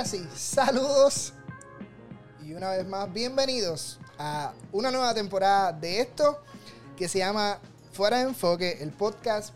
Ahora 0.00 0.08
sí, 0.08 0.26
saludos 0.34 1.34
y 2.42 2.54
una 2.54 2.70
vez 2.70 2.88
más 2.88 3.12
bienvenidos 3.12 4.00
a 4.16 4.54
una 4.72 4.90
nueva 4.90 5.12
temporada 5.12 5.74
de 5.74 6.00
esto 6.00 6.42
que 6.96 7.06
se 7.06 7.18
llama 7.18 7.58
Fuera 7.92 8.16
de 8.16 8.22
Enfoque, 8.22 8.78
el 8.80 8.92
podcast. 8.92 9.52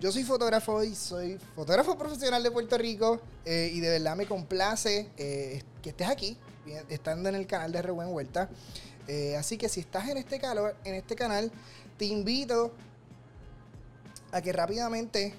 Yo 0.00 0.10
soy 0.10 0.24
fotógrafo 0.24 0.82
y 0.82 0.94
soy 0.94 1.38
fotógrafo 1.54 1.98
profesional 1.98 2.42
de 2.42 2.50
Puerto 2.50 2.78
Rico 2.78 3.20
eh, 3.44 3.72
y 3.74 3.80
de 3.80 3.90
verdad 3.90 4.16
me 4.16 4.24
complace 4.24 5.10
eh, 5.18 5.62
que 5.82 5.90
estés 5.90 6.08
aquí, 6.08 6.38
estando 6.88 7.28
en 7.28 7.34
el 7.34 7.46
canal 7.46 7.70
de 7.70 7.82
Rebuen 7.82 8.10
Vuelta. 8.10 8.48
Eh, 9.06 9.36
así 9.36 9.58
que 9.58 9.68
si 9.68 9.80
estás 9.80 10.08
en 10.08 10.16
este, 10.16 10.40
calor, 10.40 10.74
en 10.84 10.94
este 10.94 11.14
canal, 11.14 11.52
te 11.98 12.06
invito 12.06 12.72
a 14.32 14.40
que 14.40 14.50
rápidamente 14.50 15.34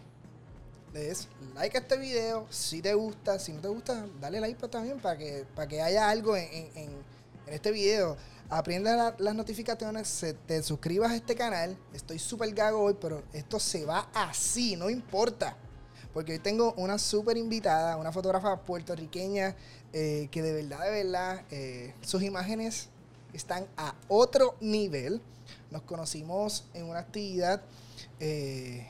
des 0.95 1.27
like 1.53 1.77
a 1.77 1.81
este 1.81 1.97
video. 1.97 2.47
Si 2.49 2.81
te 2.81 2.93
gusta, 2.93 3.37
si 3.37 3.51
no 3.51 3.61
te 3.61 3.67
gusta, 3.67 4.07
dale 4.19 4.39
like 4.39 4.67
también 4.69 4.99
para 4.99 5.17
que, 5.17 5.45
para 5.53 5.67
que 5.67 5.81
haya 5.81 6.09
algo 6.09 6.35
en, 6.35 7.05
este 7.47 7.71
video. 7.71 8.17
Aprenda 8.49 9.15
las 9.17 9.35
notificaciones, 9.35 10.25
te 10.47 10.63
suscribas 10.63 11.11
a 11.11 11.15
este 11.15 11.35
canal. 11.35 11.77
Estoy 11.93 12.17
súper 12.17 12.53
gago 12.53 12.81
hoy, 12.81 12.95
pero 12.99 13.23
esto 13.33 13.59
se 13.59 13.85
va 13.85 14.09
así, 14.13 14.75
no 14.75 14.89
importa. 14.89 15.57
Porque 16.13 16.33
hoy 16.33 16.39
tengo 16.39 16.73
una 16.77 16.97
súper 16.97 17.37
invitada, 17.37 17.97
una 17.97 18.11
fotógrafa 18.11 18.61
puertorriqueña 18.61 19.55
eh, 19.93 20.29
que 20.31 20.41
de 20.41 20.53
verdad, 20.53 20.83
de 20.85 21.03
verdad, 21.03 21.41
eh, 21.51 21.93
sus 22.01 22.23
imágenes 22.23 22.89
están 23.33 23.67
a 23.77 23.95
otro 24.07 24.55
nivel. 24.61 25.21
Nos 25.71 25.81
conocimos 25.81 26.65
en 26.73 26.85
una 26.85 26.99
actividad, 26.99 27.61
eh, 28.19 28.87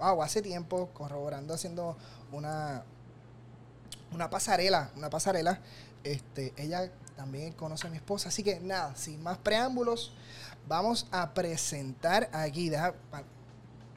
wow, 0.00 0.22
hace 0.22 0.42
tiempo, 0.42 0.88
corroborando, 0.94 1.54
haciendo 1.54 1.96
una, 2.32 2.82
una 4.12 4.30
pasarela, 4.30 4.90
una 4.96 5.10
pasarela. 5.10 5.60
Este, 6.02 6.54
ella 6.56 6.90
también 7.16 7.52
conoce 7.52 7.86
a 7.86 7.90
mi 7.90 7.96
esposa. 7.98 8.30
Así 8.30 8.42
que 8.42 8.58
nada, 8.60 8.96
sin 8.96 9.22
más 9.22 9.38
preámbulos, 9.38 10.12
vamos 10.66 11.06
a 11.10 11.32
presentar 11.34 12.30
aquí, 12.32 12.70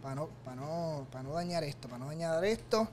para 0.02 0.16
no, 0.16 0.30
no, 0.56 1.08
no 1.24 1.34
dañar 1.34 1.64
esto, 1.64 1.88
para 1.88 2.00
no 2.00 2.08
dañar 2.08 2.44
esto, 2.44 2.88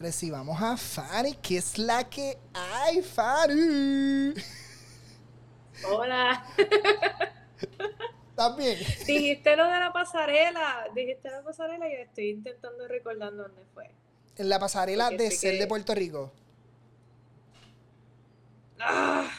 recibamos 0.00 0.60
a 0.60 0.76
Fanny, 0.76 1.34
que 1.34 1.58
es 1.58 1.78
la 1.78 2.04
que 2.04 2.36
hay, 2.52 3.02
Fanny. 3.02 4.34
Hola. 5.88 6.44
También. 8.34 8.78
Dijiste 9.06 9.56
lo 9.56 9.64
de 9.64 9.78
la 9.78 9.92
pasarela. 9.92 10.88
Dijiste 10.94 11.30
la 11.30 11.42
pasarela 11.42 11.88
y 11.88 11.92
estoy 11.94 12.30
intentando 12.30 12.88
recordar 12.88 13.34
dónde 13.34 13.62
fue. 13.72 13.90
En 14.36 14.48
la 14.48 14.58
pasarela 14.58 15.10
de 15.10 15.30
Ser 15.30 15.58
de 15.58 15.66
Puerto 15.66 15.94
Rico. 15.94 16.32
Ah. 18.80 19.30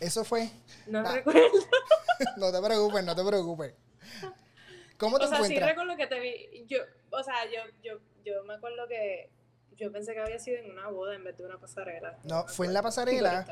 Eso 0.00 0.24
fue. 0.24 0.50
No 0.86 1.00
ah. 1.00 1.12
recuerdo. 1.12 1.40
no 2.36 2.50
te 2.50 2.62
preocupes, 2.62 3.04
no 3.04 3.14
te 3.14 3.24
preocupes. 3.24 3.74
¿Cómo 4.96 5.18
te 5.18 5.24
o 5.24 5.28
sea, 5.28 5.38
encuentras? 5.38 5.60
sí 5.60 5.70
recuerdo 5.70 5.96
que 5.96 6.06
te 6.06 6.20
vi. 6.20 6.64
Yo, 6.66 6.78
o 7.10 7.22
sea, 7.22 7.44
yo, 7.46 7.60
yo, 7.82 8.00
yo 8.24 8.42
me 8.44 8.54
acuerdo 8.54 8.88
que 8.88 9.28
yo 9.76 9.90
pensé 9.90 10.14
que 10.14 10.20
había 10.20 10.38
sido 10.38 10.58
en 10.58 10.70
una 10.70 10.88
boda 10.88 11.14
en 11.14 11.24
vez 11.24 11.36
de 11.36 11.44
una 11.44 11.58
pasarela. 11.58 12.18
No, 12.24 12.46
fue 12.46 12.66
en 12.66 12.74
la 12.74 12.82
pasarela 12.82 13.46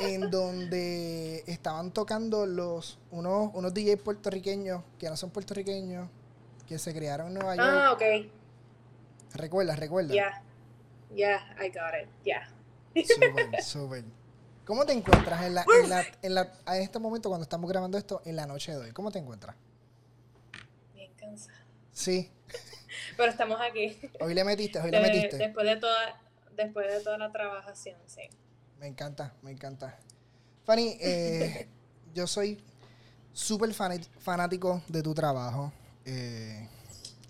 en 0.00 0.30
donde 0.30 1.44
estaban 1.46 1.92
tocando 1.92 2.46
los 2.46 2.98
unos, 3.10 3.50
unos 3.54 3.74
DJs 3.74 4.00
puertorriqueños 4.02 4.82
que 4.98 5.08
no 5.08 5.16
son 5.16 5.30
puertorriqueños, 5.30 6.08
que 6.66 6.78
se 6.78 6.94
crearon 6.94 7.28
en 7.28 7.34
Nueva 7.34 7.56
York. 7.56 7.68
Ah, 7.70 7.92
ok. 7.92 8.02
Recuerda, 9.34 9.76
recuerda. 9.76 10.14
Ya, 10.14 10.42
ya, 11.14 11.56
I 11.60 11.68
got 11.68 11.94
it, 12.02 12.08
ya. 12.24 12.48
Súper, 13.06 13.62
súper. 13.62 14.04
¿Cómo 14.64 14.84
te 14.84 14.92
encuentras 14.92 15.44
en 15.44 15.54
la, 15.54 15.64
en 15.82 15.88
la, 15.88 16.06
en 16.20 16.34
la, 16.34 16.52
a 16.66 16.78
este 16.78 16.98
momento 16.98 17.28
cuando 17.28 17.42
estamos 17.42 17.70
grabando 17.70 17.96
esto 17.96 18.20
en 18.24 18.36
la 18.36 18.46
noche 18.46 18.72
de 18.72 18.78
hoy? 18.78 18.92
¿Cómo 18.92 19.10
te 19.10 19.18
encuentras? 19.18 19.56
Bien 20.94 21.10
cansada. 21.14 21.58
Sí. 21.92 22.30
Pero 23.16 23.30
estamos 23.30 23.60
aquí. 23.60 23.98
Hoy 24.20 24.34
le 24.34 24.44
metiste, 24.44 24.80
hoy 24.80 24.90
le 24.90 25.00
metiste. 25.00 25.36
Después 25.36 25.66
de 25.66 25.76
toda, 25.76 26.20
después 26.56 26.92
de 26.92 27.00
toda 27.00 27.18
la 27.18 27.32
trabajación, 27.32 27.96
sí. 28.06 28.22
Me 28.78 28.86
encanta, 28.86 29.34
me 29.42 29.50
encanta. 29.50 29.98
Fanny, 30.64 30.96
eh, 31.00 31.68
yo 32.14 32.26
soy 32.26 32.62
súper 33.32 33.72
fanático 33.72 34.82
de 34.88 35.02
tu 35.02 35.14
trabajo. 35.14 35.72
Eh, 36.04 36.68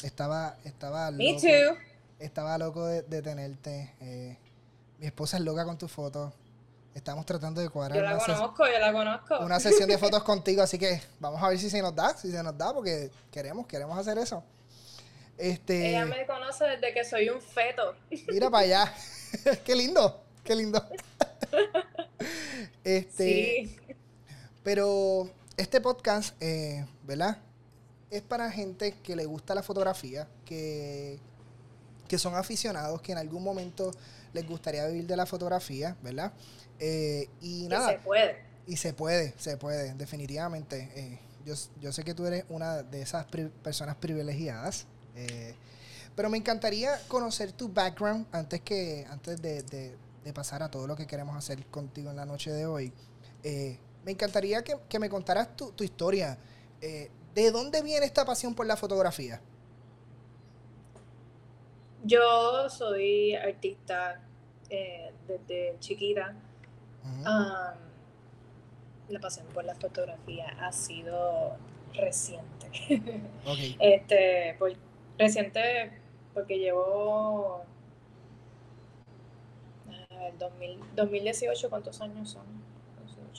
estaba, 0.03 0.57
estaba 0.65 1.11
loco. 1.11 1.23
Me 1.23 1.41
too. 1.41 1.77
Estaba 2.19 2.59
loco 2.59 2.87
de, 2.87 3.23
tenerte. 3.23 3.95
Eh, 4.01 4.37
mi 4.99 5.07
esposa 5.07 5.37
es 5.37 5.45
loca 5.45 5.65
con 5.65 5.79
tus 5.79 5.91
fotos. 5.91 6.33
Estamos 6.95 7.25
tratando 7.27 7.61
de 7.61 7.69
cuadrar. 7.69 7.97
Yo 7.97 8.03
la 8.03 8.19
conozco, 8.19 8.67
yo 8.67 8.79
la 8.79 8.93
conozco. 8.93 9.39
Una 9.41 9.61
sesión 9.61 9.89
de 9.89 9.99
fotos 9.99 10.23
contigo, 10.25 10.63
así 10.63 10.79
que 10.79 11.01
vamos 11.21 11.41
a 11.43 11.49
ver 11.49 11.59
si 11.59 11.71
se 11.71 11.81
nos 11.81 11.95
da, 11.95 12.17
si 12.17 12.31
se 12.31 12.43
nos 12.43 12.59
da, 12.59 12.73
porque 12.75 13.11
queremos, 13.31 13.67
queremos 13.67 13.97
hacer 13.97 14.19
eso. 14.19 14.43
Este, 15.39 15.91
Ella 15.91 16.05
me 16.05 16.27
conoce 16.27 16.65
desde 16.65 16.93
que 16.93 17.05
soy 17.05 17.29
un 17.29 17.41
feto. 17.41 17.95
Mira 18.29 18.51
para 18.51 18.65
allá. 18.65 18.95
qué 19.65 19.77
lindo, 19.77 20.21
qué 20.43 20.57
lindo. 20.57 20.85
este, 22.85 23.25
sí. 23.25 23.77
Pero 24.65 25.31
este 25.57 25.81
podcast, 25.81 26.35
eh, 26.43 26.85
¿verdad? 27.05 27.39
Es 28.11 28.23
para 28.23 28.51
gente 28.51 28.95
que 29.03 29.15
le 29.15 29.27
gusta 29.27 29.55
la 29.55 29.63
fotografía, 29.63 30.27
que, 30.45 31.21
que 32.09 32.19
son 32.19 32.35
aficionados, 32.35 33.01
que 33.01 33.13
en 33.13 33.19
algún 33.19 33.45
momento 33.45 33.93
les 34.33 34.47
gustaría 34.47 34.87
vivir 34.89 35.07
de 35.07 35.17
la 35.17 35.25
fotografía, 35.25 35.97
¿verdad? 36.03 36.33
Eh, 36.81 37.29
y 37.41 37.69
nada. 37.69 37.91
se 37.91 37.99
puede. 37.99 38.43
Y 38.67 38.77
se 38.77 38.93
puede, 38.93 39.35
se 39.39 39.57
puede, 39.57 39.95
definitivamente. 39.95 40.91
Eh, 40.97 41.21
yo, 41.45 41.55
yo, 41.81 41.93
sé 41.93 42.03
que 42.03 42.13
tú 42.13 42.27
eres 42.27 42.45
una 42.49 42.83
de 42.83 43.03
esas 43.03 43.25
personas 43.63 43.95
privilegiadas 43.97 44.87
eh, 45.19 45.55
pero 46.15 46.31
me 46.31 46.39
encantaría 46.39 47.01
conocer 47.09 47.53
tu 47.53 47.69
background 47.69 48.27
antes 48.33 48.61
que 48.61 49.05
antes 49.11 49.43
de, 49.43 49.97
pasar 50.35 50.63
a 50.63 50.71
todo 50.71 50.87
lo 50.87 50.95
que 50.95 51.07
queremos 51.07 51.35
hacer 51.35 51.65
contigo 51.67 52.11
en 52.11 52.17
la 52.17 52.27
noche 52.27 52.51
de 52.51 52.67
hoy. 52.67 52.93
Eh, 53.43 53.79
me 54.05 54.13
encantaría 54.13 54.63
que, 54.63 54.99
me 54.99 55.09
contaras 55.09 55.57
tu, 55.57 55.83
historia. 55.83 56.37
Eh, 56.83 57.11
¿De 57.35 57.51
dónde 57.51 57.83
viene 57.83 58.05
esta 58.05 58.27
pasión 58.27 58.55
por 58.55 58.67
la 58.67 58.77
fotografía? 58.77 59.41
Yo 62.05 62.69
soy 62.69 63.35
artista 63.35 64.21
desde 64.69 65.77
chiquita. 65.81 66.35
la 69.09 69.21
pasión 69.21 69.47
por 69.47 69.65
la 69.65 69.75
fotografía 69.75 70.47
ha 70.61 70.73
sido 70.73 71.57
reciente. 71.95 72.71
este, 73.81 74.57
Reciente, 75.19 75.93
porque 76.35 76.59
llevo. 76.59 77.63
A 80.11 80.31
2018, 80.97 81.71
¿cuántos 81.71 82.01
años 82.01 82.31
son? 82.31 82.47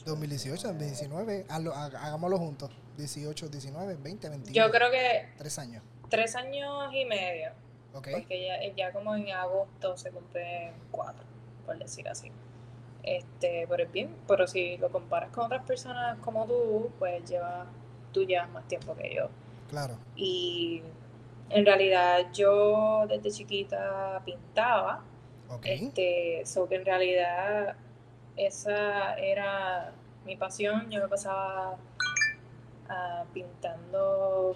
2018, 0.06 0.68
2019, 0.68 1.46
hagámoslo 1.50 2.38
juntos. 2.38 2.72
18, 2.98 3.50
19, 3.50 3.98
20, 4.02 4.30
21. 4.30 4.54
Yo 4.54 4.72
creo 4.72 4.92
que. 4.92 5.30
Tres 5.38 5.60
años. 5.60 5.84
Tres 6.10 6.36
años 6.36 6.94
y 6.94 7.06
medio. 7.06 7.52
Porque 7.94 8.46
ya, 8.48 8.76
ya 8.76 8.94
como 8.94 9.16
en 9.16 9.32
agosto 9.32 9.98
se 9.98 10.12
cumple 10.12 10.74
cuatro, 10.92 11.24
por 11.66 11.78
decir 11.78 12.08
así. 12.08 12.32
Este, 13.04 13.66
pero 13.68 13.84
es 13.84 13.92
bien, 13.92 14.16
pero 14.28 14.46
si 14.46 14.78
lo 14.78 14.92
comparas 14.92 15.32
con 15.32 15.46
otras 15.46 15.66
personas 15.66 16.20
como 16.20 16.46
tú, 16.46 16.92
pues 17.00 17.28
lleva, 17.30 17.66
tú 18.12 18.26
llevas 18.26 18.50
más 18.52 18.68
tiempo 18.68 18.96
que 18.96 19.16
yo. 19.16 19.30
Claro. 19.70 19.98
Y 20.16 20.84
en 21.50 21.66
realidad 21.66 22.28
yo 22.34 23.06
desde 23.08 23.32
chiquita 23.32 24.22
pintaba. 24.26 25.04
Este, 25.64 26.44
so 26.46 26.68
que 26.70 26.76
en 26.76 26.86
realidad 26.86 27.76
esa 28.36 29.16
era 29.16 29.92
mi 30.26 30.36
pasión. 30.36 30.90
Yo 30.92 31.02
me 31.02 31.08
pasaba 31.08 31.78
ah, 32.88 33.26
pintando 33.34 34.56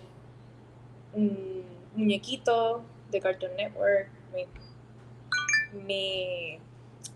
muñequitos 1.95 2.81
de 3.09 3.19
Cartoon 3.19 3.55
Network. 3.55 4.09
Mi, 5.73 6.59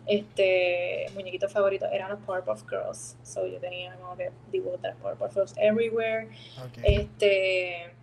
este 0.07 1.06
muñequito 1.13 1.47
favorito 1.47 1.85
eran 1.85 2.09
los 2.09 2.19
Powerpuff 2.21 2.63
Girls. 2.68 3.15
So 3.21 3.45
yo 3.45 3.59
tenía 3.59 3.95
como 3.95 4.18
que 4.18 4.31
dibujos 4.51 4.81
de 4.81 4.94
Powerpuff 4.94 5.33
Girls 5.33 5.53
everywhere. 5.57 6.29
Este 6.83 7.94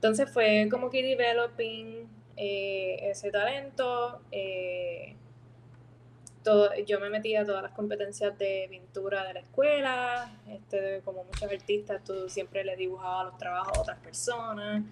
entonces 0.00 0.30
fue 0.32 0.66
como 0.70 0.88
que 0.88 1.02
developing 1.02 2.08
eh, 2.34 3.10
ese 3.10 3.30
talento. 3.30 4.22
Eh, 4.32 5.14
todo, 6.42 6.74
yo 6.86 6.98
me 7.00 7.10
metí 7.10 7.36
a 7.36 7.44
todas 7.44 7.62
las 7.62 7.72
competencias 7.72 8.38
de 8.38 8.66
pintura 8.70 9.26
de 9.26 9.34
la 9.34 9.40
escuela. 9.40 10.40
Este, 10.48 11.02
como 11.04 11.24
muchos 11.24 11.52
artistas, 11.52 12.02
tú 12.02 12.30
siempre 12.30 12.64
le 12.64 12.76
dibujaba 12.76 13.24
los 13.24 13.36
trabajos 13.36 13.76
a 13.76 13.80
otras 13.82 13.98
personas. 13.98 14.84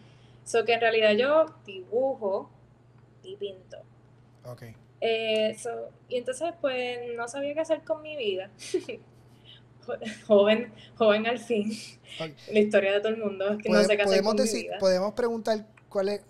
So 0.44 0.66
que 0.66 0.74
en 0.74 0.80
realidad 0.82 1.12
yo 1.12 1.54
dibujo 1.64 2.50
y 3.22 3.34
pinto. 3.36 3.78
Ok. 4.44 4.64
Eh, 5.00 5.56
y 6.10 6.16
entonces, 6.18 6.52
pues, 6.60 6.98
no 7.16 7.26
sabía 7.28 7.54
qué 7.54 7.60
hacer 7.60 7.82
con 7.82 8.02
mi 8.02 8.14
vida. 8.14 8.50
joven, 10.26 10.72
joven 10.96 11.26
al 11.26 11.38
fin. 11.38 11.72
La 12.52 12.58
historia 12.58 12.92
de 12.92 13.00
todo 13.00 13.12
el 13.12 13.18
mundo. 13.18 13.58
Que 13.62 13.68
no 13.68 13.78
con 14.24 14.36
decir, 14.36 14.56
mi 14.56 14.62
vida. 14.64 14.78
Podemos 14.78 15.12
preguntar 15.14 15.66
cuál 15.88 16.08
es. 16.08 16.20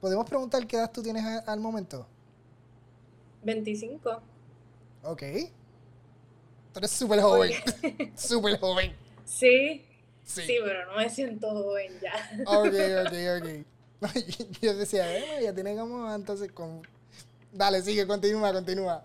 ¿Podemos 0.00 0.26
preguntar 0.28 0.66
qué 0.66 0.76
edad 0.76 0.90
tú 0.90 1.02
tienes 1.02 1.24
al 1.46 1.60
momento? 1.60 2.06
25. 3.42 4.22
Ok. 5.02 5.22
Tú 6.72 6.78
eres 6.78 6.90
súper 6.90 7.20
joven. 7.20 7.52
súper 8.16 8.58
joven. 8.58 8.92
Sí, 9.24 9.84
sí. 10.24 10.42
pero 10.64 10.86
no 10.86 10.96
me 10.96 11.08
siento 11.08 11.50
joven 11.50 11.92
ya. 12.00 12.44
ok, 12.46 12.66
ok, 13.06 13.44
ok. 14.02 14.60
Yo 14.60 14.74
decía, 14.74 15.16
eh, 15.16 15.44
ya 15.44 15.54
tiene 15.54 15.76
como 15.76 16.12
entonces 16.12 16.50
con... 16.52 16.82
Dale, 17.52 17.82
sigue, 17.82 18.06
continúa, 18.06 18.52
continúa. 18.52 19.04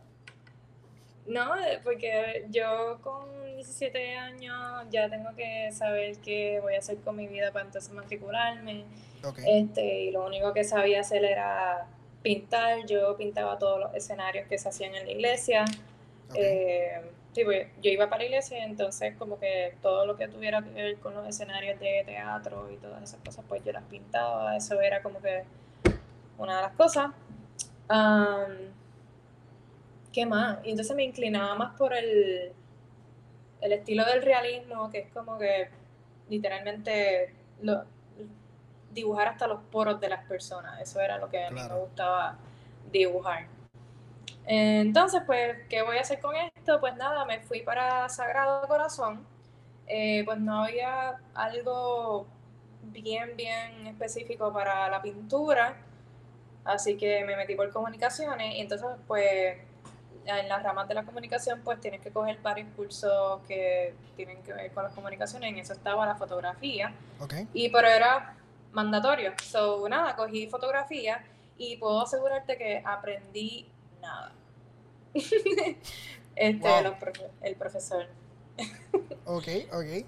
No, 1.25 1.55
eh, 1.57 1.79
porque 1.83 2.45
yo 2.51 2.99
con 3.01 3.55
17 3.55 4.15
años 4.15 4.85
ya 4.91 5.09
tengo 5.09 5.35
que 5.35 5.71
saber 5.71 6.17
qué 6.17 6.59
voy 6.61 6.75
a 6.75 6.79
hacer 6.79 6.97
con 6.97 7.15
mi 7.15 7.27
vida 7.27 7.51
para 7.51 7.65
entonces 7.65 7.91
matricularme. 7.91 8.85
Este, 9.47 10.03
y 10.03 10.11
lo 10.11 10.25
único 10.25 10.53
que 10.53 10.63
sabía 10.63 11.01
hacer 11.01 11.25
era 11.25 11.87
pintar. 12.21 12.85
Yo 12.85 13.17
pintaba 13.17 13.57
todos 13.57 13.79
los 13.79 13.95
escenarios 13.95 14.47
que 14.47 14.57
se 14.57 14.69
hacían 14.69 14.93
en 14.93 15.05
la 15.05 15.11
iglesia. 15.11 15.65
Eh, 16.35 17.01
sí, 17.33 17.43
pues, 17.43 17.67
yo 17.81 17.89
iba 17.89 18.07
para 18.07 18.19
la 18.19 18.25
iglesia, 18.25 18.63
entonces 18.63 19.15
como 19.17 19.39
que 19.39 19.75
todo 19.81 20.05
lo 20.05 20.15
que 20.15 20.27
tuviera 20.27 20.61
que 20.61 20.69
ver 20.69 20.97
con 20.97 21.15
los 21.15 21.27
escenarios 21.27 21.79
de 21.79 22.03
teatro 22.05 22.69
y 22.71 22.77
todas 22.77 23.01
esas 23.01 23.19
cosas, 23.21 23.43
pues 23.47 23.63
yo 23.63 23.71
las 23.71 23.83
pintaba. 23.83 24.55
Eso 24.55 24.79
era 24.79 25.01
como 25.01 25.19
que 25.21 25.43
una 26.37 26.57
de 26.57 26.61
las 26.61 26.73
cosas. 26.73 27.11
¿Qué 30.15 30.25
más? 30.25 30.59
Y 30.63 30.69
entonces 30.69 30.95
me 30.95 31.03
inclinaba 31.03 31.55
más 31.55 31.75
por 31.75 31.93
el, 31.93 32.53
el 33.59 33.71
estilo 33.73 34.05
del 34.05 34.21
realismo, 34.21 34.89
que 34.89 34.99
es 34.99 35.11
como 35.11 35.37
que 35.37 35.67
literalmente 36.29 37.35
lo, 37.61 37.83
dibujar 38.93 39.27
hasta 39.27 39.45
los 39.45 39.61
poros 39.63 39.99
de 39.99 40.07
las 40.07 40.25
personas. 40.25 40.79
Eso 40.79 41.01
era 41.01 41.17
lo 41.17 41.27
que 41.27 41.43
a 41.43 41.51
mí 41.51 41.59
me 41.61 41.77
gustaba 41.77 42.37
dibujar. 42.89 43.47
Entonces, 44.45 45.21
pues, 45.25 45.57
¿qué 45.67 45.81
voy 45.81 45.97
a 45.97 46.01
hacer 46.01 46.21
con 46.21 46.33
esto? 46.33 46.79
Pues 46.79 46.95
nada, 46.95 47.25
me 47.25 47.41
fui 47.41 47.59
para 47.59 48.07
Sagrado 48.07 48.65
Corazón. 48.69 49.27
Eh, 49.85 50.23
pues 50.23 50.39
no 50.39 50.63
había 50.63 51.19
algo 51.33 52.25
bien, 52.83 53.35
bien 53.35 53.85
específico 53.87 54.53
para 54.53 54.89
la 54.89 55.01
pintura. 55.01 55.75
Así 56.63 56.95
que 56.95 57.25
me 57.25 57.35
metí 57.35 57.53
por 57.55 57.69
comunicaciones 57.69 58.55
y 58.55 58.61
entonces, 58.61 58.87
pues, 59.07 59.57
en 60.25 60.49
las 60.49 60.63
ramas 60.63 60.87
de 60.87 60.93
la 60.93 61.03
comunicación, 61.03 61.61
pues 61.63 61.79
tienes 61.79 62.01
que 62.01 62.11
coger 62.11 62.39
varios 62.41 62.67
cursos 62.75 63.41
que 63.47 63.93
tienen 64.15 64.41
que 64.43 64.53
ver 64.53 64.71
con 64.71 64.83
las 64.83 64.93
comunicaciones. 64.93 65.51
En 65.51 65.57
eso 65.59 65.73
estaba 65.73 66.05
la 66.05 66.15
fotografía. 66.15 66.93
Y 67.53 67.69
pero 67.69 67.87
era 67.87 68.35
mandatorio. 68.71 69.33
So, 69.43 69.87
nada, 69.87 70.15
cogí 70.15 70.47
fotografía 70.47 71.23
y 71.57 71.77
puedo 71.77 72.01
asegurarte 72.01 72.57
que 72.57 72.81
aprendí 72.85 73.67
nada. 74.01 74.31
este, 76.35 76.69
el 77.41 77.55
profesor. 77.55 78.07
ok, 79.25 79.47
ok. 79.71 80.05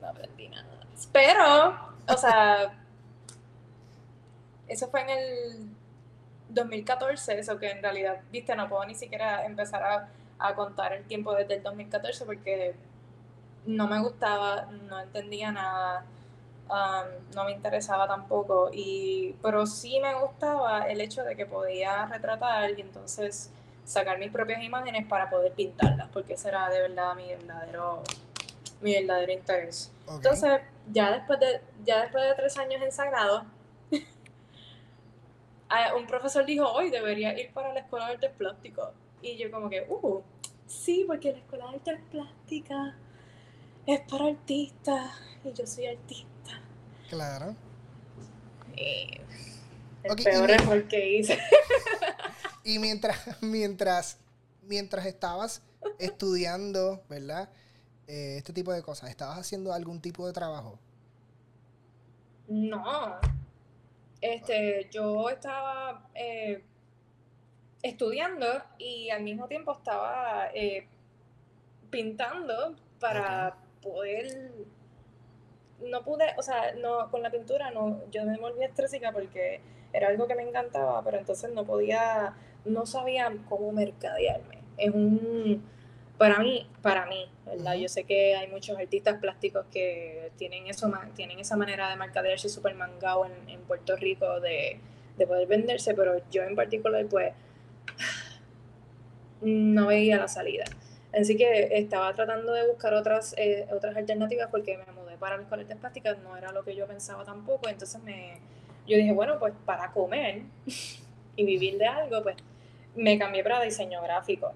No 0.00 0.08
aprendí 0.08 0.48
nada. 0.48 0.68
Pero, 1.12 1.94
o 2.08 2.16
sea, 2.16 2.78
eso 4.68 4.88
fue 4.88 5.02
en 5.02 5.10
el 5.10 5.71
2014, 6.54 7.38
eso 7.38 7.58
que 7.58 7.70
en 7.70 7.82
realidad, 7.82 8.20
viste, 8.30 8.54
no 8.56 8.68
puedo 8.68 8.84
ni 8.84 8.94
siquiera 8.94 9.44
empezar 9.44 9.82
a, 9.82 10.08
a 10.38 10.54
contar 10.54 10.92
el 10.92 11.04
tiempo 11.04 11.34
desde 11.34 11.56
el 11.56 11.62
2014 11.62 12.24
porque 12.24 12.74
no 13.64 13.86
me 13.86 14.00
gustaba, 14.00 14.66
no 14.88 15.00
entendía 15.00 15.52
nada, 15.52 16.04
um, 16.68 17.34
no 17.34 17.44
me 17.44 17.52
interesaba 17.52 18.06
tampoco, 18.06 18.70
y, 18.72 19.36
pero 19.42 19.66
sí 19.66 20.00
me 20.00 20.14
gustaba 20.14 20.88
el 20.88 21.00
hecho 21.00 21.22
de 21.22 21.36
que 21.36 21.46
podía 21.46 22.06
retratar 22.06 22.70
y 22.76 22.80
entonces 22.80 23.50
sacar 23.84 24.18
mis 24.18 24.30
propias 24.30 24.62
imágenes 24.62 25.06
para 25.06 25.30
poder 25.30 25.52
pintarlas, 25.52 26.08
porque 26.12 26.34
ese 26.34 26.48
era 26.48 26.68
de 26.70 26.80
verdad 26.80 27.14
mi 27.14 27.28
verdadero, 27.28 28.02
mi 28.80 28.94
verdadero 28.94 29.32
interés. 29.32 29.92
Entonces, 30.08 30.60
ya 30.92 31.12
después 31.12 31.38
de, 31.40 31.60
ya 31.84 32.02
después 32.02 32.24
de 32.24 32.34
tres 32.34 32.56
años 32.58 32.82
en 32.82 32.92
Sagrado, 32.92 33.44
un 35.96 36.06
profesor 36.06 36.44
dijo, 36.44 36.70
hoy 36.70 36.90
debería 36.90 37.38
ir 37.38 37.52
para 37.52 37.72
la 37.72 37.80
escuela 37.80 38.06
de 38.06 38.12
artes 38.14 38.30
plásticas. 38.36 38.90
Y 39.20 39.36
yo 39.36 39.50
como 39.50 39.70
que, 39.70 39.86
uh, 39.88 40.22
sí, 40.66 41.04
porque 41.06 41.32
la 41.32 41.38
escuela 41.38 41.66
de 41.70 41.76
artes 41.76 42.00
plásticas 42.10 42.94
es 43.86 44.00
para 44.00 44.26
artistas 44.26 45.10
y 45.44 45.52
yo 45.52 45.66
soy 45.66 45.86
artista. 45.86 46.60
Claro. 47.08 47.54
el 48.76 50.16
peor 50.24 50.50
error 50.50 50.88
que 50.88 51.18
hice. 51.18 51.38
y 52.64 52.78
mientras, 52.78 53.42
mientras, 53.42 54.18
mientras 54.62 55.06
estabas 55.06 55.62
estudiando, 55.98 57.02
¿verdad? 57.08 57.48
Eh, 58.06 58.36
este 58.38 58.52
tipo 58.52 58.72
de 58.72 58.82
cosas, 58.82 59.10
¿estabas 59.10 59.38
haciendo 59.38 59.72
algún 59.72 60.00
tipo 60.00 60.26
de 60.26 60.32
trabajo? 60.32 60.78
No, 62.48 63.20
este, 64.22 64.88
yo 64.90 65.28
estaba 65.28 66.08
eh, 66.14 66.62
estudiando 67.82 68.46
y 68.78 69.10
al 69.10 69.22
mismo 69.22 69.48
tiempo 69.48 69.72
estaba 69.72 70.48
eh, 70.54 70.86
pintando 71.90 72.76
para 72.98 73.58
poder 73.82 74.52
no 75.80 76.02
pude, 76.04 76.26
o 76.38 76.42
sea, 76.42 76.72
no, 76.80 77.10
con 77.10 77.22
la 77.22 77.30
pintura 77.30 77.72
no, 77.72 78.00
yo 78.12 78.24
me 78.24 78.38
volví 78.38 78.62
estrésica 78.62 79.10
porque 79.12 79.60
era 79.92 80.08
algo 80.08 80.26
que 80.26 80.36
me 80.36 80.42
encantaba, 80.42 81.02
pero 81.02 81.18
entonces 81.18 81.52
no 81.52 81.64
podía, 81.64 82.34
no 82.64 82.86
sabía 82.86 83.32
cómo 83.48 83.72
mercadearme. 83.72 84.58
Es 84.76 84.90
un, 84.90 85.64
para 86.22 86.38
mí, 86.38 86.64
para 86.82 87.06
mí, 87.06 87.28
¿verdad? 87.44 87.74
Yo 87.74 87.88
sé 87.88 88.04
que 88.04 88.36
hay 88.36 88.46
muchos 88.46 88.78
artistas 88.78 89.18
plásticos 89.18 89.66
que 89.72 90.30
tienen 90.36 90.68
eso 90.68 90.88
tienen 91.16 91.40
esa 91.40 91.56
manera 91.56 91.90
de 91.90 91.96
mercadearse 91.96 92.48
súper 92.48 92.76
mangado 92.76 93.26
en, 93.26 93.48
en, 93.48 93.60
Puerto 93.62 93.96
Rico 93.96 94.38
de, 94.38 94.78
de, 95.18 95.26
poder 95.26 95.48
venderse, 95.48 95.94
pero 95.94 96.22
yo 96.30 96.44
en 96.44 96.54
particular, 96.54 97.04
pues, 97.06 97.32
no 99.40 99.88
veía 99.88 100.16
la 100.16 100.28
salida. 100.28 100.62
Así 101.12 101.36
que 101.36 101.70
estaba 101.72 102.14
tratando 102.14 102.52
de 102.52 102.68
buscar 102.68 102.94
otras, 102.94 103.34
eh, 103.36 103.66
otras 103.72 103.96
alternativas 103.96 104.46
porque 104.48 104.78
me 104.78 104.92
mudé 104.92 105.16
para 105.16 105.38
las 105.38 105.48
coletas 105.48 105.76
plásticas, 105.78 106.18
no 106.20 106.36
era 106.36 106.52
lo 106.52 106.62
que 106.62 106.76
yo 106.76 106.86
pensaba 106.86 107.24
tampoco, 107.24 107.68
entonces 107.68 108.00
me, 108.04 108.38
yo 108.86 108.96
dije, 108.96 109.10
bueno, 109.10 109.40
pues 109.40 109.54
para 109.66 109.90
comer 109.90 110.42
y 111.34 111.44
vivir 111.44 111.78
de 111.78 111.86
algo, 111.86 112.22
pues 112.22 112.36
me 112.94 113.18
cambié 113.18 113.42
para 113.42 113.60
diseño 113.60 114.00
gráfico 114.02 114.54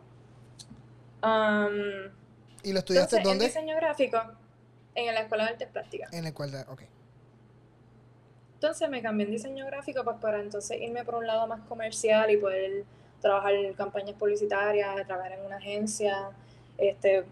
¿Y 2.62 2.72
lo 2.72 2.78
estudiaste 2.78 3.16
dónde? 3.22 3.44
En 3.44 3.50
diseño 3.50 3.76
gráfico, 3.76 4.18
en 4.94 5.14
la 5.14 5.20
Escuela 5.20 5.44
de 5.44 5.50
Artes 5.50 5.68
Plásticas. 5.68 6.12
En 6.12 6.22
la 6.22 6.28
escuela, 6.30 6.66
ok. 6.68 6.82
Entonces 8.54 8.88
me 8.88 9.02
cambié 9.02 9.26
en 9.26 9.32
diseño 9.32 9.66
gráfico 9.66 10.02
pues, 10.02 10.16
para 10.16 10.40
entonces 10.40 10.80
irme 10.80 11.04
por 11.04 11.16
un 11.16 11.26
lado 11.26 11.46
más 11.46 11.60
comercial 11.68 12.30
y 12.30 12.38
poder 12.38 12.84
trabajar 13.20 13.54
en 13.54 13.74
campañas 13.74 14.16
publicitarias, 14.16 15.06
trabajar 15.06 15.32
en 15.32 15.44
una 15.44 15.56
agencia, 15.56 16.30
este, 16.78 17.24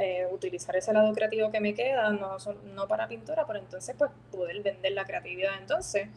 eh, 0.00 0.26
utilizar 0.32 0.74
ese 0.76 0.92
lado 0.92 1.12
creativo 1.12 1.50
que 1.50 1.60
me 1.60 1.74
queda, 1.74 2.10
no, 2.10 2.36
no 2.74 2.88
para 2.88 3.08
pintura, 3.08 3.46
pero 3.46 3.58
entonces 3.58 3.94
pues 3.96 4.10
poder 4.30 4.62
vender 4.62 4.92
la 4.92 5.04
creatividad 5.04 5.52
entonces. 5.60 6.08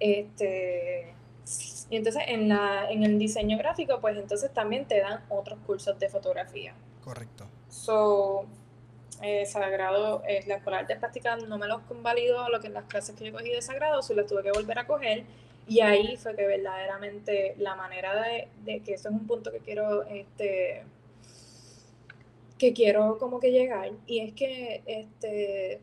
Este 0.00 1.14
y 1.90 1.96
entonces 1.96 2.22
en, 2.26 2.48
la, 2.48 2.90
en 2.90 3.02
el 3.04 3.18
diseño 3.18 3.56
gráfico, 3.56 4.00
pues 4.00 4.16
entonces 4.16 4.52
también 4.52 4.86
te 4.86 5.00
dan 5.00 5.24
otros 5.28 5.58
cursos 5.66 5.98
de 5.98 6.08
fotografía. 6.08 6.74
Correcto. 7.02 7.46
So, 7.68 8.46
eh, 9.22 9.46
Sagrado, 9.46 10.22
eh, 10.26 10.44
la 10.46 10.56
escuela 10.56 10.82
de 10.84 10.96
práctica 10.96 11.36
no 11.36 11.58
me 11.58 11.66
los 11.66 11.80
convalidó 11.82 12.48
lo 12.48 12.60
que 12.60 12.68
las 12.68 12.84
clases 12.84 13.16
que 13.16 13.24
yo 13.24 13.32
cogí 13.32 13.50
de 13.50 13.62
Sagrado, 13.62 14.02
solo 14.02 14.22
las 14.22 14.30
tuve 14.30 14.42
que 14.42 14.52
volver 14.52 14.78
a 14.78 14.86
coger. 14.86 15.24
Y 15.66 15.80
ahí 15.80 16.16
fue 16.16 16.34
que 16.34 16.46
verdaderamente 16.46 17.54
la 17.58 17.74
manera 17.74 18.22
de, 18.22 18.48
de, 18.64 18.80
que 18.80 18.94
eso 18.94 19.10
es 19.10 19.14
un 19.14 19.26
punto 19.26 19.52
que 19.52 19.58
quiero, 19.58 20.02
este, 20.04 20.82
que 22.56 22.72
quiero 22.72 23.18
como 23.18 23.38
que 23.38 23.50
llegar. 23.50 23.90
Y 24.06 24.20
es 24.20 24.32
que 24.32 24.82
este, 24.86 25.80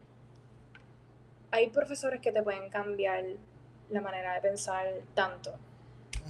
hay 1.51 1.69
profesores 1.69 2.19
que 2.19 2.31
te 2.31 2.41
pueden 2.41 2.69
cambiar 2.69 3.23
la 3.89 4.01
manera 4.01 4.33
de 4.33 4.41
pensar 4.41 4.85
tanto. 5.13 5.53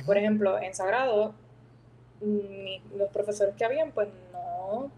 Por 0.05 0.17
ejemplo, 0.17 0.59
en 0.59 0.73
Sagrado, 0.73 1.33
los 2.21 3.09
profesores 3.11 3.55
que 3.55 3.65
habían, 3.65 3.91
pues 3.91 4.09
no, 4.31 4.91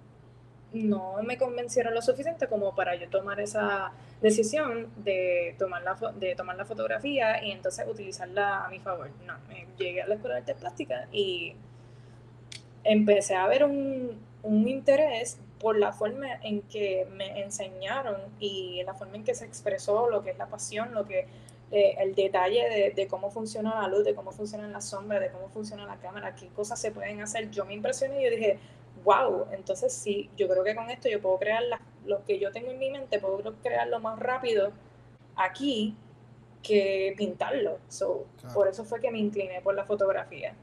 no 0.74 1.24
me 1.24 1.38
convencieron 1.38 1.94
lo 1.94 2.02
suficiente 2.02 2.48
como 2.48 2.76
para 2.76 2.96
yo 2.96 3.10
tomar 3.10 3.40
esa 3.40 3.92
decisión 4.22 4.92
de 4.98 5.56
tomar 5.60 5.84
la, 5.84 5.96
de 6.14 6.36
tomar 6.36 6.56
la 6.56 6.66
fotografía 6.66 7.44
y 7.44 7.52
entonces 7.52 7.86
utilizarla 7.88 8.66
a 8.66 8.70
mi 8.70 8.80
favor. 8.80 9.10
No, 9.26 9.34
me 9.48 9.68
llegué 9.78 10.02
a 10.02 10.08
la 10.08 10.16
escuela 10.16 10.36
de 10.36 10.42
arte 10.42 10.56
plástica 10.56 11.08
y 11.12 11.56
empecé 12.84 13.36
a 13.36 13.48
ver 13.48 13.64
un, 13.64 14.20
un 14.44 14.68
interés 14.68 15.40
por 15.60 15.78
la 15.78 15.92
forma 15.92 16.28
en 16.44 16.62
que 16.64 17.08
me 17.12 17.42
enseñaron 17.42 18.22
y 18.40 18.84
la 18.84 18.94
forma 18.94 19.16
en 19.16 19.24
que 19.24 19.36
se 19.36 19.46
expresó 19.46 20.10
lo 20.10 20.24
que 20.24 20.32
es 20.32 20.38
la 20.38 20.48
pasión, 20.48 20.94
lo 20.94 21.06
que 21.06 21.28
eh, 21.72 21.96
el 22.00 22.16
detalle 22.16 22.70
de, 22.70 22.92
de, 22.92 23.08
cómo 23.08 23.30
funciona 23.30 23.82
la 23.82 23.88
luz, 23.88 24.06
de 24.06 24.16
cómo 24.16 24.32
funciona 24.32 24.68
la 24.68 24.82
sombra, 24.82 25.20
de 25.20 25.30
cómo 25.30 25.50
funciona 25.50 25.86
la 25.86 25.98
cámara, 25.98 26.34
qué 26.36 26.48
cosas 26.48 26.80
se 26.80 26.92
pueden 26.92 27.22
hacer. 27.22 27.52
Yo 27.52 27.66
me 27.66 27.74
impresioné 27.74 28.22
y 28.22 28.24
yo 28.24 28.30
dije, 28.30 28.60
wow, 29.04 29.48
entonces 29.52 29.94
sí, 29.94 30.30
yo 30.38 30.48
creo 30.48 30.64
que 30.64 30.76
con 30.76 30.90
esto 30.90 31.10
yo 31.10 31.22
puedo 31.22 31.38
crear 31.40 31.64
lo 32.06 32.24
que 32.26 32.40
yo 32.40 32.52
tengo 32.52 32.72
en 32.72 32.80
mi 32.80 32.90
mente, 32.90 33.20
puedo 33.20 33.54
crearlo 33.62 34.00
más 34.00 34.18
rápido 34.20 34.72
aquí 35.36 35.96
que 36.64 37.14
pintarlo. 37.18 37.80
So, 37.88 38.26
Por 38.54 38.68
eso 38.68 38.84
fue 38.84 39.00
que 39.00 39.12
me 39.12 39.20
incliné 39.20 39.62
por 39.62 39.76
la 39.76 39.86
fotografía. 39.86 40.54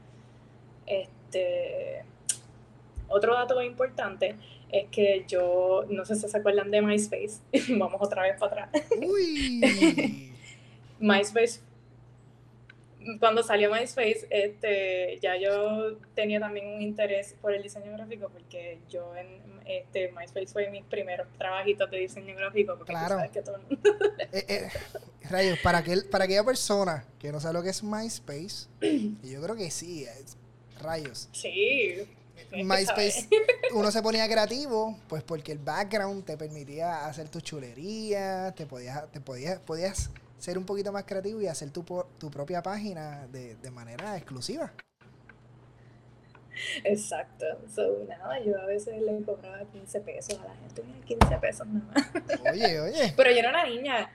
Este, 0.85 2.03
otro 3.07 3.33
dato 3.33 3.61
importante 3.61 4.35
es 4.71 4.87
que 4.89 5.25
yo, 5.27 5.85
no 5.89 6.05
sé 6.05 6.15
si 6.15 6.27
se 6.27 6.37
acuerdan 6.37 6.69
de 6.71 6.81
MySpace, 6.81 7.39
vamos 7.77 8.01
otra 8.01 8.23
vez 8.23 8.37
para 8.39 8.65
atrás. 8.65 8.85
Uy. 8.97 10.31
MySpace 10.99 11.59
cuando 13.19 13.43
salió 13.43 13.71
MySpace, 13.71 14.27
este, 14.29 15.19
ya 15.21 15.37
yo 15.37 15.97
tenía 16.15 16.39
también 16.39 16.67
un 16.67 16.81
interés 16.81 17.35
por 17.41 17.53
el 17.53 17.61
diseño 17.61 17.91
gráfico, 17.91 18.29
porque 18.29 18.79
yo 18.89 19.15
en 19.15 19.59
este, 19.65 20.11
MySpace 20.11 20.47
fue 20.47 20.69
mis 20.69 20.83
primeros 20.85 21.27
trabajitos 21.37 21.89
de 21.91 21.99
diseño 21.99 22.35
gráfico, 22.35 22.75
porque 22.77 22.93
claro. 22.93 23.15
sabes 23.15 23.31
que 23.31 23.41
todo 23.41 23.59
eh, 24.31 24.45
eh, 24.47 24.69
Rayos, 25.29 25.59
para, 25.59 25.79
aquel, 25.79 26.05
para 26.05 26.25
aquella 26.25 26.43
persona 26.43 27.05
que 27.19 27.31
no 27.31 27.39
sabe 27.39 27.53
lo 27.55 27.63
que 27.63 27.69
es 27.69 27.83
MySpace, 27.83 28.67
y 28.81 29.31
yo 29.31 29.41
creo 29.41 29.55
que 29.55 29.69
sí, 29.71 30.05
rayos. 30.81 31.29
Sí. 31.31 32.07
MySpace, 32.63 33.27
uno 33.73 33.91
se 33.91 34.01
ponía 34.01 34.27
creativo, 34.27 34.97
pues 35.07 35.23
porque 35.23 35.51
el 35.51 35.59
background 35.59 36.25
te 36.25 36.37
permitía 36.37 37.05
hacer 37.05 37.29
tu 37.29 37.41
chulería, 37.41 38.53
te 38.55 38.65
podías, 38.65 39.11
te 39.11 39.19
podías, 39.21 39.59
podías 39.59 40.11
ser 40.37 40.57
un 40.57 40.65
poquito 40.65 40.91
más 40.91 41.03
creativo 41.05 41.41
y 41.41 41.47
hacer 41.47 41.71
tu, 41.71 41.83
tu 42.17 42.29
propia 42.29 42.61
página 42.61 43.27
de, 43.27 43.55
de 43.55 43.71
manera 43.71 44.15
exclusiva. 44.17 44.71
Exacto. 46.83 47.45
So, 47.73 48.05
nada, 48.07 48.39
yo 48.39 48.59
a 48.59 48.65
veces 48.65 49.01
le 49.01 49.21
cobraba 49.23 49.59
15 49.65 49.99
pesos 50.01 50.39
a 50.39 50.47
la 50.47 50.55
gente. 50.55 50.83
15 51.05 51.37
pesos 51.37 51.67
nada 51.67 51.85
más. 51.93 52.53
Oye, 52.53 52.79
oye. 52.79 53.13
Pero 53.17 53.31
yo 53.31 53.37
era 53.37 53.49
una 53.49 53.65
niña. 53.65 54.09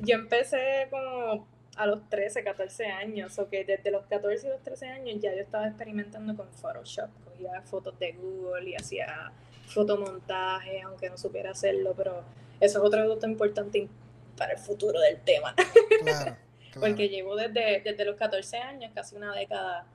Yo 0.00 0.16
empecé 0.16 0.88
como 0.90 1.46
a 1.76 1.86
los 1.86 2.08
13, 2.08 2.44
14 2.44 2.86
años. 2.86 3.38
O 3.38 3.48
que 3.48 3.64
desde 3.64 3.90
los 3.90 4.06
14 4.06 4.46
y 4.46 4.50
los 4.50 4.62
13 4.62 4.88
años 4.88 5.16
ya 5.20 5.34
yo 5.34 5.42
estaba 5.42 5.66
experimentando 5.66 6.36
con 6.36 6.52
Photoshop. 6.52 7.10
Cogía 7.24 7.62
fotos 7.62 7.98
de 7.98 8.12
Google 8.12 8.70
y 8.70 8.74
hacía 8.74 9.32
fotomontaje, 9.66 10.82
aunque 10.82 11.10
no 11.10 11.18
supiera 11.18 11.50
hacerlo. 11.50 11.94
Pero 11.96 12.22
eso 12.60 12.78
es 12.78 12.84
otro 12.84 13.08
dato 13.08 13.26
importante 13.26 13.88
para 14.36 14.52
el 14.52 14.58
futuro 14.58 15.00
del 15.00 15.20
tema. 15.20 15.54
Claro, 16.02 16.36
Porque 16.80 17.08
llevo 17.08 17.36
desde, 17.36 17.80
desde 17.82 18.04
los 18.04 18.16
14 18.16 18.58
años, 18.58 18.90
casi 18.94 19.14
una 19.14 19.32
década, 19.34 19.86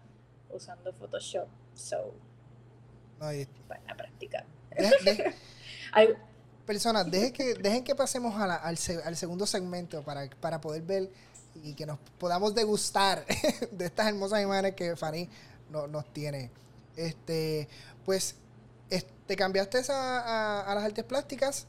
usando 0.50 0.94
Photoshop. 0.94 1.48
So, 1.74 2.14
para 3.20 3.96
practicar. 3.96 4.46
personas, 6.66 7.10
dejen 7.10 7.34
que, 7.34 7.54
dejen 7.56 7.84
que 7.84 7.96
pasemos 7.96 8.36
al, 8.36 8.52
al, 8.52 9.16
segundo 9.16 9.46
segmento 9.46 10.04
para, 10.04 10.30
para 10.40 10.62
poder 10.62 10.84
ver 10.84 11.10
y 11.64 11.74
que 11.74 11.86
nos 11.86 12.00
podamos 12.18 12.56
degustar 12.56 13.26
de 13.72 13.86
estas 13.86 14.08
hermosas 14.08 14.42
imágenes 14.42 14.76
que 14.76 14.96
Fanny 14.96 15.30
nos 15.70 16.14
tiene. 16.14 16.52
Este, 16.96 17.68
pues, 18.06 18.36
te 19.28 19.36
cambiaste 19.36 19.80
a, 19.92 20.62
a, 20.62 20.74
las 20.74 20.84
artes 20.84 21.04
plásticas 21.04 21.68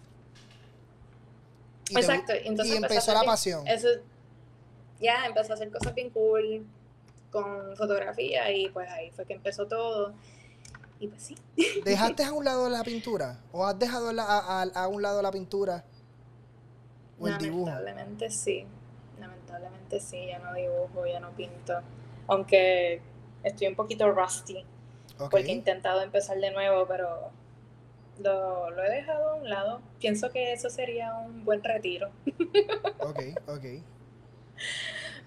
Exacto. 1.90 2.32
y 2.64 2.72
empezó 2.72 3.12
la 3.12 3.22
pasión. 3.22 3.66
Eso, 3.66 3.88
ya, 5.00 5.26
empezó 5.26 5.52
a 5.52 5.54
hacer 5.56 5.70
cosas 5.70 5.94
bien 5.94 6.10
cool 6.10 6.66
con 7.30 7.76
fotografía 7.76 8.50
y 8.50 8.68
pues 8.70 8.88
ahí 8.90 9.10
fue 9.10 9.24
que 9.26 9.34
empezó 9.34 9.66
todo. 9.66 10.14
Y 10.98 11.08
pues 11.08 11.22
sí. 11.22 11.36
¿Dejaste 11.84 12.24
a 12.24 12.32
un 12.32 12.44
lado 12.44 12.68
la 12.68 12.82
pintura? 12.82 13.40
¿O 13.52 13.64
has 13.66 13.78
dejado 13.78 14.10
a, 14.18 14.88
un 14.88 15.02
lado 15.02 15.22
la 15.22 15.30
pintura? 15.30 15.84
¿O 17.18 17.28
el 17.28 17.38
dibujo? 17.38 17.66
Lamentablemente 17.66 18.30
sí. 18.30 18.66
Lamentablemente 19.60 20.00
sí, 20.00 20.26
ya 20.26 20.38
no 20.38 20.54
dibujo, 20.54 21.06
ya 21.06 21.20
no 21.20 21.30
pinto. 21.30 21.80
Aunque 22.26 23.00
estoy 23.42 23.68
un 23.68 23.74
poquito 23.74 24.10
rusty. 24.10 24.64
Porque 25.18 25.50
he 25.50 25.52
intentado 25.52 26.00
empezar 26.00 26.38
de 26.38 26.50
nuevo, 26.50 26.86
pero 26.86 27.30
lo, 28.20 28.70
lo, 28.70 28.82
he 28.82 28.90
dejado 28.90 29.30
a 29.30 29.34
un 29.34 29.48
lado. 29.48 29.82
Pienso 29.98 30.30
que 30.30 30.52
eso 30.52 30.70
sería 30.70 31.14
un 31.14 31.44
buen 31.44 31.62
retiro. 31.62 32.10
ok, 33.00 33.20
ok. 33.46 33.64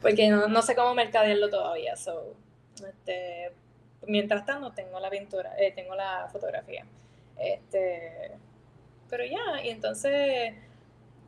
Porque 0.02 0.30
no, 0.30 0.48
no 0.48 0.62
sé 0.62 0.76
cómo 0.76 0.96
mercadearlo 0.96 1.50
todavía. 1.50 1.96
So, 1.96 2.34
este, 2.76 3.52
mientras 4.08 4.46
tanto 4.46 4.72
tengo 4.72 5.00
la 5.00 5.10
pintura, 5.10 5.56
eh, 5.58 5.72
tengo 5.72 5.96
la 5.96 6.28
fotografía. 6.32 6.86
Este, 7.38 8.32
pero 9.10 9.26
ya, 9.26 9.64
y 9.64 9.70
entonces, 9.70 10.54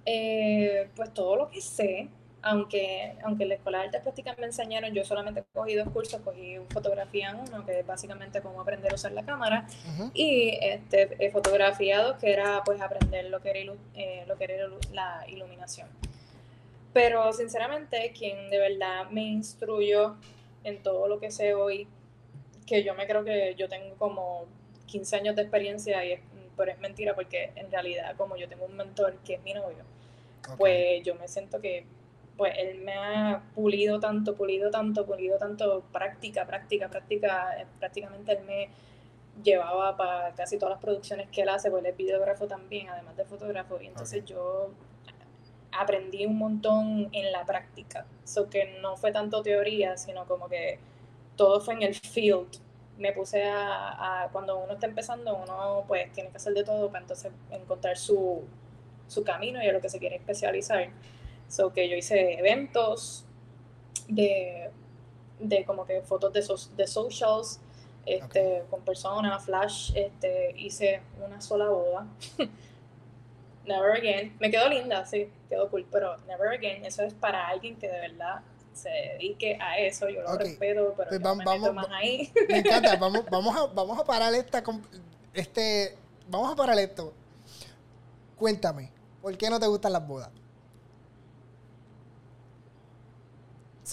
eh, 0.05 0.89
pues 0.95 1.13
todo 1.13 1.35
lo 1.35 1.49
que 1.49 1.61
sé, 1.61 2.09
aunque, 2.45 3.15
aunque 3.23 3.41
en 3.43 3.49
la 3.49 3.55
Escuela 3.55 3.79
de 3.79 3.85
Artes 3.85 4.01
Plásticas 4.03 4.37
me 4.37 4.45
enseñaron, 4.45 4.93
yo 4.93 5.03
solamente 5.03 5.43
cogí 5.51 5.73
dos 5.73 5.89
cursos, 5.89 6.21
cogí 6.21 6.59
fotografía 6.69 7.31
en 7.31 7.37
uno, 7.37 7.65
que 7.65 7.79
es 7.79 7.87
básicamente 7.87 8.39
cómo 8.41 8.61
aprender 8.61 8.91
a 8.91 8.95
usar 8.95 9.13
la 9.13 9.25
cámara, 9.25 9.67
y 10.13 10.55
este, 10.61 11.31
fotografía 11.31 12.03
dos, 12.03 12.17
que 12.17 12.31
era 12.31 12.61
pues 12.63 12.79
aprender 12.81 13.25
lo 13.31 13.41
que 13.41 13.49
era, 13.49 13.73
eh, 13.95 14.25
lo 14.27 14.37
que 14.37 14.43
era 14.43 14.67
la 14.93 15.25
iluminación. 15.27 15.87
Pero 16.93 17.33
sinceramente, 17.33 18.13
quien 18.15 18.51
de 18.51 18.59
verdad 18.59 19.09
me 19.09 19.23
instruyó 19.23 20.15
en 20.63 20.83
todo 20.83 21.07
lo 21.07 21.19
que 21.19 21.31
sé 21.31 21.55
hoy, 21.55 21.87
que 22.67 22.83
yo 22.83 22.93
me 22.93 23.07
creo 23.07 23.23
que 23.23 23.55
yo 23.57 23.67
tengo 23.67 23.95
como 23.95 24.45
15 24.85 25.15
años 25.15 25.35
de 25.35 25.41
experiencia, 25.41 26.05
y 26.05 26.11
es, 26.11 26.19
pero 26.55 26.71
es 26.71 26.77
mentira 26.77 27.15
porque 27.15 27.51
en 27.55 27.71
realidad 27.71 28.15
como 28.15 28.37
yo 28.37 28.47
tengo 28.47 28.65
un 28.65 28.77
mentor 28.77 29.17
que 29.25 29.33
es 29.33 29.41
mi 29.41 29.55
novio, 29.55 29.83
pues 30.59 31.01
yo 31.01 31.15
me 31.15 31.27
siento 31.27 31.59
que 31.59 31.87
pues 32.37 32.53
él 32.57 32.81
me 32.81 32.93
ha 32.93 33.43
pulido 33.53 33.99
tanto, 33.99 34.35
pulido 34.35 34.69
tanto, 34.69 35.05
pulido 35.05 35.37
tanto, 35.37 35.83
práctica, 35.91 36.45
práctica, 36.45 36.89
práctica, 36.89 37.61
eh, 37.61 37.65
prácticamente 37.79 38.33
él 38.33 38.43
me 38.45 38.69
llevaba 39.43 39.95
para 39.95 40.33
casi 40.33 40.57
todas 40.57 40.73
las 40.75 40.81
producciones 40.81 41.29
que 41.29 41.41
él 41.41 41.49
hace, 41.49 41.69
pues 41.69 41.83
él 41.83 41.91
es 41.91 41.97
videógrafo 41.97 42.47
también, 42.47 42.89
además 42.89 43.15
de 43.17 43.25
fotógrafo, 43.25 43.79
y 43.81 43.87
entonces 43.87 44.23
yo 44.25 44.69
aprendí 45.71 46.25
un 46.25 46.37
montón 46.37 47.09
en 47.11 47.31
la 47.31 47.45
práctica, 47.45 48.05
eso 48.23 48.49
que 48.49 48.79
no 48.81 48.95
fue 48.97 49.11
tanto 49.11 49.41
teoría, 49.41 49.97
sino 49.97 50.25
como 50.25 50.47
que 50.47 50.79
todo 51.35 51.59
fue 51.59 51.73
en 51.75 51.83
el 51.83 51.95
field, 51.95 52.47
me 52.97 53.11
puse 53.11 53.43
a, 53.43 54.23
a, 54.23 54.29
cuando 54.29 54.57
uno 54.57 54.73
está 54.73 54.87
empezando, 54.87 55.35
uno 55.35 55.83
pues 55.87 56.11
tiene 56.13 56.29
que 56.29 56.37
hacer 56.37 56.53
de 56.53 56.63
todo 56.63 56.87
para 56.87 57.01
entonces 57.01 57.31
encontrar 57.51 57.97
su, 57.97 58.43
su 59.07 59.23
camino 59.23 59.61
y 59.61 59.67
a 59.67 59.73
lo 59.73 59.81
que 59.81 59.89
se 59.89 59.99
quiere 59.99 60.15
especializar. 60.15 60.89
So 61.47 61.71
que 61.73 61.89
yo 61.89 61.95
hice 61.95 62.39
eventos 62.39 63.25
de, 64.07 64.69
de 65.39 65.65
como 65.65 65.85
que 65.85 66.01
fotos 66.01 66.33
de, 66.33 66.41
de 66.75 66.87
socials, 66.87 67.59
este, 68.05 68.63
con 68.69 68.81
personas, 68.81 69.45
flash, 69.45 69.91
este, 69.95 70.53
hice 70.57 71.01
una 71.25 71.41
sola 71.41 71.69
boda. 71.69 72.07
never 73.65 73.91
again. 73.97 74.35
Me 74.39 74.49
quedó 74.49 74.69
linda, 74.69 75.05
sí, 75.05 75.29
quedó 75.49 75.69
cool, 75.69 75.85
pero 75.91 76.17
never 76.27 76.49
again, 76.49 76.85
eso 76.85 77.03
es 77.03 77.13
para 77.13 77.47
alguien 77.47 77.75
que 77.77 77.87
de 77.87 77.99
verdad 77.99 78.41
se 78.73 78.89
dedique 78.89 79.57
a 79.59 79.77
eso, 79.79 80.09
yo 80.09 80.21
lo 80.21 80.37
respeto, 80.37 80.93
pero 80.97 81.09
pues 81.09 81.21
vamos, 81.21 81.61
me 81.61 81.71
más 81.71 81.87
ahí. 81.91 82.31
Me 82.49 82.59
encanta, 82.59 82.95
vamos, 82.99 83.25
vamos, 83.29 83.55
a, 83.55 83.65
vamos 83.67 83.99
a 83.99 84.03
parar 84.03 84.33
esta, 84.33 84.63
este, 85.33 85.97
vamos 86.29 86.51
a 86.51 86.55
parar 86.55 86.77
esto. 86.79 87.13
Cuéntame, 88.35 88.91
¿por 89.21 89.37
qué 89.37 89.49
no 89.49 89.59
te 89.59 89.67
gustan 89.67 89.93
las 89.93 90.05
bodas? 90.05 90.29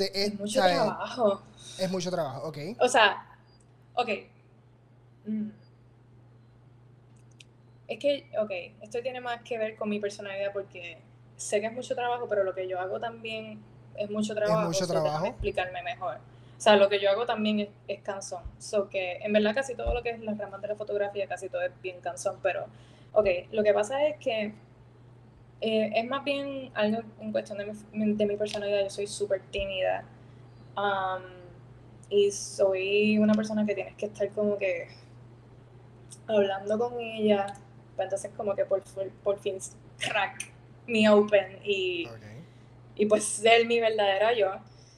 Es, 0.00 0.38
mucho 0.38 0.60
trabajo. 0.60 1.42
Es 1.78 1.90
mucho 1.90 2.10
trabajo, 2.10 2.48
ok. 2.48 2.58
O 2.80 2.88
sea, 2.88 3.26
ok. 3.94 4.08
Mm. 5.26 5.48
Es 7.88 7.98
que, 7.98 8.30
ok, 8.40 8.50
esto 8.82 9.00
tiene 9.02 9.20
más 9.20 9.42
que 9.42 9.58
ver 9.58 9.76
con 9.76 9.88
mi 9.88 10.00
personalidad 10.00 10.52
porque 10.52 10.98
sé 11.36 11.60
que 11.60 11.66
es 11.66 11.72
mucho 11.72 11.94
trabajo, 11.94 12.26
pero 12.28 12.42
lo 12.44 12.54
que 12.54 12.66
yo 12.66 12.80
hago 12.80 12.98
también 12.98 13.62
es 13.96 14.10
mucho 14.10 14.34
trabajo. 14.34 14.70
Es 14.70 14.80
mucho 14.80 14.86
trabajo. 14.86 15.26
explicarme 15.26 15.82
mejor. 15.82 16.16
O 16.16 16.60
sea, 16.62 16.76
lo 16.76 16.88
que 16.88 17.00
yo 17.00 17.10
hago 17.10 17.26
también 17.26 17.60
es, 17.60 17.68
es 17.88 18.00
cansón. 18.00 18.42
So 18.58 18.88
que 18.88 19.16
en 19.16 19.32
verdad 19.32 19.54
casi 19.54 19.74
todo 19.74 19.92
lo 19.92 20.02
que 20.02 20.10
es 20.10 20.20
las 20.20 20.38
ramas 20.38 20.62
de 20.62 20.68
la 20.68 20.76
fotografía, 20.76 21.26
casi 21.26 21.48
todo 21.48 21.62
es 21.62 21.72
bien 21.82 22.00
cansón, 22.00 22.38
pero 22.42 22.66
Ok, 23.14 23.26
lo 23.52 23.62
que 23.62 23.74
pasa 23.74 24.06
es 24.06 24.16
que 24.18 24.54
eh, 25.62 25.92
es 25.94 26.04
más 26.08 26.24
bien 26.24 26.70
algo 26.74 27.02
en 27.20 27.32
cuestión 27.32 27.58
de 27.58 27.72
mi, 27.92 28.12
de 28.14 28.26
mi 28.26 28.36
personalidad. 28.36 28.82
Yo 28.82 28.90
soy 28.90 29.06
súper 29.06 29.40
tímida. 29.50 30.04
Um, 30.76 31.22
y 32.10 32.30
soy 32.30 33.18
una 33.18 33.32
persona 33.32 33.64
que 33.64 33.74
tienes 33.74 33.94
que 33.94 34.06
estar 34.06 34.28
como 34.30 34.58
que 34.58 34.88
hablando 36.26 36.78
con 36.78 37.00
ella. 37.00 37.46
Pues 37.96 38.06
entonces 38.06 38.30
como 38.36 38.54
que 38.54 38.64
por, 38.64 38.82
por 39.22 39.38
fin 39.38 39.58
crack 39.98 40.52
me 40.86 41.08
open 41.08 41.58
y, 41.64 42.08
y 42.96 43.06
pues 43.06 43.24
ser 43.24 43.66
mi 43.66 43.80
verdadera 43.80 44.34
yo. 44.34 44.50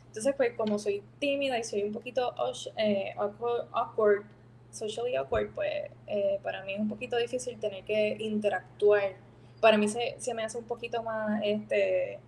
Entonces 0.07 0.35
pues 0.37 0.55
como 0.57 0.79
soy 0.79 1.03
tímida 1.19 1.59
y 1.59 1.65
soy 1.65 1.83
un 1.83 1.93
poquito 1.93 2.35
eh, 2.77 3.15
awkward, 3.17 4.25
socially 4.71 5.17
awkward, 5.17 5.51
pues 5.55 5.91
eh, 6.07 6.41
para 6.43 6.65
mí 6.65 6.73
es 6.75 6.81
un 6.81 6.89
poquito 6.89 7.17
difícil 7.17 7.59
tener 7.59 7.85
que 7.85 8.17
interactuar. 8.19 9.24
Para 9.65 9.79
mí 9.79 9.89
se, 9.89 10.17
se 10.19 10.35
me 10.35 10.45
hace 10.45 10.59
un 10.59 10.65
poquito 10.65 11.03
más, 11.03 11.41
este, 11.43 12.21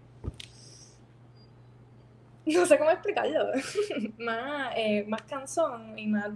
no 2.47 2.65
sé 2.65 2.79
cómo 2.79 2.91
explicarlo, 2.91 3.53
más, 4.19 4.73
eh, 4.75 5.05
más 5.07 5.21
cansón 5.21 5.99
y 5.99 6.07
más 6.07 6.31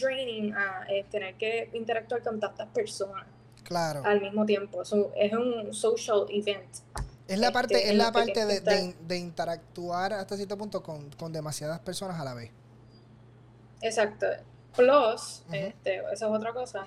draining 0.00 0.54
a 0.54 0.86
eh, 0.88 1.04
tener 1.10 1.34
que 1.34 1.68
interactuar 1.74 2.22
con 2.22 2.40
tantas 2.40 2.68
personas. 2.68 3.26
Claro. 3.64 4.00
Al 4.02 4.22
mismo 4.22 4.46
tiempo. 4.46 4.80
es 4.80 5.32
un 5.34 5.74
social 5.74 6.24
event. 6.30 6.78
Es 7.28 7.38
la 7.38 7.52
parte, 7.52 7.74
este, 7.74 7.90
es 7.90 7.96
la 7.98 8.10
parte 8.10 8.46
de, 8.46 8.94
de, 8.98 9.16
interactuar 9.18 10.14
hasta 10.14 10.36
cierto 10.36 10.56
punto 10.56 10.82
con, 10.82 11.10
con, 11.10 11.34
demasiadas 11.34 11.80
personas 11.80 12.18
a 12.18 12.24
la 12.24 12.32
vez. 12.32 12.50
Exacto. 13.82 14.24
Plus, 14.74 15.42
este, 15.52 15.96
esa 15.96 16.12
es 16.12 16.22
otra 16.22 16.54
cosa. 16.54 16.86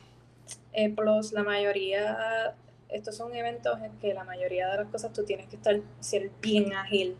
Eh, 0.73 0.89
plus, 0.89 1.33
la 1.33 1.43
mayoría, 1.43 2.55
estos 2.89 3.15
son 3.15 3.36
eventos 3.36 3.79
en 3.81 3.98
que 4.00 4.13
la 4.13 4.24
mayoría 4.24 4.67
de 4.69 4.77
las 4.77 4.88
cosas 4.88 5.13
tú 5.13 5.24
tienes 5.24 5.48
que 5.48 5.55
estar, 5.55 5.79
ser 6.00 6.31
bien 6.41 6.74
ágil 6.74 7.15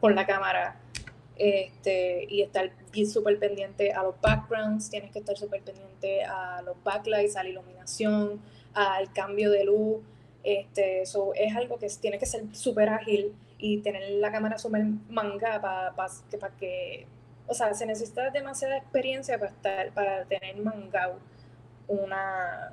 con 0.00 0.14
la 0.14 0.26
cámara 0.26 0.76
este, 1.36 2.26
y 2.28 2.42
estar 2.42 2.70
bien 2.92 3.08
súper 3.08 3.38
pendiente 3.38 3.92
a 3.92 4.02
los 4.02 4.20
backgrounds, 4.20 4.90
tienes 4.90 5.10
que 5.10 5.18
estar 5.18 5.36
súper 5.36 5.62
pendiente 5.62 6.24
a 6.24 6.62
los 6.62 6.82
backlights, 6.84 7.36
a 7.36 7.42
la 7.42 7.48
iluminación, 7.48 8.40
al 8.74 9.12
cambio 9.12 9.50
de 9.50 9.64
luz. 9.64 10.02
Este, 10.44 11.06
so, 11.06 11.32
es 11.34 11.54
algo 11.54 11.78
que 11.78 11.88
tiene 12.00 12.18
que 12.18 12.26
ser 12.26 12.44
súper 12.54 12.88
ágil 12.88 13.34
y 13.58 13.78
tener 13.78 14.08
la 14.12 14.32
cámara 14.32 14.58
súper 14.58 14.84
manga 15.08 15.60
para 15.60 15.94
que, 16.30 16.38
que, 16.58 17.06
o 17.46 17.54
sea, 17.54 17.74
se 17.74 17.86
necesita 17.86 18.30
demasiada 18.30 18.76
experiencia 18.76 19.38
para 19.38 19.50
estar, 19.50 19.92
para 19.92 20.24
tener 20.24 20.56
mangao 20.56 21.18
una, 21.86 22.72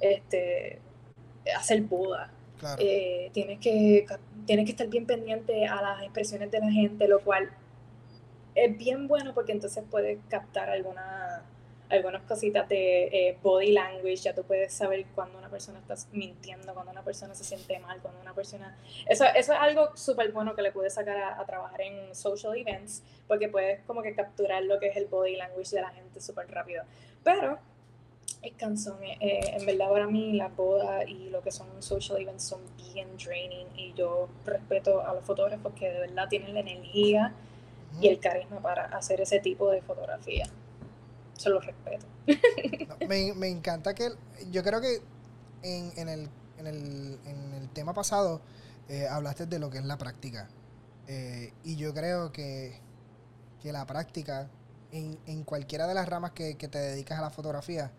este, 0.00 0.80
hacer 1.54 1.82
boda. 1.82 2.30
Eh, 2.78 3.30
tienes, 3.32 3.58
que, 3.60 4.06
tienes 4.46 4.64
que 4.64 4.70
estar 4.70 4.88
bien 4.88 5.06
pendiente 5.06 5.66
a 5.66 5.82
las 5.82 6.02
expresiones 6.02 6.50
de 6.50 6.60
la 6.60 6.70
gente, 6.70 7.06
lo 7.06 7.20
cual 7.20 7.50
es 8.54 8.76
bien 8.76 9.06
bueno 9.06 9.34
porque 9.34 9.52
entonces 9.52 9.84
puedes 9.90 10.18
captar 10.30 10.70
alguna, 10.70 11.42
algunas 11.90 12.22
cositas 12.22 12.66
de 12.68 13.04
eh, 13.04 13.38
body 13.42 13.72
language, 13.72 14.16
ya 14.16 14.34
tú 14.34 14.42
puedes 14.42 14.72
saber 14.72 15.04
cuando 15.14 15.38
una 15.38 15.50
persona 15.50 15.78
está 15.78 15.94
mintiendo, 16.12 16.72
cuando 16.72 16.92
una 16.92 17.02
persona 17.02 17.34
se 17.34 17.44
siente 17.44 17.78
mal, 17.78 18.00
cuando 18.00 18.20
una 18.22 18.32
persona... 18.32 18.76
Eso, 19.06 19.24
eso 19.26 19.52
es 19.52 19.58
algo 19.58 19.94
súper 19.94 20.32
bueno 20.32 20.54
que 20.54 20.62
le 20.62 20.72
puedes 20.72 20.94
sacar 20.94 21.18
a, 21.18 21.44
trabajar 21.44 21.82
en 21.82 22.14
social 22.14 22.56
events, 22.56 23.02
porque 23.28 23.48
puedes 23.48 23.82
como 23.84 24.02
que 24.02 24.14
capturar 24.14 24.64
lo 24.64 24.80
que 24.80 24.88
es 24.88 24.96
el 24.96 25.06
body 25.06 25.36
language 25.36 25.76
de 25.76 25.82
la 25.82 25.90
gente 25.90 26.20
súper 26.20 26.50
rápido. 26.50 26.84
Pero 27.22 27.58
es 28.42 28.52
cansón, 28.54 29.02
eh, 29.02 29.16
eh, 29.20 29.56
en 29.58 29.66
verdad 29.66 29.90
para 29.90 30.06
mí 30.06 30.32
las 30.34 30.54
bodas 30.54 31.08
y 31.08 31.30
lo 31.30 31.42
que 31.42 31.50
son 31.50 31.66
social 31.82 32.20
events 32.20 32.44
son 32.44 32.60
bien 32.92 33.08
draining 33.16 33.66
y 33.76 33.92
yo 33.94 34.28
respeto 34.44 35.06
a 35.06 35.14
los 35.14 35.24
fotógrafos 35.24 35.72
que 35.74 35.90
de 35.90 36.00
verdad 36.00 36.28
tienen 36.28 36.54
la 36.54 36.60
energía 36.60 37.34
y 38.00 38.08
el 38.08 38.20
carisma 38.20 38.60
para 38.60 38.84
hacer 38.96 39.20
ese 39.20 39.40
tipo 39.40 39.70
de 39.70 39.80
fotografía. 39.82 40.44
Se 41.36 41.50
lo 41.50 41.60
respeto. 41.60 42.06
me, 43.08 43.48
encanta 43.48 43.94
que 43.94 44.10
yo 44.50 44.62
creo 44.62 44.80
que 44.80 45.00
en, 45.62 46.08
el, 46.08 46.28
en, 46.58 46.66
el, 46.66 47.18
en 47.26 47.54
el 47.54 47.68
tema 47.70 47.94
pasado 47.94 48.40
eh, 48.88 49.08
hablaste 49.08 49.46
de 49.46 49.58
lo 49.58 49.70
que 49.70 49.78
es 49.78 49.84
la 49.84 49.98
práctica. 49.98 50.48
Eh, 51.08 51.52
y 51.64 51.76
yo 51.76 51.92
creo 51.92 52.32
que, 52.32 52.80
que 53.62 53.72
la 53.72 53.86
práctica 53.86 54.48
en, 54.92 55.18
en, 55.26 55.44
cualquiera 55.44 55.86
de 55.86 55.94
las 55.94 56.08
ramas 56.08 56.32
que, 56.32 56.54
te 56.54 56.78
dedicas 56.78 57.18
a 57.18 57.22
la 57.22 57.30
fotografía 57.30 57.86
eh, 57.86 57.90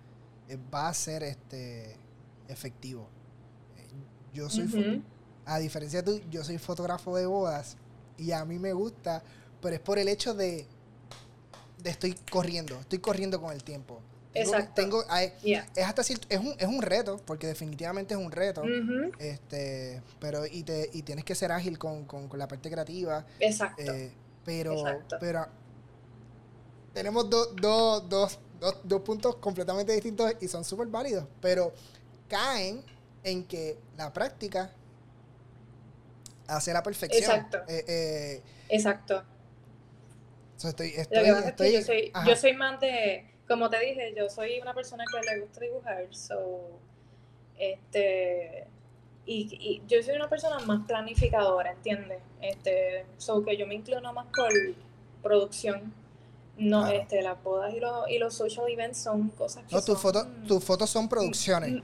va 0.73 0.89
a 0.89 0.93
ser 0.93 1.23
este 1.23 1.95
efectivo. 2.47 3.07
yo 4.33 4.49
soy, 4.49 5.03
a 5.45 5.59
diferencia 5.59 6.01
de 6.01 6.19
tú, 6.19 6.29
yo 6.29 6.43
soy 6.43 6.57
fotógrafo 6.57 7.15
de 7.15 7.25
bodas 7.25 7.77
y 8.17 8.31
a 8.31 8.45
mí 8.45 8.59
me 8.59 8.73
gusta 8.73 9.23
pero 9.61 9.75
es 9.75 9.81
por 9.81 9.99
el 9.99 10.07
hecho 10.07 10.33
de, 10.33 10.65
de 11.79 11.89
estoy 11.89 12.15
corriendo, 12.29 12.79
estoy 12.79 12.99
corriendo 12.99 13.41
con 13.41 13.51
el 13.51 13.63
tiempo. 13.63 14.01
Exacto. 14.33 14.73
Tengo, 14.75 15.03
es 15.03 15.83
hasta 15.83 16.01
es 16.03 16.39
un, 16.39 16.55
es 16.59 16.67
un 16.67 16.81
reto, 16.81 17.19
porque 17.25 17.47
definitivamente 17.47 18.13
es 18.13 18.19
un 18.19 18.31
reto. 18.31 18.61
Este, 19.17 20.01
pero 20.19 20.45
y 20.45 20.61
te, 20.61 20.91
y 20.93 21.01
tienes 21.01 21.25
que 21.25 21.33
ser 21.33 21.51
ágil 21.51 21.79
con, 21.79 22.05
con, 22.05 22.29
la 22.37 22.47
parte 22.47 22.69
creativa. 22.69 23.25
Exacto. 23.39 23.81
Eh, 23.81 24.11
pero, 24.45 24.75
pero 25.19 25.47
tenemos 26.93 27.27
dos 27.29 27.55
dos, 28.07 28.39
dos, 28.59 28.77
dos 28.83 29.01
puntos 29.01 29.35
completamente 29.37 29.93
distintos 29.93 30.33
y 30.41 30.47
son 30.47 30.63
súper 30.63 30.87
válidos. 30.87 31.25
Pero 31.41 31.73
caen 32.27 32.83
en 33.23 33.45
que 33.45 33.77
la 33.97 34.11
práctica 34.11 34.71
hace 36.47 36.73
la 36.73 36.83
perfección. 36.83 37.23
Exacto. 37.23 37.57
Eh, 37.67 37.85
eh, 37.87 38.41
Exacto 38.69 39.23
estoy, 40.65 40.93
yo 41.73 41.81
soy, 41.81 42.11
yo 42.25 42.35
soy 42.35 42.53
más 42.53 42.79
de, 42.79 43.25
como 43.47 43.69
te 43.69 43.79
dije, 43.79 44.13
yo 44.15 44.29
soy 44.29 44.59
una 44.59 44.73
persona 44.73 45.03
que 45.11 45.29
le 45.29 45.41
gusta 45.41 45.61
dibujar, 45.61 46.07
so, 46.11 46.79
este, 47.57 48.65
y, 49.25 49.49
y, 49.59 49.83
yo 49.87 50.01
soy 50.01 50.15
una 50.15 50.29
persona 50.29 50.59
más 50.59 50.85
planificadora, 50.87 51.71
¿entiendes? 51.71 52.19
Este, 52.41 53.05
so 53.17 53.43
que 53.43 53.57
yo 53.57 53.67
me 53.67 53.75
inclino 53.75 54.13
más 54.13 54.27
por 54.35 54.51
producción. 55.21 55.93
No, 56.57 56.87
este, 56.87 57.21
las 57.21 57.41
bodas 57.43 57.73
y 57.73 57.79
los, 57.79 58.09
y 58.09 58.17
los 58.17 58.33
social 58.33 58.67
events 58.69 58.97
son 58.97 59.29
cosas 59.29 59.63
que 59.65 59.75
No, 59.75 59.81
tus 59.81 59.99
fotos, 59.99 60.27
tus 60.47 60.63
fotos 60.63 60.89
son 60.89 61.07
producciones. 61.07 61.71
Mm, 61.71 61.81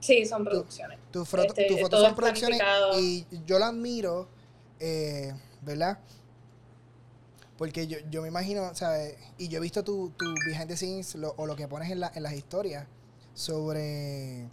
sí, 0.00 0.24
son 0.24 0.44
producciones. 0.44 0.98
Tus 1.12 1.32
este, 1.34 1.78
fotos 1.80 2.00
son 2.00 2.14
producciones 2.14 2.60
y 2.98 3.26
yo 3.46 3.58
la 3.58 3.68
admiro, 3.68 4.28
eh, 4.80 5.32
¿verdad? 5.62 5.98
Porque 7.56 7.86
yo, 7.86 7.98
yo 8.10 8.22
me 8.22 8.28
imagino, 8.28 8.74
¿sabes? 8.74 9.16
Y 9.36 9.48
yo 9.48 9.58
he 9.58 9.60
visto 9.60 9.84
tu, 9.84 10.10
tu 10.16 10.26
behind 10.46 10.68
the 10.68 10.76
scenes 10.76 11.16
o 11.36 11.46
lo 11.46 11.56
que 11.56 11.68
pones 11.68 11.90
en, 11.90 12.00
la, 12.00 12.10
en 12.14 12.22
las 12.22 12.32
historias 12.32 12.86
sobre 13.34 14.48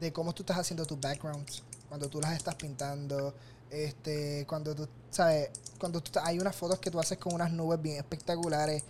de 0.00 0.12
cómo 0.12 0.32
tú 0.32 0.42
estás 0.42 0.58
haciendo 0.58 0.84
tus 0.84 1.00
backgrounds, 1.00 1.62
cuando 1.88 2.08
tú 2.08 2.20
las 2.20 2.36
estás 2.36 2.54
pintando, 2.54 3.34
este, 3.70 4.44
cuando 4.46 4.74
tú, 4.74 4.88
¿sabes? 5.10 5.50
Cuando 5.78 6.02
tú, 6.02 6.18
hay 6.22 6.38
unas 6.38 6.54
fotos 6.54 6.78
que 6.78 6.90
tú 6.90 6.98
haces 6.98 7.18
con 7.18 7.34
unas 7.34 7.52
nubes 7.52 7.80
bien 7.80 7.96
espectaculares, 7.96 8.82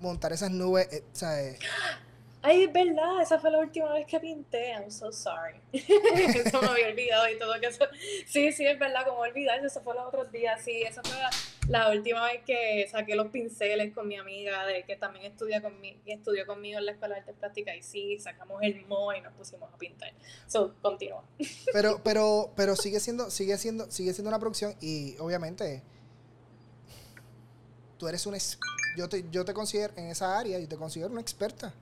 montar 0.00 0.32
esas 0.32 0.50
nubes, 0.50 0.88
eh, 0.92 1.04
¿sabes? 1.12 1.58
Ay, 2.40 2.64
es 2.64 2.72
verdad, 2.72 3.20
esa 3.20 3.38
fue 3.40 3.50
la 3.50 3.58
última 3.58 3.92
vez 3.92 4.06
que 4.06 4.20
pinté. 4.20 4.70
I'm 4.70 4.90
so 4.90 5.10
sorry. 5.10 5.60
eso 5.72 6.62
me 6.62 6.68
había 6.68 6.88
olvidado 6.88 7.28
y 7.28 7.38
todo 7.38 7.54
eso. 7.56 7.84
Sí, 8.26 8.52
sí, 8.52 8.64
es 8.64 8.78
verdad, 8.78 9.04
como 9.04 9.20
olvidar, 9.20 9.64
eso 9.64 9.80
fue 9.82 9.94
los 9.94 10.06
otros 10.06 10.30
días. 10.30 10.62
Sí, 10.62 10.82
esa 10.82 11.02
fue 11.02 11.16
la, 11.68 11.90
última 11.90 12.24
vez 12.26 12.42
que 12.46 12.86
saqué 12.88 13.16
los 13.16 13.28
pinceles 13.28 13.92
con 13.92 14.06
mi 14.06 14.16
amiga, 14.16 14.64
de 14.66 14.84
que 14.84 14.94
también 14.94 15.24
estudia 15.24 15.60
conmigo, 15.60 15.98
estudió 16.06 16.46
conmigo 16.46 16.78
en 16.78 16.86
la 16.86 16.92
escuela 16.92 17.16
de 17.16 17.20
artes 17.22 17.34
plásticas. 17.34 17.76
Y 17.76 17.82
sí, 17.82 18.18
sacamos 18.20 18.62
el 18.62 18.86
mo 18.86 19.12
y 19.12 19.20
nos 19.20 19.32
pusimos 19.34 19.72
a 19.72 19.76
pintar. 19.76 20.12
So, 20.46 20.76
continúa. 20.80 21.24
Pero, 21.72 22.00
pero, 22.02 22.52
pero 22.56 22.76
sigue 22.76 23.00
siendo, 23.00 23.30
sigue 23.30 23.56
siendo, 23.58 23.90
sigue 23.90 24.12
siendo 24.14 24.28
una 24.28 24.38
producción 24.38 24.74
y 24.80 25.16
obviamente 25.18 25.82
tú 27.98 28.08
eres 28.08 28.24
un 28.26 28.36
yo 28.96 29.08
te, 29.08 29.24
yo 29.30 29.44
te 29.44 29.52
considero 29.52 29.92
en 29.96 30.06
esa 30.06 30.38
área, 30.38 30.58
yo 30.58 30.68
te 30.68 30.76
considero 30.76 31.10
una 31.12 31.20
experta. 31.20 31.74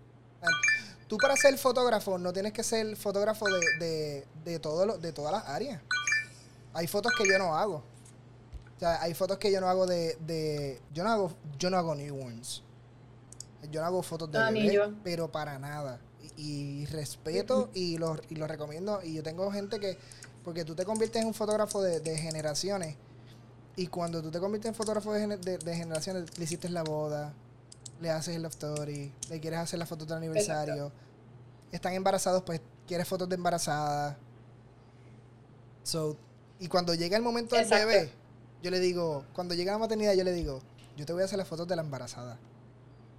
Tú 1.09 1.19
para 1.19 1.37
ser 1.37 1.57
fotógrafo 1.57 2.19
no 2.19 2.33
tienes 2.33 2.53
que 2.53 2.63
ser 2.63 2.97
fotógrafo 2.97 3.47
de, 3.47 3.61
de, 3.79 4.27
de, 4.45 4.59
todo 4.59 4.99
de 4.99 5.13
todas 5.13 5.33
las 5.33 5.47
áreas. 5.47 5.81
Hay 6.75 6.87
fotos 6.87 7.13
que 7.17 7.29
yo 7.29 7.39
no 7.39 7.57
hago. 7.57 7.77
O 8.77 8.79
sea, 8.81 9.01
hay 9.01 9.15
fotos 9.15 9.39
que 9.39 9.51
yo 9.53 9.61
no 9.61 9.69
hago 9.69 9.87
de, 9.87 10.17
de 10.27 10.81
yo 10.93 11.05
no 11.05 11.11
hago 11.11 11.33
yo 11.59 11.71
no 11.71 11.77
hago 11.77 11.95
newborns. 11.95 12.63
Yo 13.71 13.81
no 13.81 13.87
hago 13.87 14.03
fotos 14.03 14.31
de 14.31 14.39
ah, 14.39 14.51
pero 15.03 15.31
para 15.31 15.59
nada. 15.59 16.01
Y, 16.37 16.85
respeto 16.87 17.71
y 17.73 17.99
lo, 17.99 18.21
y 18.29 18.35
lo 18.35 18.47
recomiendo. 18.47 19.01
Y 19.03 19.15
yo 19.15 19.23
tengo 19.23 19.51
gente 19.51 19.81
que, 19.81 19.97
porque 20.45 20.65
tú 20.65 20.75
te 20.75 20.85
conviertes 20.85 21.23
en 21.23 21.29
un 21.29 21.35
fotógrafo 21.35 21.83
de, 21.83 22.01
de 22.01 22.19
generaciones. 22.19 22.97
Y 23.75 23.87
cuando 23.87 24.23
tú 24.23 24.31
te 24.31 24.39
conviertes 24.39 24.69
en 24.69 24.75
fotógrafo 24.75 25.13
de, 25.13 25.37
de 25.37 25.75
generaciones, 25.75 26.39
le 26.39 26.45
hiciste 26.45 26.69
la 26.69 26.83
boda, 26.83 27.33
le 28.01 28.11
haces 28.11 28.37
el 28.37 28.43
love 28.43 28.53
story, 28.53 29.13
le 29.31 29.41
quieres 29.41 29.61
hacer 29.61 29.79
la 29.79 29.87
foto 29.87 30.05
de 30.05 30.15
aniversario. 30.15 30.93
están 31.73 31.95
embarazados, 31.95 32.43
pues 32.43 32.61
quieres 32.87 33.07
fotos 33.09 33.29
de 33.29 33.35
embarazada. 33.35 34.17
So, 35.83 36.17
y 36.59 36.69
cuando 36.69 36.95
llega 36.95 37.17
el 37.17 37.23
momento 37.23 37.57
del 37.57 37.69
bebé, 37.69 38.11
yo 38.63 38.71
le 38.71 38.81
digo, 38.81 39.25
cuando 39.33 39.55
llega 39.55 39.73
la 39.73 39.79
maternidad, 39.79 40.15
yo 40.15 40.25
le 40.25 40.33
digo, 40.33 40.61
yo 40.97 41.07
te 41.07 41.13
voy 41.13 41.23
a 41.23 41.27
hacer 41.27 41.39
las 41.39 41.49
fotos 41.49 41.69
de 41.69 41.77
la 41.77 41.83
embarazada. 41.83 42.39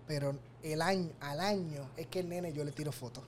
Pero 0.07 0.37
el 0.63 0.81
año, 0.81 1.11
al 1.19 1.39
año 1.39 1.89
es 1.97 2.07
que 2.07 2.19
el 2.19 2.29
nene 2.29 2.53
yo 2.53 2.63
le 2.63 2.71
tiro 2.71 2.91
fotos. 2.91 3.23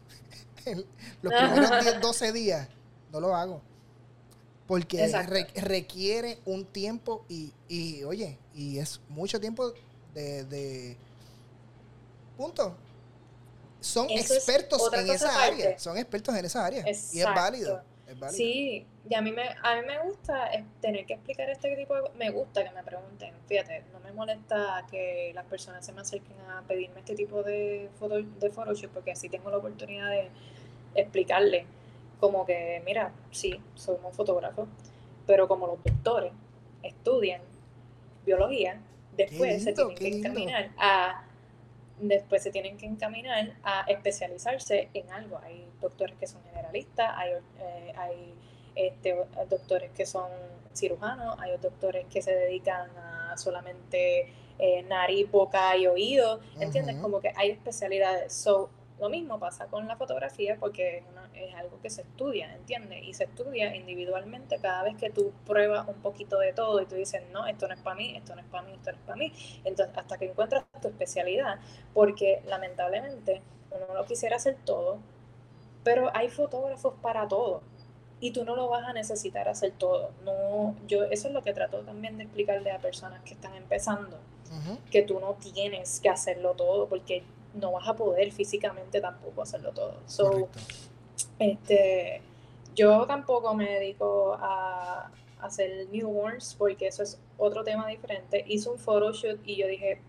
Los 1.22 1.34
primeros 1.34 2.02
12 2.02 2.32
días 2.34 2.68
no 3.12 3.20
lo 3.20 3.36
hago. 3.36 3.62
Porque 4.68 5.12
requiere 5.56 6.40
un 6.46 6.64
tiempo 6.64 7.26
y, 7.28 7.54
y, 7.68 8.04
oye, 8.04 8.38
y 8.54 8.78
es 8.78 9.02
mucho 9.10 9.40
tiempo 9.40 9.74
de, 10.14 10.44
de 10.44 10.96
punto. 12.40 12.74
Son 13.82 14.10
expertos 14.10 14.90
en 14.94 15.10
esa 15.10 15.44
área. 15.44 15.78
Son 15.78 15.98
expertos 15.98 16.36
en 16.36 16.46
esa 16.46 16.66
área. 16.66 16.86
Y 16.88 17.20
es 17.20 17.26
válido. 17.26 17.82
Sí, 18.32 18.88
y 19.08 19.14
a 19.14 19.22
mí 19.22 19.32
me, 19.32 19.44
a 19.44 19.76
mí 19.76 19.82
me 19.86 20.00
gusta 20.04 20.50
tener 20.82 21.06
que 21.06 21.14
explicar 21.14 21.50
este 21.50 21.76
tipo 21.76 21.96
de 21.96 22.02
Me 22.18 22.32
gusta 22.32 22.64
que 22.64 22.72
me 22.72 22.82
pregunten. 22.82 23.34
Fíjate, 23.48 23.84
no 23.94 24.00
me 24.00 24.12
molesta 24.14 24.86
que 24.90 25.32
las 25.36 25.46
personas 25.46 25.86
se 25.86 25.92
me 25.92 26.02
acerquen 26.02 26.40
a 26.50 26.64
pedirme 26.68 27.02
este 27.02 27.14
tipo 27.14 27.44
de, 27.44 27.90
foto, 28.00 28.16
de 28.24 28.50
Photoshop 28.50 28.92
porque 28.92 29.12
así 29.12 29.30
tengo 29.30 29.52
la 29.52 29.58
oportunidad 29.58 30.10
de 30.10 30.32
explicarle 30.96 31.66
como 32.20 32.46
que, 32.46 32.82
mira, 32.86 33.14
sí, 33.32 33.62
somos 33.76 34.16
fotógrafos, 34.16 34.68
pero 35.28 35.48
como 35.48 35.68
los 35.68 35.84
doctores 35.84 36.34
estudian 36.84 37.42
biología, 38.26 38.82
después 39.16 39.64
se 39.64 39.74
tienen 39.74 39.96
que 39.96 40.08
encaminar 40.08 40.72
a 40.78 41.29
después 42.02 42.44
se 42.44 42.52
tienen 42.52 42.78
que 42.78 42.86
encaminar 42.86 43.54
a 43.64 43.82
especializarse 43.88 44.90
en 44.94 45.10
algo. 45.12 45.40
Hay 45.44 45.68
doctores 45.82 46.18
que 46.18 46.28
son 46.28 46.42
generalistas, 46.44 47.12
hay, 47.16 47.32
eh, 47.60 47.94
hay 47.96 48.34
este, 48.76 49.16
doctores 49.50 49.92
que 49.92 50.06
son 50.06 50.30
cirujanos, 50.74 51.36
hay 51.40 51.58
doctores 51.58 52.06
que 52.08 52.22
se 52.22 52.34
dedican 52.34 52.90
a 52.98 53.38
solamente 53.38 54.34
eh, 54.58 54.84
nariz, 54.84 55.30
boca 55.32 55.76
y 55.78 55.88
oído, 55.88 56.42
¿entiendes? 56.60 56.98
Como 56.98 57.22
que 57.22 57.32
hay 57.36 57.52
especialidades. 57.52 58.34
So, 58.34 58.70
lo 59.00 59.10
mismo 59.10 59.40
pasa 59.40 59.68
con 59.68 59.88
la 59.88 59.96
fotografía 59.96 60.58
porque 60.60 61.04
es, 61.34 61.56
algo 61.56 61.80
que 61.82 61.90
se 61.90 62.02
estudia, 62.02 62.54
¿entiendes? 62.54 63.04
Y 63.04 63.14
se 63.14 63.26
estudia 63.26 63.76
individualmente 63.76 64.60
cada 64.60 64.84
vez 64.84 64.98
que 64.98 65.10
tú 65.10 65.32
pruebas 65.46 65.88
un 65.88 66.02
poquito 66.02 66.40
de 66.40 66.54
todo 66.54 66.82
y 66.82 66.86
tú 66.86 66.96
dices, 66.96 67.24
no, 67.32 67.48
esto 67.48 67.68
no 67.68 67.74
es 67.74 67.80
para 67.82 67.96
mí, 67.96 68.16
esto 68.16 68.36
no 68.36 68.42
es 68.42 68.48
para 68.48 68.64
mí, 68.64 68.74
esto 68.74 68.92
no 68.92 68.98
es 68.98 69.04
para 69.04 69.18
mí. 69.18 69.34
Entonces, 69.64 69.98
hasta 69.98 70.18
que 70.18 70.26
encuentras 70.26 70.66
tu 70.82 70.90
especialidad, 70.90 71.60
porque 71.94 72.42
lamentablemente 72.46 73.42
uno 73.72 73.94
no 73.94 74.06
quisiera 74.06 74.36
hacer 74.36 74.58
todo, 74.66 75.00
pero 75.84 76.10
hay 76.14 76.30
fotógrafos 76.30 76.94
para 77.02 77.28
todo 77.28 77.62
y 78.20 78.32
tú 78.32 78.44
no 78.44 78.56
lo 78.56 78.68
vas 78.68 78.86
a 78.86 78.94
necesitar 78.94 79.48
hacer 79.48 79.72
todo. 79.78 80.12
No, 80.24 80.76
yo 80.88 81.04
eso 81.06 81.28
es 81.30 81.34
lo 81.34 81.42
que 81.42 81.54
trato 81.54 81.80
también 81.80 82.18
de 82.18 82.24
explicarle 82.26 82.72
a 82.72 82.80
personas 82.80 83.22
que 83.24 83.34
están 83.34 83.56
empezando, 83.56 84.18
que 84.92 85.04
tú 85.04 85.20
no 85.20 85.36
tienes 85.36 86.00
que 86.00 86.10
hacerlo 86.10 86.54
todo 86.56 86.88
porque 86.88 87.24
no 87.54 87.72
vas 87.72 87.88
a 87.88 87.96
poder 87.96 88.32
físicamente 88.32 89.02
tampoco 89.02 89.42
hacerlo 89.42 89.72
todo. 89.72 89.96
So, 90.06 90.50
este, 91.40 92.22
yo 92.76 93.06
tampoco 93.06 93.54
me 93.54 93.70
dedico 93.70 94.38
a, 94.40 95.12
hacer 95.42 95.88
newborns 95.90 96.54
porque 96.56 96.88
eso 96.88 97.02
es 97.02 97.18
otro 97.38 97.64
tema 97.64 97.88
diferente. 97.88 98.44
Hice 98.46 98.70
un 98.70 98.78
photoshoot 98.78 99.40
y 99.46 99.56
yo 99.56 99.68
dije, 99.68 100.02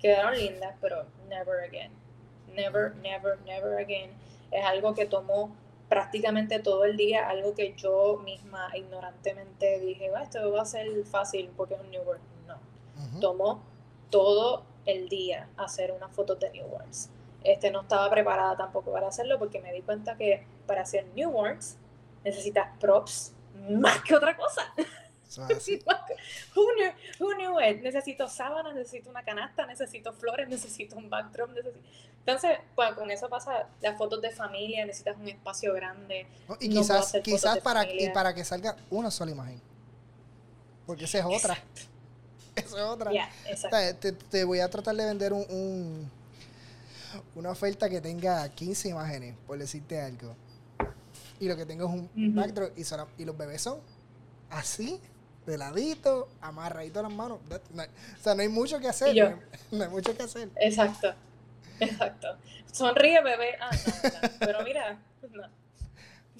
quedaron 0.00 0.38
lindas, 0.38 0.74
pero 0.80 1.04
never 1.28 1.62
again. 1.64 1.92
Never, 2.54 2.94
never, 2.96 3.38
never 3.42 3.78
again. 3.78 4.10
Es 4.50 4.64
algo 4.64 4.94
que 4.94 5.04
tomó 5.06 5.54
prácticamente 5.88 6.60
todo 6.60 6.84
el 6.84 6.96
día, 6.96 7.28
algo 7.28 7.54
que 7.54 7.74
yo 7.76 8.22
misma 8.24 8.70
ignorantemente 8.74 9.80
dije, 9.80 10.10
esto 10.22 10.50
va 10.50 10.62
a 10.62 10.64
ser 10.64 11.04
fácil 11.04 11.50
porque 11.56 11.74
es 11.74 11.80
un 11.80 11.90
newborn. 11.90 12.20
No. 12.46 13.20
Tomó 13.20 13.62
todo 14.08 14.64
el 14.86 15.08
día 15.08 15.48
hacer 15.56 15.92
una 15.92 16.08
foto 16.08 16.34
de 16.36 16.50
newborns. 16.50 17.10
Este, 17.42 17.70
no 17.70 17.82
estaba 17.82 18.10
preparada 18.10 18.56
tampoco 18.56 18.92
para 18.92 19.08
hacerlo 19.08 19.38
porque 19.38 19.60
me 19.60 19.72
di 19.72 19.80
cuenta 19.82 20.16
que 20.16 20.46
para 20.66 20.82
hacer 20.82 21.06
newborns 21.14 21.78
necesitas 22.24 22.68
props 22.78 23.32
más 23.70 24.02
que 24.02 24.14
otra 24.14 24.36
cosa. 24.36 24.72
who, 26.54 26.74
knew, 26.74 26.92
who 27.20 27.34
knew 27.34 27.60
it? 27.60 27.82
Necesito 27.82 28.28
sábanas, 28.28 28.74
necesito 28.74 29.10
una 29.10 29.22
canasta, 29.22 29.64
necesito 29.66 30.12
flores, 30.12 30.48
necesito 30.48 30.96
un 30.96 31.08
backdrop. 31.08 31.50
Necesito... 31.50 31.80
Entonces, 32.18 32.58
pues, 32.74 32.92
con 32.94 33.10
eso 33.10 33.28
pasa 33.28 33.68
las 33.80 33.96
fotos 33.96 34.20
de 34.20 34.30
familia, 34.30 34.84
necesitas 34.84 35.16
un 35.16 35.28
espacio 35.28 35.72
grande. 35.72 36.26
y 36.58 36.68
quizás, 36.68 37.12
quizás 37.22 37.58
para, 37.58 37.90
y 37.90 38.10
para 38.10 38.34
que 38.34 38.44
salga 38.44 38.76
una 38.90 39.10
sola 39.10 39.30
imagen. 39.30 39.60
Porque 40.86 41.04
esa 41.04 41.18
es 41.18 41.24
otra. 41.24 41.56
Eso 42.66 42.76
es 42.76 42.84
otra. 42.84 43.10
te, 44.30 44.44
voy 44.44 44.60
a 44.60 44.68
tratar 44.68 44.94
de 44.96 45.04
vender 45.04 45.32
un, 45.32 46.10
una 47.34 47.50
oferta 47.50 47.88
que 47.88 48.00
tenga 48.00 48.48
15 48.48 48.88
imágenes, 48.88 49.34
por 49.46 49.58
decirte 49.58 50.00
algo. 50.00 50.34
Y 51.38 51.48
lo 51.48 51.56
que 51.56 51.64
tengo 51.64 51.86
es 51.86 51.90
un 51.90 52.34
backdrop 52.34 52.72
y, 52.76 52.82
y 53.22 53.24
los 53.24 53.36
bebés 53.36 53.62
son 53.62 53.80
así, 54.50 55.00
de 55.46 55.58
ladito, 55.58 56.28
amarradito 56.40 57.02
las 57.02 57.12
manos. 57.12 57.38
o 57.50 58.22
sea, 58.22 58.34
no 58.34 58.42
hay 58.42 58.48
mucho 58.48 58.78
que 58.78 58.88
hacer. 58.88 59.38
No, 59.70 59.84
hay 59.84 59.90
mucho 59.90 60.16
que 60.16 60.22
hacer. 60.22 60.50
Exacto. 60.56 61.14
Exacto. 61.80 62.36
Sonríe, 62.70 63.22
bebé. 63.22 63.56
Ah, 63.60 63.70
Pero 64.38 64.62
mira, 64.62 64.98
no. 65.32 65.60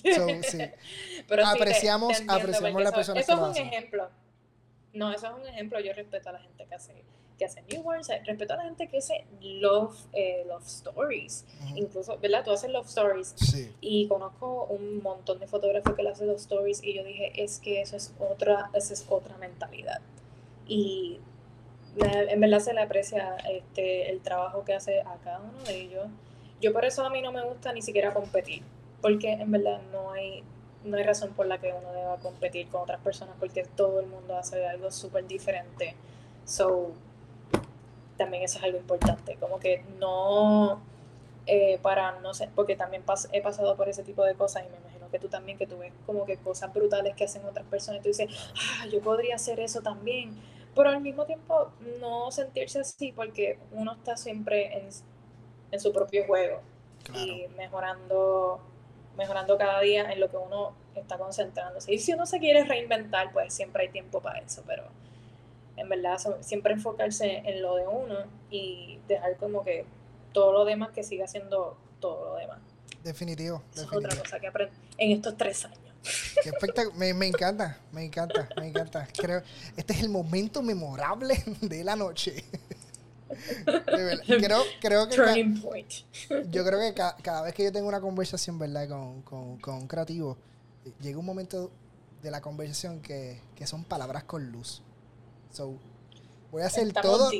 Pero 1.28 1.46
apreciamos, 1.46 2.22
apreciamos 2.26 2.82
la 2.82 2.92
persona 2.92 3.20
Eso 3.20 3.50
es 3.50 3.58
un 3.60 3.66
ejemplo. 3.66 4.10
No, 4.92 5.12
eso 5.12 5.26
es 5.26 5.32
un 5.32 5.46
ejemplo. 5.46 5.80
Yo 5.80 5.92
respeto 5.92 6.30
a 6.30 6.32
la 6.32 6.40
gente 6.40 6.66
que 6.66 6.74
hace, 6.74 7.04
que 7.38 7.44
hace 7.44 7.62
newborns, 7.62 8.08
respeto 8.26 8.54
a 8.54 8.56
la 8.56 8.64
gente 8.64 8.88
que 8.88 8.98
hace 8.98 9.24
love, 9.40 9.96
eh, 10.12 10.44
love 10.46 10.64
stories. 10.66 11.44
Incluso, 11.74 12.18
¿verdad? 12.18 12.44
Tú 12.44 12.52
haces 12.52 12.70
love 12.70 12.86
stories. 12.86 13.34
Y 13.80 14.08
conozco 14.08 14.64
un 14.64 15.02
montón 15.02 15.38
de 15.38 15.46
fotógrafos 15.46 15.94
que 15.94 16.02
le 16.02 16.10
hacen 16.10 16.26
love 16.26 16.38
stories 16.38 16.82
y 16.82 16.94
yo 16.94 17.04
dije, 17.04 17.32
es 17.42 17.60
que 17.60 17.80
eso 17.80 17.96
es 17.96 18.14
otra, 18.18 18.70
esa 18.74 18.92
es 18.92 19.06
otra 19.08 19.36
mentalidad. 19.38 20.00
Y 20.66 21.20
en 21.96 22.40
verdad 22.40 22.60
se 22.60 22.72
le 22.74 22.80
aprecia 22.80 23.36
este, 23.50 24.10
el 24.10 24.20
trabajo 24.20 24.64
que 24.64 24.74
hace 24.74 25.00
a 25.00 25.16
cada 25.24 25.40
uno 25.40 25.62
de 25.64 25.80
ellos. 25.80 26.06
Yo 26.60 26.72
por 26.72 26.84
eso 26.84 27.04
a 27.04 27.10
mí 27.10 27.22
no 27.22 27.32
me 27.32 27.42
gusta 27.44 27.72
ni 27.72 27.82
siquiera 27.82 28.12
competir, 28.12 28.62
porque 29.00 29.32
en 29.32 29.50
verdad 29.50 29.80
no 29.92 30.12
hay 30.12 30.44
no 30.84 30.96
hay 30.96 31.04
razón 31.04 31.32
por 31.34 31.46
la 31.46 31.58
que 31.58 31.72
uno 31.72 31.92
deba 31.92 32.16
competir 32.18 32.68
con 32.68 32.82
otras 32.82 33.00
personas 33.00 33.34
porque 33.38 33.64
todo 33.64 34.00
el 34.00 34.06
mundo 34.06 34.36
hace 34.36 34.66
algo 34.66 34.90
súper 34.90 35.26
diferente. 35.26 35.94
So, 36.44 36.92
también 38.16 38.42
eso 38.42 38.58
es 38.58 38.64
algo 38.64 38.78
importante. 38.78 39.36
Como 39.36 39.58
que 39.58 39.84
no, 39.98 40.80
eh, 41.46 41.78
para 41.82 42.20
no 42.20 42.34
sé, 42.34 42.48
porque 42.54 42.76
también 42.76 43.04
he 43.32 43.42
pasado 43.42 43.76
por 43.76 43.88
ese 43.88 44.02
tipo 44.02 44.24
de 44.24 44.34
cosas 44.34 44.64
y 44.66 44.70
me 44.70 44.78
imagino 44.78 45.10
que 45.10 45.18
tú 45.18 45.28
también, 45.28 45.58
que 45.58 45.66
tú 45.66 45.78
ves 45.78 45.92
como 46.06 46.24
que 46.24 46.36
cosas 46.38 46.72
brutales 46.72 47.14
que 47.14 47.24
hacen 47.24 47.44
otras 47.44 47.66
personas 47.66 48.00
y 48.00 48.02
tú 48.02 48.08
dices, 48.08 48.28
ah, 48.80 48.86
yo 48.86 49.00
podría 49.00 49.36
hacer 49.36 49.60
eso 49.60 49.80
también. 49.82 50.40
Pero 50.74 50.88
al 50.88 51.00
mismo 51.00 51.24
tiempo, 51.24 51.72
no 52.00 52.30
sentirse 52.30 52.80
así 52.80 53.12
porque 53.12 53.58
uno 53.72 53.92
está 53.92 54.16
siempre 54.16 54.78
en, 54.78 54.88
en 55.72 55.80
su 55.80 55.92
propio 55.92 56.24
juego 56.26 56.60
y 57.14 57.46
mejorando 57.56 58.60
mejorando 59.20 59.58
cada 59.58 59.80
día 59.80 60.10
en 60.10 60.18
lo 60.18 60.30
que 60.30 60.38
uno 60.38 60.72
está 60.94 61.18
concentrándose. 61.18 61.92
Y 61.92 61.98
si 61.98 62.14
uno 62.14 62.24
se 62.24 62.38
quiere 62.38 62.64
reinventar, 62.64 63.32
pues 63.32 63.52
siempre 63.52 63.82
hay 63.82 63.88
tiempo 63.90 64.22
para 64.22 64.38
eso, 64.38 64.62
pero 64.66 64.84
en 65.76 65.88
verdad 65.90 66.18
siempre 66.40 66.72
enfocarse 66.72 67.42
en 67.44 67.60
lo 67.60 67.76
de 67.76 67.86
uno 67.86 68.16
y 68.50 68.98
dejar 69.08 69.36
como 69.36 69.62
que 69.62 69.84
todo 70.32 70.52
lo 70.52 70.64
demás 70.64 70.90
que 70.92 71.02
siga 71.02 71.26
siendo 71.26 71.76
todo 72.00 72.30
lo 72.30 72.36
demás. 72.36 72.60
Definitivo. 73.04 73.62
Es 73.74 73.86
otra 73.92 74.16
cosa 74.16 74.40
que 74.40 74.46
aprendí 74.46 74.74
en 74.96 75.12
estos 75.12 75.36
tres 75.36 75.66
años. 75.66 75.78
me, 76.96 77.12
me, 77.12 77.26
encanta, 77.26 77.78
me 77.92 78.04
encanta, 78.04 78.48
me 78.56 78.68
encanta. 78.68 79.06
Creo, 79.14 79.42
este 79.76 79.92
es 79.92 80.00
el 80.00 80.08
momento 80.08 80.62
memorable 80.62 81.44
de 81.60 81.84
la 81.84 81.94
noche. 81.94 82.42
creo, 84.26 84.62
creo 84.80 85.08
que 85.08 85.16
yo 86.50 86.64
creo 86.64 86.80
que 86.80 86.94
cada 86.94 87.42
vez 87.42 87.54
que 87.54 87.64
yo 87.64 87.72
tengo 87.72 87.88
una 87.88 88.00
conversación, 88.00 88.58
¿verdad? 88.58 88.88
Con, 88.88 89.22
con, 89.22 89.58
con 89.58 89.74
un 89.74 89.86
creativo, 89.86 90.36
llega 91.00 91.18
un 91.18 91.26
momento 91.26 91.70
de 92.22 92.30
la 92.30 92.40
conversación 92.40 93.00
que, 93.00 93.40
que 93.54 93.66
son 93.66 93.84
palabras 93.84 94.24
con 94.24 94.50
luz. 94.50 94.82
So, 95.52 95.78
voy 96.50 96.62
a 96.62 96.66
hacer 96.66 96.92
todo. 96.92 97.30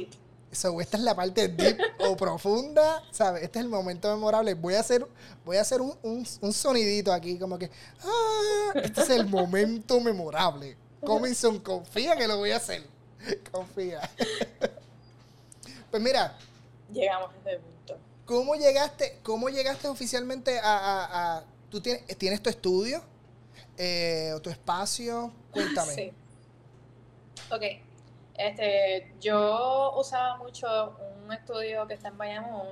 So, 0.52 0.80
esta 0.80 0.96
es 0.96 1.04
la 1.04 1.14
parte 1.14 1.46
deep 1.46 1.78
o 2.00 2.16
profunda, 2.16 3.04
¿sabes? 3.12 3.44
Este 3.44 3.60
es 3.60 3.64
el 3.64 3.70
momento 3.70 4.12
memorable. 4.12 4.54
Voy 4.54 4.74
a 4.74 4.80
hacer, 4.80 5.06
voy 5.44 5.58
a 5.58 5.60
hacer 5.60 5.80
un, 5.80 5.94
un, 6.02 6.26
un 6.40 6.52
sonidito 6.52 7.12
aquí, 7.12 7.38
como 7.38 7.56
que. 7.56 7.70
Ah, 8.02 8.72
este 8.82 9.02
es 9.02 9.10
el 9.10 9.26
momento 9.26 10.00
memorable. 10.00 10.76
Cominson, 11.04 11.60
confía 11.60 12.16
que 12.16 12.26
lo 12.26 12.38
voy 12.38 12.50
a 12.50 12.56
hacer. 12.56 12.84
Confía. 13.52 14.00
Pues 15.90 16.02
mira. 16.02 16.36
Llegamos 16.92 17.30
a 17.30 17.48
ese 17.48 17.58
punto. 17.58 17.70
¿cómo 18.30 18.54
llegaste, 18.54 19.18
cómo 19.24 19.48
llegaste 19.48 19.88
oficialmente 19.88 20.60
a, 20.62 21.42
tú 21.68 21.80
tienes, 21.80 22.06
tienes 22.16 22.40
tu 22.40 22.48
estudio 22.48 23.02
eh, 23.76 24.30
o 24.36 24.40
tu 24.40 24.50
espacio? 24.50 25.32
Cuéntame. 25.50 25.92
Sí. 25.92 26.12
Ok. 27.50 27.62
Este, 28.36 29.12
yo 29.20 29.94
usaba 29.98 30.36
mucho 30.36 30.96
un 31.24 31.32
estudio 31.32 31.88
que 31.88 31.94
está 31.94 32.08
en 32.08 32.18
Bayamón, 32.18 32.68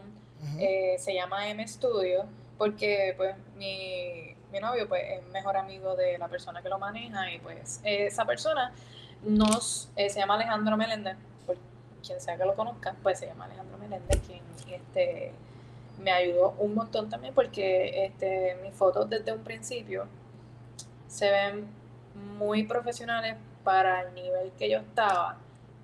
eh, 0.61 0.95
se 1.01 1.13
llama 1.13 1.49
M 1.49 1.67
Studio, 1.67 2.25
porque 2.57 3.15
pues 3.17 3.35
mi, 3.57 4.37
mi 4.53 4.61
novio 4.61 4.89
pues 4.89 5.03
es 5.11 5.27
mejor 5.33 5.57
amigo 5.57 5.97
de 5.97 6.19
la 6.19 6.29
persona 6.29 6.63
que 6.63 6.69
lo 6.69 6.79
maneja 6.79 7.33
y 7.33 7.41
pues 7.41 7.81
esa 7.83 8.25
persona 8.25 8.73
nos 9.25 9.91
eh, 9.97 10.09
se 10.09 10.21
llama 10.21 10.37
Alejandro 10.37 10.77
Meléndez, 10.77 11.17
quien 12.05 12.21
sea 12.21 12.37
que 12.37 12.45
lo 12.45 12.55
conozca, 12.55 12.97
pues 13.03 13.19
se 13.19 13.27
llama 13.27 13.45
Alejandro 13.47 13.79
Meléndez, 13.79 14.21
quien 14.27 14.43
este, 14.69 15.33
me 15.99 16.13
ayudó 16.13 16.55
un 16.59 16.75
montón 16.75 17.09
también 17.09 17.35
porque 17.35 18.05
este, 18.05 18.57
mis 18.63 18.75
fotos 18.75 19.09
desde 19.09 19.33
un 19.33 19.43
principio 19.43 20.07
se 21.09 21.31
ven 21.31 21.67
muy 22.39 22.65
profesionales 22.65 23.37
para 23.65 24.03
el 24.03 24.15
nivel 24.15 24.53
que 24.53 24.71
yo 24.71 24.79
estaba. 24.79 25.39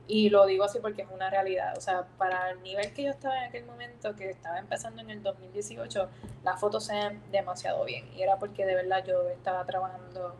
Y 0.06 0.28
lo 0.28 0.44
digo 0.44 0.64
así 0.64 0.80
porque 0.80 1.02
es 1.02 1.08
una 1.10 1.30
realidad. 1.30 1.76
O 1.78 1.80
sea, 1.80 2.06
para 2.18 2.50
el 2.50 2.62
nivel 2.62 2.92
que 2.92 3.04
yo 3.04 3.10
estaba 3.10 3.38
en 3.38 3.44
aquel 3.44 3.64
momento, 3.64 4.14
que 4.14 4.30
estaba 4.30 4.58
empezando 4.58 5.00
en 5.00 5.10
el 5.10 5.22
2018, 5.22 6.08
las 6.42 6.60
fotos 6.60 6.84
se 6.84 6.94
ven 6.94 7.22
demasiado 7.30 7.84
bien. 7.84 8.06
Y 8.14 8.22
era 8.22 8.36
porque 8.36 8.66
de 8.66 8.74
verdad 8.74 9.02
yo 9.06 9.28
estaba 9.30 9.64
trabajando 9.64 10.36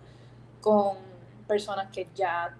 con 0.60 0.98
personas 1.46 1.90
que 1.90 2.08
ya 2.14 2.54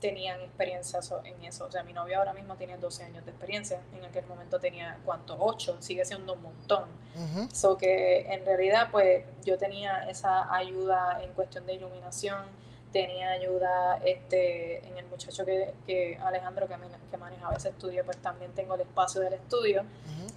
tenían 0.00 0.40
experiencia 0.40 1.00
en 1.24 1.44
eso. 1.44 1.66
O 1.66 1.70
sea, 1.70 1.82
mi 1.82 1.92
novio 1.92 2.18
ahora 2.18 2.32
mismo 2.32 2.56
tiene 2.56 2.76
12 2.78 3.04
años 3.04 3.24
de 3.24 3.30
experiencia. 3.30 3.80
En 3.96 4.04
aquel 4.04 4.26
momento 4.26 4.58
tenía, 4.58 4.98
¿cuánto? 5.04 5.36
8. 5.38 5.76
Sigue 5.80 6.04
siendo 6.04 6.34
un 6.34 6.42
montón. 6.42 6.84
Uh 7.14 7.76
que 7.78 8.32
en 8.32 8.44
realidad, 8.44 8.88
pues 8.90 9.24
yo 9.44 9.56
tenía 9.58 10.08
esa 10.08 10.52
ayuda 10.54 11.22
en 11.22 11.32
cuestión 11.32 11.66
de 11.66 11.74
iluminación. 11.74 12.46
Tenía 12.92 13.30
ayuda 13.30 14.00
este, 14.04 14.86
en 14.86 14.98
el 14.98 15.06
muchacho 15.06 15.44
que, 15.44 15.74
que 15.86 16.18
Alejandro, 16.20 16.66
que, 16.66 16.74
que 17.10 17.16
manejaba 17.16 17.54
ese 17.54 17.68
estudio, 17.68 18.04
pues 18.04 18.16
también 18.18 18.52
tengo 18.52 18.74
el 18.74 18.80
espacio 18.80 19.20
del 19.20 19.34
estudio. 19.34 19.84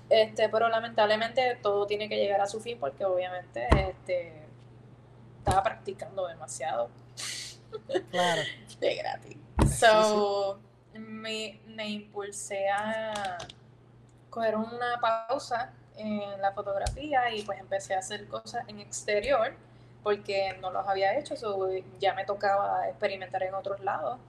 este, 0.10 0.50
pero 0.50 0.70
lamentablemente 0.70 1.58
todo 1.62 1.88
tiene 1.88 2.08
que 2.08 2.18
llegar 2.18 2.42
a 2.42 2.48
su 2.48 2.60
fin 2.60 2.78
porque 2.80 3.06
obviamente 3.06 3.68
este, 3.90 4.44
estaba 5.40 5.64
practicando 5.64 6.28
demasiado. 6.28 6.90
Claro. 8.12 8.42
de 8.80 8.96
gratis. 8.96 9.38
So, 9.78 10.60
me, 10.94 11.60
me 11.68 11.90
impulsé 11.90 12.70
a 12.70 13.38
coger 14.30 14.56
una 14.56 15.00
pausa 15.00 15.72
en 15.98 16.42
la 16.42 16.52
fotografía 16.52 17.34
y 17.34 17.44
pues 17.44 17.60
empecé 17.60 17.96
a 17.96 18.00
hacer 18.00 18.28
cosas 18.28 18.68
en 18.68 18.80
exterior 18.80 19.54
porque 20.02 20.58
no 20.60 20.72
los 20.72 20.88
había 20.88 21.18
hecho, 21.18 21.38
so 21.38 21.70
ya 22.00 22.14
me 22.14 22.26
tocaba 22.26 22.90
experimentar 22.90 23.44
en 23.44 23.54
otros 23.54 23.80
lados 23.80 24.20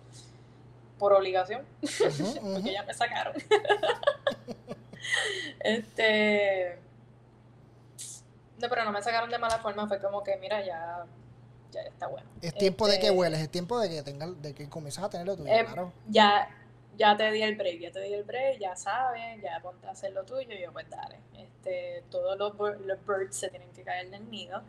por 0.99 1.13
obligación, 1.13 1.63
porque 1.81 2.73
ya 2.73 2.85
me 2.85 2.95
sacaron. 2.95 3.35
este 5.61 6.79
no, 8.59 8.69
pero 8.69 8.85
no 8.85 8.93
me 8.93 9.03
sacaron 9.03 9.31
de 9.31 9.39
mala 9.39 9.59
forma, 9.59 9.89
fue 9.89 10.01
como 10.01 10.23
que 10.23 10.37
mira, 10.37 10.65
ya 10.65 11.05
ya 11.83 11.89
está 11.89 12.07
bueno. 12.07 12.29
Es 12.41 12.55
tiempo 12.55 12.87
de 12.87 12.99
que 12.99 13.07
este, 13.07 13.19
hueles, 13.19 13.41
es 13.41 13.51
tiempo 13.51 13.79
de 13.79 13.89
que 13.89 14.03
tengas, 14.03 14.41
de 14.41 14.55
que 14.55 14.69
comiences 14.69 15.03
a 15.03 15.11
tener 15.11 15.27
lo 15.27 15.37
tuyo, 15.37 15.53
eh, 15.53 15.65
claro. 15.65 15.93
Ya, 16.09 16.49
ya 16.97 17.17
te 17.17 17.31
di 17.31 17.43
el 17.43 17.57
break, 17.57 17.81
ya 17.81 17.91
te 17.91 18.01
di 18.01 18.15
el 18.15 18.25
break, 18.25 18.59
ya 18.59 18.77
sabes, 18.77 19.43
ya 19.43 19.61
ponte 19.61 19.87
a 19.87 19.91
hacer 19.91 20.13
lo 20.13 20.25
tuyo 20.25 20.55
y 20.55 20.63
yo 20.63 20.73
pues 20.73 20.89
dale. 20.89 21.19
Este, 21.37 22.05
todos 22.11 22.39
los, 22.39 22.57
los 22.81 23.07
birds 23.07 23.37
se 23.37 23.49
tienen 23.49 23.71
que 23.73 23.83
caer 23.83 24.11
del 24.11 24.31
nido. 24.31 24.63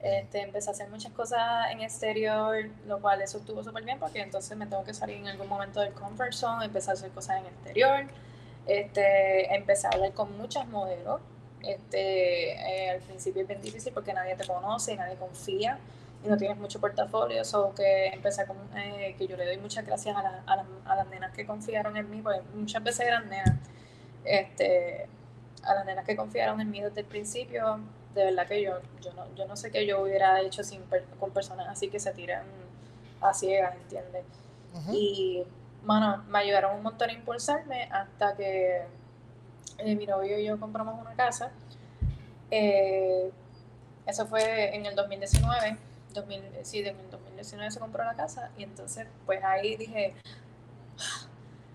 Este, 0.00 0.42
empecé 0.42 0.68
a 0.68 0.72
hacer 0.72 0.88
muchas 0.90 1.12
cosas 1.12 1.70
en 1.70 1.80
exterior, 1.80 2.68
lo 2.86 3.00
cual 3.00 3.22
eso 3.22 3.38
estuvo 3.38 3.64
súper 3.64 3.84
bien 3.84 3.98
porque 3.98 4.20
entonces 4.20 4.54
me 4.56 4.66
tengo 4.66 4.84
que 4.84 4.92
salir 4.92 5.16
en 5.16 5.28
algún 5.28 5.48
momento 5.48 5.80
del 5.80 5.94
comfort 5.94 6.32
zone, 6.32 6.66
empecé 6.66 6.90
a 6.90 6.92
hacer 6.92 7.10
cosas 7.10 7.40
en 7.40 7.46
exterior, 7.46 8.04
este, 8.66 9.54
empecé 9.54 9.86
a 9.86 9.90
hablar 9.90 10.12
con 10.12 10.36
muchas 10.36 10.66
modelos. 10.68 11.20
Este, 11.62 12.52
eh, 12.52 12.90
al 12.90 13.00
principio 13.00 13.40
es 13.40 13.48
bien 13.48 13.62
difícil 13.62 13.94
porque 13.94 14.12
nadie 14.12 14.36
te 14.36 14.46
conoce, 14.46 14.94
nadie 14.96 15.16
confía 15.16 15.78
y 16.03 16.03
no 16.24 16.36
tienes 16.36 16.56
mucho 16.58 16.80
portafolio, 16.80 17.42
o 17.54 17.74
que 17.74 18.06
empecé 18.08 18.46
con, 18.46 18.56
eh, 18.76 19.14
que 19.18 19.26
yo 19.26 19.36
le 19.36 19.46
doy 19.46 19.58
muchas 19.58 19.84
gracias 19.84 20.16
a, 20.16 20.42
a, 20.46 20.96
las 20.96 21.08
nenas 21.08 21.32
que 21.32 21.46
confiaron 21.46 21.96
en 21.96 22.10
mí, 22.10 22.22
porque 22.22 22.40
muchas 22.54 22.82
veces 22.82 23.06
eran 23.06 23.28
nenas, 23.28 23.58
este, 24.24 25.06
a 25.62 25.74
las 25.74 25.84
nenas 25.84 26.04
que 26.04 26.16
confiaron 26.16 26.60
en 26.60 26.70
mí 26.70 26.80
desde 26.80 27.00
el 27.00 27.06
principio, 27.06 27.80
de 28.14 28.24
verdad 28.24 28.46
que 28.46 28.62
yo, 28.62 28.78
yo, 29.00 29.12
no, 29.12 29.34
yo 29.34 29.46
no 29.46 29.56
sé 29.56 29.70
qué 29.70 29.86
yo 29.86 30.02
hubiera 30.02 30.40
hecho 30.40 30.62
sin 30.62 30.82
con 31.18 31.30
personas 31.32 31.66
así 31.68 31.88
que 31.88 31.98
se 31.98 32.12
tiran 32.12 32.44
a 33.20 33.34
ciegas, 33.34 33.74
¿entiendes? 33.76 34.24
Y, 34.90 35.44
bueno, 35.84 36.24
me 36.28 36.38
ayudaron 36.38 36.76
un 36.76 36.82
montón 36.82 37.10
a 37.10 37.12
impulsarme 37.12 37.84
hasta 37.92 38.34
que 38.36 38.82
eh, 39.78 39.94
mi 39.94 40.06
novio 40.06 40.38
y 40.38 40.44
yo 40.44 40.58
compramos 40.58 41.00
una 41.00 41.14
casa. 41.14 41.52
Eh, 42.50 43.30
eso 44.06 44.26
fue 44.26 44.74
en 44.74 44.86
el 44.86 44.94
2019 44.94 45.78
2000, 46.14 46.42
sí, 46.62 46.78
en 46.80 47.10
2019 47.10 47.70
se 47.70 47.80
compró 47.80 48.04
la 48.04 48.14
casa 48.14 48.50
y 48.56 48.62
entonces 48.62 49.06
pues 49.26 49.42
ahí 49.44 49.76
dije, 49.76 50.14
ah, 50.98 51.26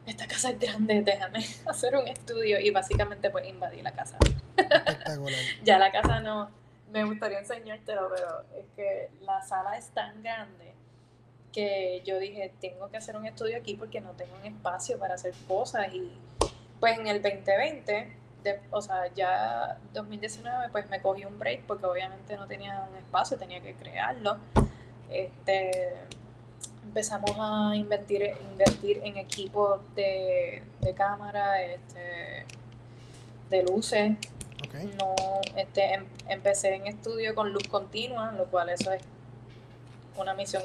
esta 0.05 0.27
casa 0.27 0.49
es 0.49 0.59
grande, 0.59 1.01
déjame 1.01 1.45
hacer 1.67 1.95
un 1.95 2.07
estudio 2.07 2.59
y 2.59 2.71
básicamente 2.71 3.29
pues 3.29 3.47
invadí 3.47 3.81
la 3.81 3.91
casa. 3.91 4.17
ya 5.63 5.77
la 5.77 5.91
casa 5.91 6.19
no, 6.21 6.49
me 6.91 7.03
gustaría 7.03 7.39
enseñártelo, 7.39 8.09
pero 8.09 8.59
es 8.59 8.65
que 8.75 9.09
la 9.21 9.41
sala 9.43 9.77
es 9.77 9.89
tan 9.89 10.23
grande 10.23 10.73
que 11.51 12.01
yo 12.05 12.19
dije, 12.19 12.53
tengo 12.59 12.89
que 12.89 12.97
hacer 12.97 13.15
un 13.15 13.25
estudio 13.25 13.57
aquí 13.57 13.75
porque 13.75 14.01
no 14.01 14.11
tengo 14.11 14.35
un 14.35 14.45
espacio 14.45 14.97
para 14.97 15.15
hacer 15.15 15.33
cosas 15.47 15.93
y 15.93 16.11
pues 16.79 16.97
en 16.97 17.07
el 17.07 17.21
2020 17.21 18.18
o 18.71 18.81
sea, 18.81 19.07
ya 19.13 19.77
2019 19.93 20.69
pues 20.71 20.89
me 20.89 21.01
cogí 21.01 21.25
un 21.25 21.37
break 21.37 21.63
porque 21.65 21.85
obviamente 21.85 22.35
no 22.37 22.47
tenía 22.47 22.87
un 22.89 22.97
espacio, 22.97 23.37
tenía 23.37 23.61
que 23.61 23.73
crearlo. 23.73 24.37
Este, 25.09 25.93
empezamos 26.83 27.35
a 27.39 27.75
invertir, 27.75 28.31
invertir 28.51 29.01
en 29.03 29.17
equipos 29.17 29.81
de, 29.95 30.63
cámara, 30.95 31.61
este, 31.61 32.45
de 33.49 33.63
luces. 33.63 34.11
No, 34.99 35.15
este, 35.55 35.93
em, 35.93 36.05
empecé 36.27 36.75
en 36.75 36.87
estudio 36.87 37.33
con 37.33 37.53
luz 37.53 37.67
continua, 37.67 38.31
lo 38.33 38.45
cual 38.45 38.69
eso 38.69 38.91
es 38.91 39.01
una 40.17 40.33
misión 40.33 40.63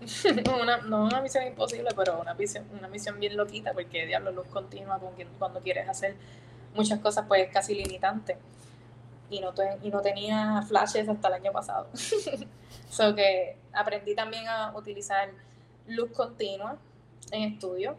una, 0.60 0.78
no 0.78 1.04
una 1.04 1.20
misión 1.20 1.46
imposible, 1.46 1.90
pero 1.96 2.20
una 2.20 2.34
misión, 2.34 2.66
una 2.76 2.88
misión 2.88 3.20
bien 3.20 3.36
loquita, 3.36 3.72
porque 3.72 4.06
diablo 4.06 4.32
luz 4.32 4.46
continua 4.48 4.98
con 4.98 5.12
cuando 5.38 5.60
quieres 5.60 5.88
hacer 5.88 6.16
muchas 6.74 7.00
cosas 7.00 7.24
pues 7.26 7.50
casi 7.52 7.74
limitantes. 7.74 8.36
Y 9.30 9.40
no, 9.40 9.52
y 9.82 9.90
no 9.90 10.00
tenía 10.00 10.62
flashes 10.62 11.08
hasta 11.08 11.28
el 11.28 11.34
año 11.34 11.52
pasado. 11.52 11.88
so 12.90 13.14
que 13.14 13.56
aprendí 13.72 14.14
también 14.14 14.46
a 14.46 14.76
utilizar 14.76 15.30
luz 15.88 16.10
continua 16.12 16.76
en 17.30 17.54
estudio. 17.54 17.96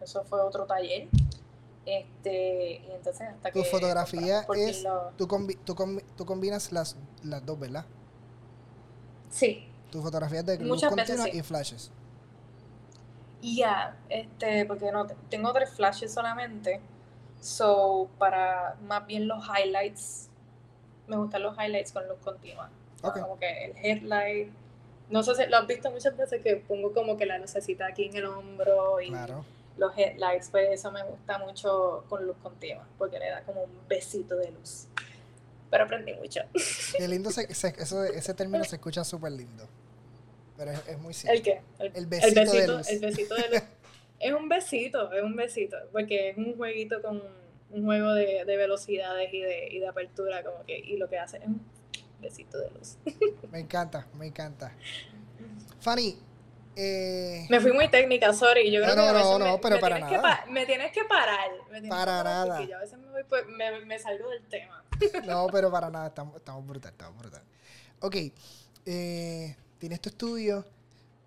Eso 0.00 0.24
fue 0.24 0.40
otro 0.40 0.66
taller. 0.66 1.08
Este, 1.86 2.82
y 2.86 2.90
entonces 2.92 3.28
hasta 3.28 3.50
tu 3.50 3.64
fotografía 3.64 4.46
es, 4.54 4.84
tú, 5.16 5.26
tú, 5.64 6.26
combinas 6.26 6.72
las, 6.72 6.96
las 7.22 7.44
dos, 7.44 7.58
¿verdad? 7.58 7.86
Sí. 9.30 9.66
Tu 9.90 10.02
fotografía 10.02 10.40
es 10.40 10.46
de 10.46 10.58
luz 10.58 10.84
continua 10.84 11.28
y 11.28 11.42
flashes. 11.42 11.90
Ya, 13.42 13.96
este, 14.10 14.66
porque 14.66 14.92
no, 14.92 15.06
tengo 15.30 15.52
tres 15.52 15.70
flashes 15.70 16.12
solamente 16.12 16.80
So, 17.40 18.10
para 18.18 18.76
más 18.82 19.06
bien 19.06 19.26
los 19.26 19.42
highlights, 19.46 20.28
me 21.06 21.16
gustan 21.16 21.42
los 21.42 21.56
highlights 21.56 21.92
con 21.92 22.06
luz 22.06 22.18
continua. 22.22 22.70
Como 23.00 23.38
que 23.38 23.64
el 23.64 23.76
headlight. 23.76 24.52
No 25.08 25.22
sé 25.22 25.34
si 25.34 25.46
lo 25.46 25.56
has 25.56 25.66
visto 25.66 25.90
muchas 25.90 26.16
veces 26.16 26.42
que 26.42 26.56
pongo 26.56 26.92
como 26.92 27.16
que 27.16 27.26
la 27.26 27.38
lucecita 27.38 27.86
aquí 27.86 28.06
en 28.06 28.16
el 28.16 28.26
hombro 28.26 29.00
y 29.00 29.10
los 29.76 29.96
headlights, 29.96 30.50
pues 30.50 30.68
eso 30.70 30.92
me 30.92 31.02
gusta 31.02 31.38
mucho 31.38 32.04
con 32.08 32.26
luz 32.26 32.36
continua, 32.42 32.86
porque 32.98 33.18
le 33.18 33.30
da 33.30 33.42
como 33.42 33.62
un 33.62 33.88
besito 33.88 34.36
de 34.36 34.50
luz. 34.50 34.86
Pero 35.70 35.84
aprendí 35.84 36.12
mucho. 36.14 36.42
Qué 36.98 37.08
lindo, 37.08 37.30
ese 37.30 38.34
término 38.34 38.64
se 38.64 38.76
escucha 38.76 39.02
súper 39.02 39.32
lindo. 39.32 39.66
Pero 40.56 40.72
es, 40.72 40.98
muy 40.98 41.14
simple. 41.14 41.38
¿El 41.38 41.42
qué? 41.42 41.62
El, 41.78 42.06
besito, 42.06 42.52
de 42.52 42.66
luz. 42.68 42.88
El 42.88 43.00
besito 43.00 43.34
de 43.34 43.48
luz. 43.48 43.62
Es 44.20 44.32
un 44.32 44.48
besito, 44.48 45.12
es 45.12 45.22
un 45.22 45.34
besito, 45.34 45.76
porque 45.92 46.30
es 46.30 46.36
un 46.36 46.56
jueguito 46.56 47.02
con 47.02 47.22
un 47.70 47.84
juego 47.84 48.12
de, 48.12 48.44
velocidades 48.44 49.32
y 49.32 49.40
de, 49.40 49.68
y 49.68 49.78
de 49.78 49.88
apertura, 49.88 50.44
como 50.44 50.64
que, 50.66 50.78
y 50.78 50.96
lo 50.96 51.08
que 51.08 51.18
hace 51.18 51.38
es 51.38 51.46
un 51.46 51.60
besito 52.20 52.58
de 52.58 52.70
luz. 52.70 52.98
Me 53.50 53.60
encanta, 53.60 54.06
me 54.18 54.26
encanta. 54.26 54.72
Fanny, 55.80 56.18
eh, 56.76 57.46
me 57.48 57.60
fui 57.60 57.72
muy 57.72 57.88
técnica, 57.88 58.32
sorry. 58.32 58.70
Yo 58.70 58.80
creo 58.82 58.94
no, 58.94 59.06
que 59.06 59.12
no, 59.12 59.38
no, 59.38 59.60
pero 59.60 59.80
para 59.80 59.98
nada. 59.98 60.44
me 60.48 60.66
tienes 60.66 60.92
que 60.92 61.04
parar. 61.04 61.50
para 61.88 62.22
nada. 62.22 62.56
Porque 62.56 62.70
yo 62.70 62.76
a 62.76 62.80
veces 62.80 62.98
me 62.98 63.10
voy 63.10 63.22
pues, 63.24 63.46
me, 63.48 63.84
me 63.84 63.98
salgo 63.98 64.28
del 64.30 64.44
tema. 64.46 64.84
no, 65.26 65.46
pero 65.48 65.70
para 65.70 65.90
nada, 65.90 66.08
estamos, 66.08 66.36
estamos 66.36 66.66
brutal, 66.66 66.92
estamos 66.92 67.18
brutal. 67.18 67.42
Ok, 68.00 68.16
eh, 68.86 69.56
tienes 69.78 70.00
tu 70.00 70.08
estudio. 70.10 70.64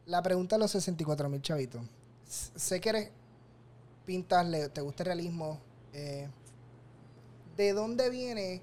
La 0.05 0.21
pregunta 0.21 0.55
de 0.55 0.61
los 0.61 0.71
64 0.71 1.29
mil 1.29 1.41
chavitos. 1.41 1.81
Sé 2.33 2.81
que 2.81 2.89
eres, 2.89 3.09
pintas, 4.05 4.47
te 4.73 4.81
gusta 4.81 5.03
el 5.03 5.07
realismo. 5.07 5.59
Eh, 5.93 6.27
¿De 7.55 7.73
dónde 7.73 8.09
viene 8.09 8.61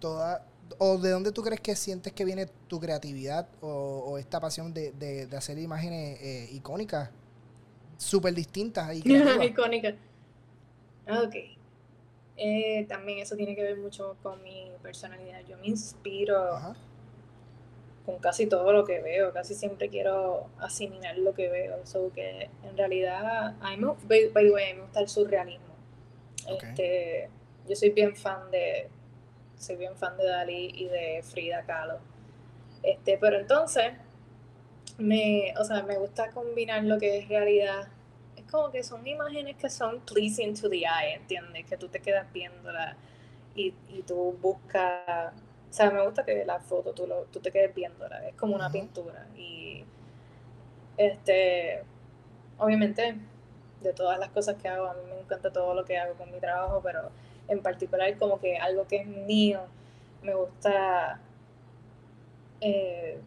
toda, 0.00 0.44
o 0.78 0.98
de 0.98 1.10
dónde 1.10 1.30
tú 1.30 1.42
crees 1.42 1.60
que 1.60 1.76
sientes 1.76 2.12
que 2.12 2.24
viene 2.24 2.46
tu 2.66 2.80
creatividad 2.80 3.48
o, 3.60 4.18
esta 4.18 4.40
pasión 4.40 4.74
de, 4.74 4.90
de, 4.92 5.36
hacer 5.36 5.58
imágenes 5.58 6.20
eh, 6.20 6.48
icónicas, 6.52 7.10
súper 7.96 8.34
distintas 8.34 8.92
y 8.92 9.02
icónicas. 9.44 9.94
Ah, 11.06 11.22
ok. 11.24 11.34
Eh, 12.36 12.86
también 12.88 13.20
eso 13.20 13.36
tiene 13.36 13.54
que 13.54 13.62
ver 13.62 13.76
mucho 13.76 14.16
con 14.20 14.42
mi 14.42 14.72
personalidad. 14.82 15.42
Yo 15.48 15.56
me 15.58 15.68
inspiro 15.68 16.74
con 18.04 18.18
casi 18.18 18.46
todo 18.46 18.72
lo 18.72 18.84
que 18.84 19.00
veo. 19.00 19.32
Casi 19.32 19.54
siempre 19.54 19.88
quiero 19.88 20.48
asimilar 20.58 21.16
lo 21.18 21.34
que 21.34 21.48
veo. 21.48 21.84
So 21.86 22.12
que 22.12 22.50
en 22.62 22.76
realidad, 22.76 23.56
a 23.60 23.70
mí 23.70 23.76
me, 23.76 23.92
by, 24.06 24.30
the 24.32 24.50
way, 24.50 24.74
me 24.74 24.82
gusta 24.82 25.00
el 25.00 25.08
surrealismo. 25.08 25.74
Este, 26.48 27.30
yo 27.68 27.76
soy 27.76 27.90
bien 27.90 28.14
fan 28.14 28.50
de 28.50 28.88
soy 29.56 29.76
bien 29.76 29.96
fan 29.96 30.16
de 30.18 30.26
Dalí 30.26 30.72
y 30.74 30.88
de 30.88 31.22
Frida 31.22 31.62
Kahlo. 31.62 31.98
Este, 32.82 33.16
pero 33.16 33.38
entonces 33.38 33.92
me, 34.98 35.54
o 35.58 35.64
sea, 35.64 35.82
me 35.82 35.96
gusta 35.96 36.30
combinar 36.30 36.84
lo 36.84 36.98
que 36.98 37.18
es 37.18 37.28
realidad 37.28 37.88
como 38.54 38.70
que 38.70 38.84
son 38.84 39.04
imágenes 39.04 39.56
que 39.56 39.68
son 39.68 40.00
pleasing 40.00 40.54
to 40.54 40.70
the 40.70 40.78
eye, 40.78 41.14
¿entiendes? 41.14 41.66
Que 41.66 41.76
tú 41.76 41.88
te 41.88 42.00
quedas 42.00 42.32
viéndola 42.32 42.96
y, 43.56 43.74
y 43.88 44.02
tú 44.06 44.38
buscas, 44.40 45.32
o 45.74 45.76
sea, 45.76 45.90
me 45.90 46.04
gusta 46.04 46.24
que 46.24 46.44
la 46.44 46.60
foto 46.60 46.92
tú, 46.92 47.04
lo, 47.04 47.24
tú 47.24 47.40
te 47.40 47.50
quedes 47.50 47.74
viéndola, 47.74 48.28
es 48.28 48.36
como 48.36 48.54
una 48.54 48.70
pintura 48.70 49.26
y 49.36 49.84
este, 50.96 51.82
obviamente 52.58 53.16
de 53.80 53.92
todas 53.92 54.20
las 54.20 54.28
cosas 54.28 54.54
que 54.62 54.68
hago, 54.68 54.86
a 54.86 54.94
mí 54.94 55.00
me 55.10 55.18
encanta 55.18 55.52
todo 55.52 55.74
lo 55.74 55.84
que 55.84 55.98
hago 55.98 56.14
con 56.14 56.30
mi 56.30 56.38
trabajo, 56.38 56.80
pero 56.80 57.10
en 57.48 57.60
particular 57.60 58.16
como 58.18 58.38
que 58.38 58.56
algo 58.56 58.86
que 58.86 58.98
es 58.98 59.06
mío, 59.08 59.62
me 60.22 60.32
gusta 60.34 61.18
eh, 62.60 63.18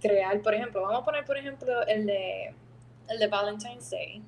crear, 0.00 0.42
por 0.42 0.54
ejemplo, 0.54 0.82
vamos 0.82 1.02
a 1.02 1.04
poner 1.04 1.24
por 1.24 1.38
ejemplo 1.38 1.86
el 1.86 2.06
de 2.06 2.56
el 3.08 3.20
de 3.20 3.26
Valentine's 3.28 3.88
Day, 3.88 4.20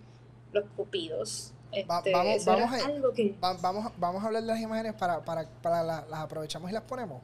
los 0.53 0.67
cupidos. 0.77 1.53
Este, 1.75 2.13
vamos, 2.13 2.45
vamos, 2.45 2.73
a, 2.73 3.57
vamos, 3.61 3.93
vamos 3.99 4.23
a 4.23 4.27
hablar 4.27 4.43
de 4.43 4.49
las 4.49 4.61
imágenes 4.61 4.95
para, 4.95 5.25
para, 5.25 5.49
para 5.63 5.83
las 5.83 6.21
aprovechamos 6.21 6.71
y 6.71 6.75
las 6.75 6.83
ponemos. 6.83 7.23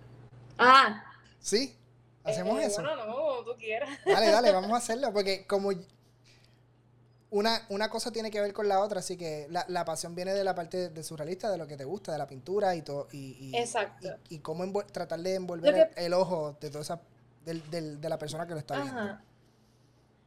Ah. 0.58 1.04
¿Sí? 1.38 1.76
¿Hacemos 2.24 2.60
eh, 2.60 2.66
eso? 2.66 2.82
No, 2.82 2.96
no, 2.96 3.44
tú 3.44 3.54
quieras. 3.58 3.98
Dale, 4.04 4.30
dale, 4.30 4.52
vamos 4.52 4.72
a 4.72 4.76
hacerlo, 4.76 5.12
porque 5.12 5.46
como 5.46 5.70
una, 7.30 7.64
una 7.68 7.88
cosa 7.88 8.10
tiene 8.10 8.30
que 8.30 8.40
ver 8.40 8.52
con 8.52 8.68
la 8.68 8.80
otra, 8.80 9.00
así 9.00 9.16
que 9.16 9.46
la, 9.50 9.64
la 9.68 9.84
pasión 9.84 10.14
viene 10.14 10.34
de 10.34 10.44
la 10.44 10.54
parte 10.54 10.90
de, 10.90 11.02
surrealista, 11.02 11.50
de 11.50 11.58
lo 11.58 11.66
que 11.66 11.76
te 11.76 11.84
gusta, 11.84 12.12
de 12.12 12.18
la 12.18 12.26
pintura 12.26 12.74
y 12.74 12.82
todo. 12.82 13.08
Y, 13.12 13.36
y, 13.40 13.56
Exacto. 13.56 14.08
Y, 14.28 14.40
cómo 14.40 14.70
tratar 14.84 15.20
de 15.20 15.34
envolver 15.36 15.90
el, 15.96 16.12
ojo 16.12 16.56
de 16.60 16.70
toda 16.70 16.82
esa, 16.82 17.00
del, 17.44 17.68
del, 17.70 18.00
de 18.00 18.08
la 18.08 18.18
persona 18.18 18.46
que 18.46 18.52
lo 18.52 18.58
está 18.58 18.82
viendo. 18.82 19.18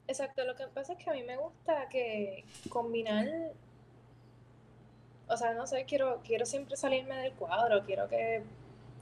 Exacto, 0.07 0.43
lo 0.43 0.55
que 0.55 0.67
pasa 0.67 0.93
es 0.93 1.03
que 1.03 1.09
a 1.09 1.13
mí 1.13 1.23
me 1.23 1.37
gusta 1.37 1.87
que 1.89 2.43
combinar, 2.69 3.25
o 5.27 5.37
sea, 5.37 5.53
no 5.53 5.67
sé, 5.67 5.85
quiero, 5.85 6.21
quiero 6.23 6.45
siempre 6.45 6.75
salirme 6.75 7.15
del 7.17 7.33
cuadro, 7.33 7.83
quiero 7.83 8.07
que 8.07 8.43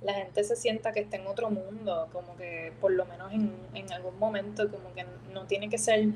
la 0.02 0.14
gente 0.14 0.44
se 0.44 0.56
sienta 0.56 0.92
que 0.92 1.02
está 1.02 1.18
en 1.18 1.28
otro 1.28 1.50
mundo, 1.50 2.10
como 2.12 2.36
que 2.36 2.74
por 2.82 2.92
lo 2.92 3.06
menos 3.06 3.32
en, 3.34 3.52
en 3.74 3.92
algún 3.92 4.18
momento, 4.18 4.70
como 4.70 4.94
que 4.94 5.06
no 5.34 5.46
tiene 5.46 5.70
que 5.70 5.78
ser 5.78 6.08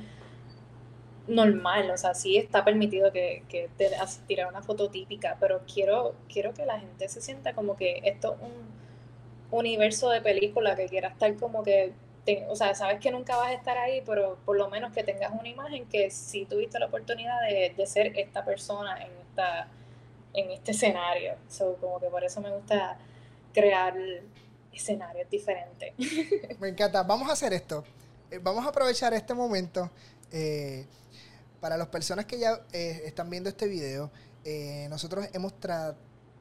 normal, 1.27 1.89
o 1.91 1.97
sea, 1.97 2.13
sí 2.13 2.37
está 2.37 2.63
permitido 2.63 3.11
que, 3.11 3.43
que 3.49 3.69
te 3.77 3.91
tirar 4.27 4.47
una 4.47 4.61
foto 4.61 4.89
típica, 4.89 5.37
pero 5.39 5.61
quiero, 5.71 6.15
quiero 6.31 6.53
que 6.53 6.65
la 6.65 6.79
gente 6.79 7.07
se 7.09 7.21
sienta 7.21 7.53
como 7.53 7.75
que 7.75 8.01
esto 8.03 8.35
es 8.35 8.41
un 8.41 9.57
universo 9.59 10.09
de 10.09 10.21
película 10.21 10.75
que 10.75 10.87
quiera 10.87 11.09
estar 11.09 11.35
como 11.37 11.63
que 11.63 11.93
o 12.49 12.55
sea, 12.55 12.73
sabes 12.73 12.99
que 12.99 13.11
nunca 13.11 13.37
vas 13.37 13.49
a 13.49 13.53
estar 13.53 13.77
ahí, 13.77 14.01
pero 14.05 14.37
por 14.45 14.57
lo 14.57 14.69
menos 14.69 14.91
que 14.91 15.03
tengas 15.03 15.31
una 15.31 15.47
imagen 15.47 15.85
que 15.85 16.09
si 16.09 16.45
tuviste 16.45 16.79
la 16.79 16.87
oportunidad 16.87 17.39
de, 17.41 17.73
de 17.75 17.85
ser 17.85 18.17
esta 18.17 18.43
persona 18.43 18.97
en, 18.97 19.11
esta, 19.29 19.67
en 20.35 20.51
este 20.51 20.71
escenario. 20.71 21.35
So, 21.49 21.75
como 21.77 21.99
que 21.99 22.07
por 22.07 22.23
eso 22.23 22.41
me 22.41 22.51
gusta 22.51 22.97
crear 23.53 23.95
escenarios 24.71 25.29
diferentes. 25.29 25.93
Me 26.59 26.69
encanta. 26.69 27.03
Vamos 27.03 27.29
a 27.29 27.33
hacer 27.33 27.53
esto. 27.53 27.83
Eh, 28.29 28.39
vamos 28.41 28.65
a 28.65 28.69
aprovechar 28.69 29.13
este 29.13 29.33
momento. 29.33 29.89
Eh, 30.31 30.85
para 31.59 31.77
las 31.77 31.87
personas 31.87 32.25
que 32.25 32.37
ya 32.37 32.61
eh, 32.73 33.03
están 33.05 33.29
viendo 33.29 33.49
este 33.49 33.67
video, 33.67 34.11
nosotros 34.89 35.27
hemos 35.33 35.53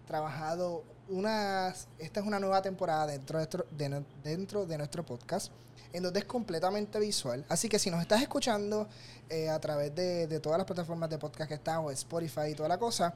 trabajado 0.07 0.85
unas. 1.09 1.89
Esta 1.99 2.21
es 2.21 2.27
una 2.27 2.39
nueva 2.39 2.61
temporada 2.61 3.07
dentro 3.07 3.39
de, 3.71 4.77
nuestro 4.77 5.07
podcast 5.07 5.51
en 5.95 6.03
donde 6.03 6.19
es 6.19 6.27
completamente 6.27 6.99
visual. 6.99 7.45
Así 7.49 7.69
que 7.69 7.79
si 7.79 7.89
nos 7.89 8.03
estás 8.03 8.21
escuchando 8.21 8.89
eh, 9.31 9.49
a 9.49 9.61
través 9.61 9.95
de, 9.95 10.41
todas 10.41 10.59
las 10.59 10.67
plataformas 10.67 11.09
de 11.09 11.19
podcast 11.19 11.49
que 11.49 11.55
están, 11.55 11.79
o 11.79 11.91
Spotify 11.93 12.51
y 12.51 12.55
toda 12.55 12.69
la 12.69 12.79
cosa, 12.79 13.15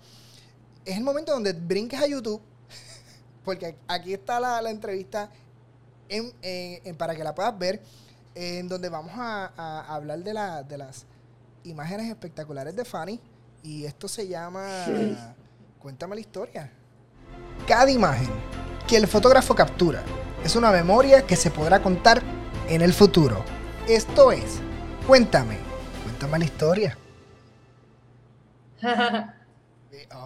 es 0.89 0.97
el 0.97 1.05
momento 1.05 1.33
donde 1.33 1.53
brinques 1.53 2.01
a 2.01 2.07
YouTube, 2.07 2.41
porque 3.45 3.77
aquí 3.87 4.15
está 4.15 4.41
la, 4.41 4.71
entrevista 4.71 5.31
para 6.97 7.15
que 7.15 7.23
la 7.23 7.35
puedas 7.35 7.59
ver, 7.59 7.83
en 8.35 8.69
donde 8.69 8.89
vamos 8.89 9.13
a, 9.15 9.95
hablar 9.95 10.21
de, 10.21 10.33
la, 10.33 10.63
de 10.63 10.79
las 10.79 11.05
imágenes 11.65 12.09
espectaculares 12.09 12.75
de 12.75 12.85
Fanny. 12.87 13.21
Y 13.63 13.85
esto 13.85 14.09
se 14.09 14.27
llama 14.27 14.67
Cuéntame 15.79 16.15
la 16.15 16.21
historia. 16.23 16.73
Cada 17.67 17.91
imagen 17.91 18.31
que 18.87 18.97
el 18.97 19.07
fotógrafo 19.07 19.55
captura 19.55 20.03
es 20.43 20.57
una 20.57 20.71
memoria 20.71 21.27
que 21.27 21.37
se 21.37 21.51
podrá 21.51 21.83
contar 21.83 22.23
en 22.67 22.81
el 22.81 22.95
futuro. 22.95 23.45
Esto 23.87 24.33
es, 24.33 24.61
cuéntame, 25.07 25.59
cuéntame 26.03 26.39
la 26.39 26.45
historia. 26.47 26.99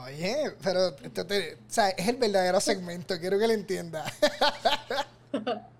Oye, 0.04 0.54
pero 0.62 0.96
esto 1.02 1.26
te, 1.26 1.54
o 1.54 1.58
sea, 1.68 1.90
es 1.90 2.08
el 2.08 2.16
verdadero 2.16 2.60
segmento, 2.60 3.18
quiero 3.18 3.38
que 3.38 3.46
lo 3.46 3.52
entienda. 3.52 4.04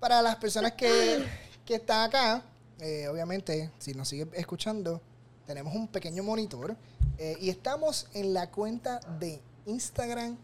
Para 0.00 0.22
las 0.22 0.36
personas 0.36 0.72
que, 0.72 1.24
que 1.64 1.74
están 1.74 2.08
acá, 2.08 2.42
eh, 2.80 3.08
obviamente, 3.08 3.70
si 3.78 3.92
nos 3.94 4.08
siguen 4.08 4.30
escuchando, 4.34 5.02
tenemos 5.46 5.74
un 5.74 5.88
pequeño 5.88 6.22
monitor 6.22 6.76
eh, 7.18 7.36
y 7.40 7.50
estamos 7.50 8.06
en 8.14 8.32
la 8.32 8.50
cuenta 8.50 9.00
de 9.18 9.40
Instagram 9.66 10.36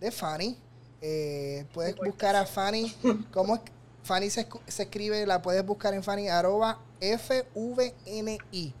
de 0.00 0.10
Fanny. 0.10 0.58
Eh, 1.00 1.64
puedes 1.72 1.96
buscar 1.96 2.36
a 2.36 2.44
Fanny. 2.44 2.94
¿Cómo 3.32 3.54
es? 3.54 3.60
Fanny 4.02 4.30
se, 4.30 4.46
escribe, 4.66 5.26
la 5.26 5.42
puedes 5.42 5.64
buscar 5.64 5.94
en 5.94 6.02
Fanny, 6.02 6.28
arroba 6.28 6.78
F-V-N-I. 7.00 8.74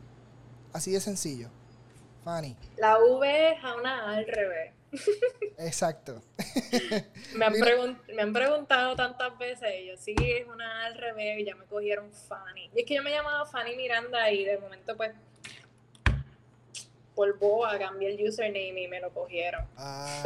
Así 0.72 0.92
de 0.92 1.00
sencillo. 1.00 1.48
Fanny. 2.24 2.56
La 2.76 2.98
V 2.98 3.52
es 3.52 3.64
a 3.64 3.76
una 3.76 4.10
A 4.10 4.16
al 4.16 4.26
revés. 4.26 4.72
Exacto. 5.58 6.22
me, 7.34 7.46
han 7.46 7.52
me, 8.14 8.22
han 8.22 8.32
preguntado 8.32 8.96
tantas 8.96 9.36
veces, 9.38 9.68
y 9.80 9.86
yo 9.86 9.96
sí 9.96 10.14
es 10.18 10.46
una 10.46 10.82
A 10.82 10.86
al 10.86 10.94
revés, 10.94 11.40
y 11.40 11.44
ya 11.44 11.54
me 11.54 11.64
cogieron 11.64 12.10
Fanny. 12.12 12.70
Y 12.74 12.80
es 12.80 12.86
que 12.86 12.94
yo 12.94 13.02
me 13.02 13.10
llamaba 13.10 13.46
Fanny 13.46 13.76
Miranda 13.76 14.30
y 14.30 14.44
de 14.44 14.58
momento 14.58 14.96
pues 14.96 15.12
por 17.14 17.38
boa 17.38 17.78
cambié 17.78 18.14
el 18.14 18.28
username 18.28 18.82
y 18.82 18.88
me 18.88 19.00
lo 19.00 19.10
cogieron. 19.10 19.64
Ah, 19.76 20.22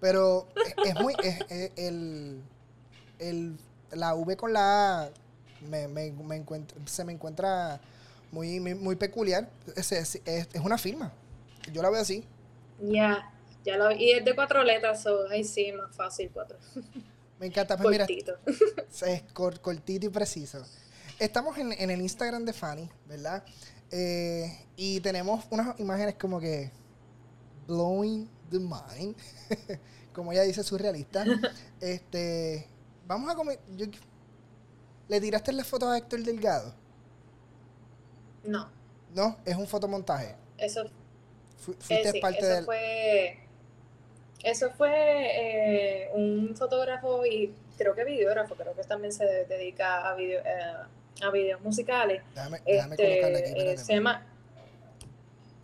pero 0.00 0.48
es, 0.84 0.94
muy, 0.94 1.14
es, 1.22 1.72
el, 1.76 2.42
el, 3.18 3.56
la 3.92 4.14
V 4.14 4.36
con 4.36 4.52
la 4.52 5.02
A 5.02 5.10
me, 5.68 5.88
me, 5.88 6.10
me 6.10 6.44
se 6.86 7.04
me 7.04 7.12
encuentra 7.12 7.80
muy, 8.30 8.60
muy, 8.60 8.96
peculiar. 8.96 9.48
Es, 9.76 9.92
es, 9.92 10.20
es, 10.24 10.60
una 10.62 10.78
firma. 10.78 11.12
Yo 11.72 11.82
la 11.82 11.90
veo 11.90 12.00
así. 12.00 12.24
Ya, 12.80 13.32
ya 13.64 13.76
lo 13.76 13.90
Y 13.90 14.12
es 14.12 14.24
de 14.24 14.34
cuatro 14.34 14.62
letras, 14.62 15.02
so, 15.02 15.28
ahí 15.28 15.44
sí, 15.44 15.72
más 15.72 15.94
fácil 15.94 16.30
cuatro. 16.32 16.58
Me 17.38 17.46
encanta. 17.46 17.76
Pues 17.76 17.98
cortito. 17.98 18.36
es 19.06 19.22
cortito 19.32 20.06
y 20.06 20.08
preciso. 20.08 20.64
Estamos 21.18 21.58
en, 21.58 21.72
en 21.72 21.90
el 21.90 22.00
Instagram 22.00 22.44
de 22.44 22.52
Fanny, 22.52 22.88
¿verdad? 23.06 23.42
Eh, 23.90 24.66
y 24.76 25.00
tenemos 25.00 25.44
unas 25.50 25.78
imágenes 25.80 26.14
como 26.16 26.38
que 26.38 26.70
blowing 27.66 28.28
the 28.50 28.58
mind, 28.58 29.16
como 30.12 30.32
ella 30.32 30.42
dice, 30.42 30.62
surrealista. 30.62 31.24
este, 31.80 32.66
vamos 33.06 33.30
a 33.30 33.34
comer. 33.34 33.58
¿Le 35.08 35.20
tiraste 35.20 35.52
la 35.52 35.64
foto 35.64 35.88
a 35.88 35.96
Héctor 35.96 36.22
Delgado? 36.22 36.74
No. 38.44 38.68
¿No? 39.14 39.36
¿Es 39.44 39.56
un 39.56 39.66
fotomontaje? 39.66 40.36
Eso. 40.58 40.84
Fuiste 41.58 41.94
eh, 41.94 42.20
parte 42.20 42.38
eso 42.40 42.64
Fue, 42.64 43.38
eso 44.42 44.70
fue 44.70 44.90
eh, 44.94 46.10
un 46.14 46.54
fotógrafo 46.56 47.26
y 47.26 47.52
creo 47.76 47.94
que 47.94 48.04
videógrafo, 48.04 48.54
creo 48.54 48.74
que 48.74 48.82
también 48.84 49.12
se 49.12 49.24
dedica 49.46 50.08
a, 50.08 50.14
video, 50.14 50.40
eh, 50.44 51.22
a 51.22 51.30
videos 51.30 51.60
musicales. 51.60 52.22
Déjame, 52.34 52.60
déjame 52.64 52.94
este, 52.94 53.70
aquí, 53.70 53.78
se 53.78 53.94
llama 53.94 54.26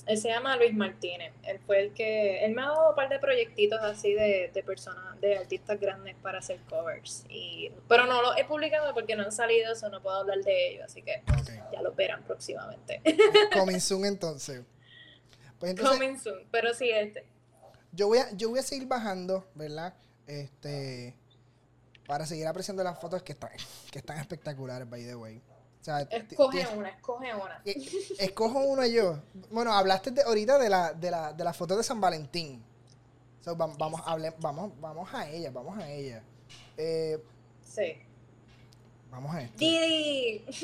él 0.06 0.18
se 0.18 0.28
llama 0.28 0.56
Luis 0.56 0.74
Martínez. 0.74 1.32
Él 1.44 1.58
fue 1.64 1.80
el 1.80 1.92
que. 1.94 2.44
Él 2.44 2.54
me 2.54 2.62
ha 2.62 2.66
dado 2.66 2.90
un 2.90 2.94
par 2.94 3.08
de 3.08 3.18
proyectitos 3.18 3.80
así 3.82 4.12
de, 4.12 4.50
de 4.52 4.62
personas, 4.62 5.18
de 5.20 5.38
artistas 5.38 5.80
grandes 5.80 6.14
para 6.16 6.38
hacer 6.38 6.58
covers. 6.68 7.24
Y, 7.28 7.70
pero 7.88 8.06
no 8.06 8.20
los 8.20 8.36
he 8.36 8.44
publicado 8.44 8.92
porque 8.92 9.16
no 9.16 9.24
han 9.24 9.32
salido, 9.32 9.72
eso 9.72 9.88
no 9.88 10.02
puedo 10.02 10.16
hablar 10.16 10.38
de 10.38 10.68
ellos. 10.70 10.84
Así 10.84 11.02
que 11.02 11.22
ya 11.72 11.82
lo 11.82 11.92
verán 11.92 12.22
próximamente. 12.24 13.00
Soon 13.80 14.04
entonces. 14.04 14.62
Pues 15.72 15.90
Coming 15.90 16.18
soon. 16.18 16.46
Pero 16.50 16.74
sí, 16.74 16.90
este. 16.90 17.26
Yo 17.92 18.08
voy 18.08 18.18
a, 18.18 18.30
yo 18.32 18.50
voy 18.50 18.58
a 18.58 18.62
seguir 18.62 18.86
bajando, 18.86 19.46
¿verdad? 19.54 19.94
Este. 20.26 21.14
Para 22.06 22.26
seguir 22.26 22.46
apreciando 22.46 22.84
las 22.84 23.00
fotos 23.00 23.22
que 23.22 23.32
están, 23.32 23.50
que 23.90 23.98
están 23.98 24.18
espectaculares, 24.18 24.88
by 24.88 25.04
the 25.04 25.14
way 25.14 25.42
escoge 26.10 26.66
una, 26.74 26.88
escoge 26.88 27.34
una. 27.34 27.62
Escojo 28.18 28.58
una 28.60 28.86
yo. 28.86 29.20
Bueno, 29.50 29.72
hablaste 29.72 30.10
de, 30.10 30.22
ahorita 30.22 30.58
de 30.58 30.70
la, 30.70 30.92
de 30.92 31.10
la, 31.10 31.32
de 31.32 31.44
la 31.44 31.52
foto 31.52 31.76
de 31.76 31.82
San 31.82 32.00
Valentín. 32.00 32.64
vamos, 33.56 33.76
vamos, 33.78 34.72
vamos 34.80 35.14
a 35.14 35.28
ella, 35.28 35.50
vamos 35.50 35.78
a 35.78 35.90
ella. 35.90 36.22
Eh, 36.76 37.22
sí. 37.62 37.96
Vamos 39.10 39.34
a 39.34 39.42
esto. 39.42 39.58
Didi. 39.58 40.44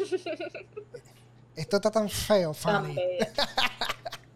Esto 1.56 1.76
está 1.76 1.90
tan 1.90 2.08
feo, 2.08 2.54
Fanny. 2.54 2.96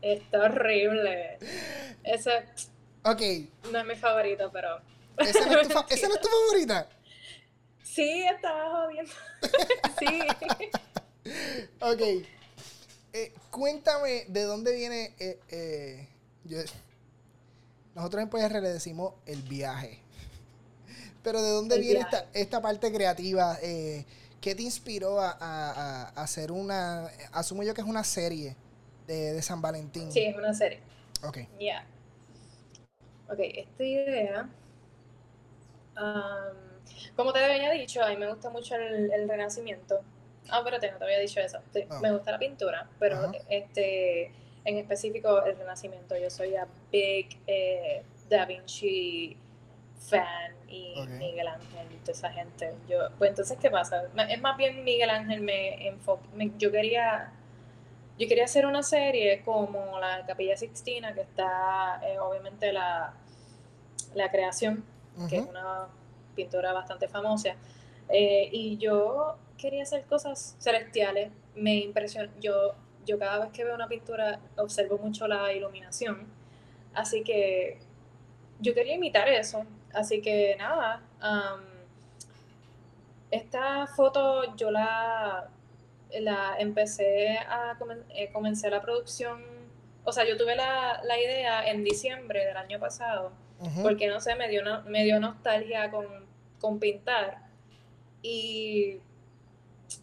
está 0.05 0.45
horrible. 0.45 1.39
Ese. 2.03 2.31
Ok. 3.05 3.23
No 3.73 3.79
es 3.79 3.87
mi 3.87 3.97
favorito, 3.97 4.51
pero. 4.53 4.81
¿Esa 5.19 5.47
no 5.47 5.61
es 5.61 5.69
tu, 5.69 5.79
¿esa 5.91 6.09
no 6.09 6.15
es 6.15 6.21
tu 6.21 6.29
favorita? 6.29 6.89
Sí, 7.83 8.25
estaba 8.25 8.71
jodiendo. 8.71 9.13
sí. 9.99 10.21
ok. 11.81 12.27
Eh, 13.13 13.33
cuéntame 13.51 14.25
de 14.29 14.43
dónde 14.43 14.75
viene. 14.75 15.15
Eh, 15.19 15.39
eh, 15.49 16.09
nosotros 17.95 18.23
en 18.23 18.29
PR 18.29 18.61
le 18.61 18.71
decimos 18.71 19.15
el 19.27 19.43
viaje. 19.43 20.01
Pero 21.23 21.41
de 21.41 21.51
dónde 21.51 21.79
viene 21.79 22.01
esta, 22.01 22.27
esta, 22.35 22.61
parte 22.61 22.93
creativa? 22.93 23.57
¿Qué 23.61 24.55
te 24.55 24.63
inspiró 24.63 25.21
a, 25.21 26.11
hacer 26.17 26.53
una. 26.53 27.07
Asumo 27.33 27.63
yo 27.63 27.73
que 27.73 27.81
es 27.81 27.87
una 27.87 28.05
serie 28.05 28.57
de, 29.07 29.41
San 29.43 29.61
Valentín. 29.61 30.11
Sí, 30.11 30.25
es 30.25 30.37
una 30.37 30.55
serie. 30.55 30.81
Ok. 31.23 31.39
Ya. 31.59 31.87
Ok, 33.29 33.39
esta 33.39 33.85
idea. 33.85 34.49
Um, 35.97 37.15
como 37.17 37.33
te 37.33 37.45
había 37.45 37.71
dicho, 37.71 38.03
a 38.03 38.09
mí 38.11 38.17
me 38.17 38.29
gusta 38.29 38.51
mucho 38.51 38.75
el, 38.77 39.29
renacimiento. 39.29 40.01
Ah, 40.49 40.61
pero 40.65 40.77
no 40.77 40.99
te 40.99 41.05
había 41.05 41.19
dicho 41.19 41.41
eso. 41.41 41.59
Ah. 41.89 42.01
Me 42.01 42.13
gusta 42.13 42.33
la 42.33 42.39
pintura, 42.39 42.89
pero 42.99 43.33
este 43.49 44.33
en 44.65 44.79
específico 44.79 45.45
el 45.45 45.57
renacimiento. 45.57 46.17
Yo 46.17 46.31
soy 46.31 46.57
a 46.57 46.67
big 46.91 47.39
eh, 47.47 48.03
Da 48.29 48.45
Vinci 48.47 49.37
fan 49.99 50.55
y 50.69 50.95
Miguel 51.19 51.49
Ángel 51.49 51.87
y 51.93 51.97
toda 51.99 52.13
esa 52.13 52.31
gente. 52.31 52.75
Yo, 52.89 53.11
pues 53.19 53.31
entonces, 53.31 53.59
¿qué 53.61 53.71
pasa? 53.71 54.05
Es 54.29 54.41
más 54.41 54.57
bien 54.57 54.85
Miguel 54.85 55.11
Ángel 55.11 55.41
me 55.41 55.89
enfoca. 55.89 56.23
yo 56.59 56.71
quería 56.71 57.33
yo 58.19 58.29
quería 58.29 58.45
hacer 58.45 58.67
una 58.67 58.83
serie 58.83 59.43
como 59.43 59.99
la 59.99 60.25
Capilla 60.27 60.57
Sixtina, 60.57 61.13
que 61.15 61.23
está 61.23 62.01
eh, 62.05 62.19
obviamente 62.19 62.73
la, 62.73 63.13
la 64.15 64.31
creación, 64.31 64.85
que 65.29 65.39
es 65.39 65.47
una 65.47 65.89
pintora 66.35 66.73
bastante 66.73 67.09
famosa. 67.09 67.57
Eh, 68.09 68.49
y 68.53 68.77
yo 68.77 69.37
quería 69.59 69.83
hacer 69.83 70.05
cosas 70.05 70.57
celestiales. 70.61 71.31
Me 71.55 71.77
impresiona. 71.77 72.31
Yo, 72.41 72.75
yo 73.05 73.19
cada 73.19 73.45
vez 73.45 73.53
que 73.53 73.65
veo 73.65 73.75
una 73.75 73.89
pintura 73.89 74.39
observo 74.57 74.99
mucho 74.99 75.27
la 75.27 75.53
iluminación. 75.53 76.27
Así 76.95 77.23
que 77.25 77.79
yo 78.61 78.75
quería 78.75 78.95
imitar 78.95 79.29
eso. 79.29 79.65
Así 79.93 80.21
que 80.21 80.57
nada. 80.57 81.03
esta 83.31 83.87
foto 83.89 84.55
yo 84.57 84.71
la, 84.71 85.49
la 86.21 86.57
empecé 86.59 87.39
a 87.39 87.77
eh, 88.11 88.31
comencé 88.33 88.71
la 88.71 88.81
producción. 88.81 89.43
O 90.05 90.13
sea, 90.13 90.25
yo 90.27 90.37
tuve 90.37 90.55
la, 90.55 91.01
la 91.05 91.19
idea 91.19 91.71
en 91.71 91.85
diciembre 91.85 92.45
del 92.45 92.57
año 92.57 92.79
pasado 92.79 93.33
porque 93.83 94.09
no 94.09 94.21
sé, 94.21 94.35
me 94.35 94.49
dio, 94.49 94.63
me 94.87 95.05
dio 95.05 95.21
nostalgia 95.21 95.91
con, 95.91 96.07
con, 96.61 96.79
pintar. 96.79 97.39
Y 98.23 98.99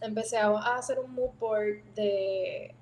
empecé 0.01 0.37
a, 0.37 0.75
hacer 0.75 0.99
un 0.99 1.13
mood 1.13 1.31
board 1.39 1.83
de, 1.95 2.73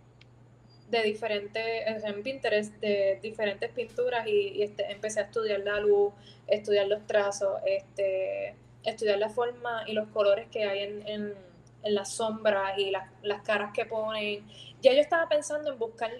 de 0.90 1.04
diferentes, 1.04 2.04
en 2.04 2.24
Pinterest, 2.24 2.74
de 2.76 3.20
diferentes 3.22 3.72
pinturas 3.72 4.28
y, 4.28 4.62
este, 4.62 4.92
empecé 4.92 5.22
a 5.22 5.24
estudiar 5.24 5.62
la 5.62 5.80
luz, 5.80 6.14
estudiar 6.48 6.88
los 6.88 7.06
trazos, 7.08 7.62
este, 7.66 8.56
estudiar 8.84 9.20
la 9.20 9.30
forma 9.30 9.84
y 9.88 9.94
los 9.94 10.08
colores 10.10 10.48
que 10.50 10.64
hay 10.64 10.84
en, 10.84 11.08
en, 11.08 11.49
en 11.84 11.96
las 11.96 12.14
sombras 12.14 12.78
y 12.78 12.92
las, 12.92 13.10
las 13.22 13.42
caras 13.42 13.72
que 13.74 13.86
ponen. 13.86 14.46
Ya 14.82 14.94
yo 14.94 15.00
estaba 15.00 15.28
pensando 15.28 15.72
en 15.72 15.80
buscar 15.80 16.12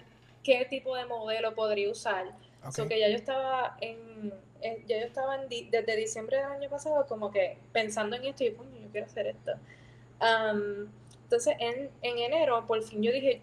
qué 0.42 0.66
tipo 0.68 0.96
de 0.96 1.06
modelo 1.06 1.54
podría 1.54 1.90
usar 1.90 2.34
Okay. 2.62 2.88
que 2.88 3.00
ya 3.00 3.08
yo 3.08 3.16
estaba 3.16 3.76
en, 3.80 4.34
eh, 4.60 4.84
ya 4.86 5.00
yo 5.00 5.06
estaba 5.06 5.38
desde 5.38 5.96
diciembre 5.96 6.36
del 6.36 6.46
año 6.46 6.68
pasado 6.68 7.06
como 7.06 7.30
que 7.30 7.56
pensando 7.72 8.16
en 8.16 8.24
esto 8.24 8.44
y 8.44 8.48
yo, 8.48 8.56
yo 8.56 8.88
quiero 8.92 9.06
hacer 9.06 9.28
esto. 9.28 9.52
entonces 11.22 11.56
en, 11.58 11.90
en 12.02 12.18
enero 12.18 12.66
por 12.66 12.82
fin 12.82 13.02
yo 13.02 13.12
dije, 13.12 13.40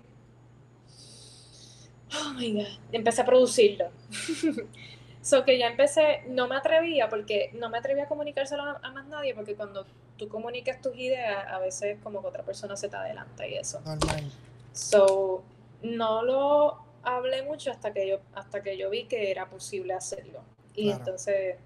oh 2.14 2.34
my 2.34 2.54
god, 2.54 2.68
empecé 2.92 3.22
a 3.22 3.26
producirlo. 3.26 3.90
so 5.28 5.44
que 5.44 5.58
ya 5.58 5.68
empecé, 5.68 6.24
no 6.30 6.48
me 6.48 6.56
atrevía 6.56 7.10
porque 7.10 7.52
no 7.54 7.70
me 7.70 7.80
atrevía 7.80 8.06
a 8.06 8.08
comunicárselo 8.08 8.64
a, 8.64 8.80
a, 8.82 8.92
más 8.92 9.08
nadie 9.08 9.36
porque 9.36 9.56
cuando 9.56 9.86
tú 10.18 10.30
comunicas 10.30 10.82
tus 10.82 10.96
ideas 10.96 11.46
a 11.50 11.60
veces 11.60 11.98
como 12.02 12.22
que 12.22 12.28
otra 12.28 12.44
persona 12.44 12.78
se 12.78 12.88
te 12.88 12.96
adelanta 12.96 13.46
y 13.46 13.56
eso. 13.56 13.82
So 14.72 15.44
no 15.82 16.24
lo 16.24 16.78
hablé 17.04 17.44
mucho 17.44 17.72
hasta 17.72 17.92
que 17.92 18.08
yo, 18.08 18.20
hasta 18.36 18.64
que 18.64 18.78
yo 18.78 18.90
vi 18.90 19.04
que 19.04 19.30
era 19.30 19.50
posible 19.50 19.94
hacerlo. 19.94 20.40
Y 20.74 20.92
entonces, 20.92 21.58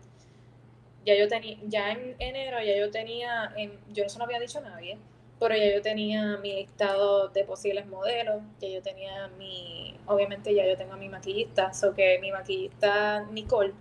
ya 1.05 1.15
yo 1.15 1.27
tenía, 1.27 1.57
ya 1.67 1.91
en 1.91 2.15
enero 2.17 2.57
ya 2.63 2.75
yo 2.75 2.89
tenía, 2.89 3.53
yo 3.91 4.03
no 4.03 4.09
se 4.09 4.17
lo 4.17 4.25
había 4.25 4.39
dicho 4.39 4.57
a 4.57 4.61
nadie, 4.61 4.97
pero 5.41 5.55
ya 5.55 5.73
yo 5.73 5.81
tenía 5.81 6.37
mi 6.37 6.53
listado 6.53 7.29
de 7.29 7.43
posibles 7.43 7.87
modelos, 7.87 8.43
ya 8.59 8.69
yo 8.69 8.83
tenía 8.83 9.27
mi, 9.39 9.97
obviamente 10.05 10.53
ya 10.53 10.67
yo 10.67 10.77
tengo 10.77 10.93
a 10.93 10.97
mi 10.97 11.09
maquillista, 11.09 11.73
so 11.73 11.95
que 11.95 12.19
mi 12.19 12.31
maquillista 12.31 13.23
Nicole, 13.31 13.73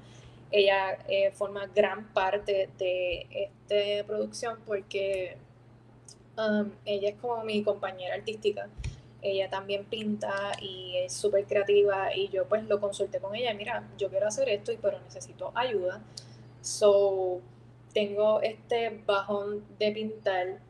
ella 0.51 0.97
eh, 1.07 1.31
forma 1.33 1.67
gran 1.67 2.15
parte 2.15 2.71
de 2.79 3.27
esta 3.31 4.07
producción 4.07 4.61
porque 4.65 5.37
um, 6.39 6.71
ella 6.87 7.11
es 7.11 7.17
como 7.17 7.45
mi 7.45 7.63
compañera 7.63 8.15
artística 8.15 8.71
ella 9.21 9.51
también 9.51 9.85
pinta 9.85 10.53
y 10.63 10.97
es 10.97 11.13
súper 11.13 11.45
creativa 11.45 12.17
y 12.17 12.29
yo 12.29 12.47
pues 12.49 12.65
lo 12.65 12.81
consulté 12.81 13.19
con 13.21 13.35
ella, 13.35 13.53
mira, 13.53 13.87
yo 13.99 14.09
quiero 14.09 14.29
hacer 14.29 14.49
esto 14.49 14.73
pero 14.81 14.99
necesito 15.01 15.53
ayuda. 15.55 16.01
So, 16.63 17.43
tengo 17.93 18.41
este 18.41 19.03
bajón 19.07 19.63
de 19.79 19.93
pintar 19.93 20.61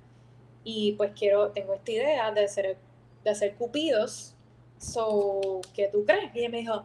y 0.64 0.92
pues 0.92 1.12
quiero, 1.18 1.50
tengo 1.52 1.74
esta 1.74 1.90
idea 1.90 2.30
de 2.32 2.44
hacer, 2.44 2.76
de 3.24 3.30
hacer 3.30 3.54
cupidos. 3.54 4.34
So, 4.78 5.60
¿qué 5.74 5.88
tú 5.88 6.04
crees? 6.04 6.34
Y 6.34 6.40
ella 6.40 6.48
me 6.48 6.58
dijo, 6.58 6.84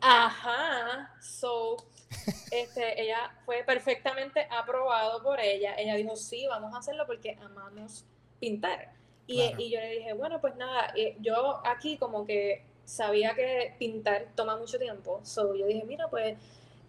ajá, 0.00 1.12
so, 1.20 1.76
este, 2.50 3.02
ella 3.02 3.34
fue 3.44 3.64
perfectamente 3.64 4.46
aprobado 4.50 5.22
por 5.22 5.40
ella. 5.40 5.74
Ella 5.76 5.94
dijo, 5.94 6.16
sí, 6.16 6.46
vamos 6.48 6.74
a 6.74 6.78
hacerlo 6.78 7.06
porque 7.06 7.36
amamos 7.42 8.04
pintar. 8.38 8.92
Y, 9.26 9.40
y, 9.58 9.70
yo 9.70 9.80
le 9.80 9.90
dije, 9.90 10.12
bueno, 10.12 10.40
pues 10.40 10.54
nada, 10.56 10.92
yo 11.20 11.66
aquí 11.66 11.96
como 11.96 12.26
que 12.26 12.62
sabía 12.84 13.34
que 13.34 13.74
pintar 13.78 14.28
toma 14.34 14.56
mucho 14.56 14.78
tiempo. 14.78 15.20
So 15.22 15.54
yo 15.54 15.66
dije, 15.66 15.84
mira, 15.86 16.08
pues 16.08 16.36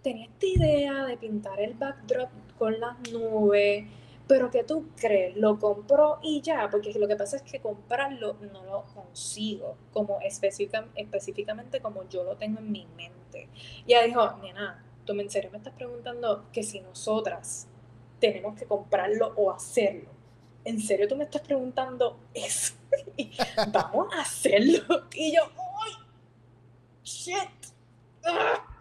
tenía 0.01 0.25
esta 0.25 0.45
idea 0.45 1.05
de 1.05 1.17
pintar 1.17 1.59
el 1.59 1.73
backdrop 1.73 2.29
con 2.57 2.79
las 2.79 2.99
nubes, 3.11 3.85
pero 4.27 4.49
¿qué 4.49 4.63
tú 4.63 4.89
crees? 4.95 5.35
Lo 5.35 5.59
compro 5.59 6.19
y 6.21 6.41
ya, 6.41 6.69
porque 6.69 6.93
lo 6.93 7.07
que 7.07 7.15
pasa 7.15 7.37
es 7.37 7.43
que 7.43 7.59
comprarlo 7.59 8.37
no 8.51 8.63
lo 8.63 8.85
consigo, 8.85 9.77
como 9.93 10.19
específicamente 10.21 11.81
como 11.81 12.07
yo 12.09 12.23
lo 12.23 12.35
tengo 12.35 12.59
en 12.59 12.71
mi 12.71 12.87
mente. 12.95 13.49
Y 13.85 13.93
ella 13.93 14.03
dijo, 14.03 14.37
nena, 14.41 14.83
tú 15.05 15.13
en 15.13 15.29
serio 15.29 15.49
me 15.51 15.57
estás 15.57 15.73
preguntando 15.73 16.45
que 16.51 16.63
si 16.63 16.79
nosotras 16.79 17.67
tenemos 18.19 18.57
que 18.57 18.65
comprarlo 18.65 19.33
o 19.35 19.51
hacerlo. 19.51 20.15
¿en 20.65 20.81
serio 20.81 21.07
tú 21.07 21.15
me 21.15 21.23
estás 21.23 21.41
preguntando 21.41 22.19
eso? 22.33 22.73
Vamos 23.71 24.13
a 24.13 24.21
hacerlo. 24.21 25.05
Y 25.13 25.35
yo, 25.35 25.43
¡ay! 25.43 25.93
shit. 27.03 27.35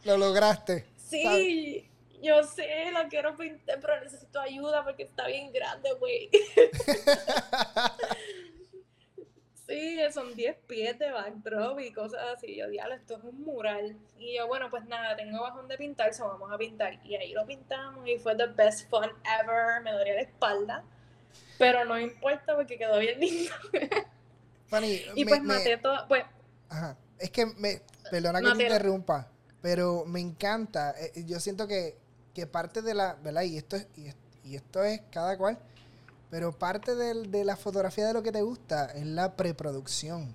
Lo 0.04 0.16
lograste. 0.16 0.86
Sí, 0.96 1.88
yo 2.24 2.42
sé, 2.42 2.90
la 2.92 3.08
quiero 3.08 3.36
pintar, 3.36 3.78
pero 3.80 4.00
necesito 4.00 4.40
ayuda 4.40 4.82
porque 4.82 5.04
está 5.04 5.26
bien 5.26 5.52
grande, 5.52 5.90
güey. 5.98 6.30
sí, 9.68 9.98
son 10.12 10.34
10 10.34 10.56
pies 10.66 10.98
de 10.98 11.10
backdrop 11.10 11.80
y 11.80 11.92
cosas 11.92 12.22
así. 12.34 12.56
Yo, 12.56 12.68
diablo, 12.68 12.94
esto 12.94 13.18
es 13.18 13.24
un 13.24 13.42
mural. 13.42 13.98
Y 14.18 14.36
yo, 14.36 14.46
bueno, 14.46 14.70
pues 14.70 14.86
nada, 14.86 15.16
tengo 15.16 15.42
bajón 15.42 15.68
de 15.68 15.76
pintar, 15.76 16.14
so 16.14 16.26
vamos 16.26 16.50
a 16.50 16.56
pintar. 16.56 16.98
Y 17.04 17.16
ahí 17.16 17.32
lo 17.32 17.44
pintamos 17.46 18.08
y 18.08 18.18
fue 18.18 18.34
the 18.36 18.46
best 18.46 18.88
fun 18.88 19.10
ever. 19.40 19.82
Me 19.82 19.92
dolía 19.92 20.14
la 20.14 20.22
espalda. 20.22 20.84
Pero 21.58 21.84
no 21.84 21.98
importa 21.98 22.56
porque 22.56 22.78
quedó 22.78 22.98
bien 22.98 23.20
lindo. 23.20 23.52
Fanny, 24.66 25.02
y 25.14 25.24
pues 25.24 25.42
maté 25.42 25.76
todo. 25.76 26.08
Pues, 26.08 26.24
Ajá. 26.68 26.96
Es 27.18 27.30
que 27.30 27.46
me. 27.46 27.82
Perdona 28.10 28.40
que 28.40 28.56
te 28.56 28.62
interrumpa. 28.64 29.30
Pero 29.60 30.04
me 30.04 30.20
encanta. 30.20 30.94
Eh, 30.98 31.24
yo 31.24 31.40
siento 31.40 31.66
que, 31.66 31.96
que 32.34 32.46
parte 32.46 32.82
de 32.82 32.94
la. 32.94 33.14
¿Verdad? 33.22 33.42
Y 33.42 33.56
esto 33.56 33.76
es, 33.76 33.86
y, 33.96 34.54
esto 34.54 34.84
es 34.84 35.00
cada 35.10 35.38
cual. 35.38 35.58
Pero 36.30 36.52
parte 36.52 36.94
de, 36.96 37.44
la 37.44 37.56
fotografía 37.56 38.06
de 38.08 38.12
lo 38.12 38.22
que 38.22 38.32
te 38.32 38.42
gusta 38.42 38.86
es 38.94 39.06
la 39.06 39.36
preproducción. 39.36 40.34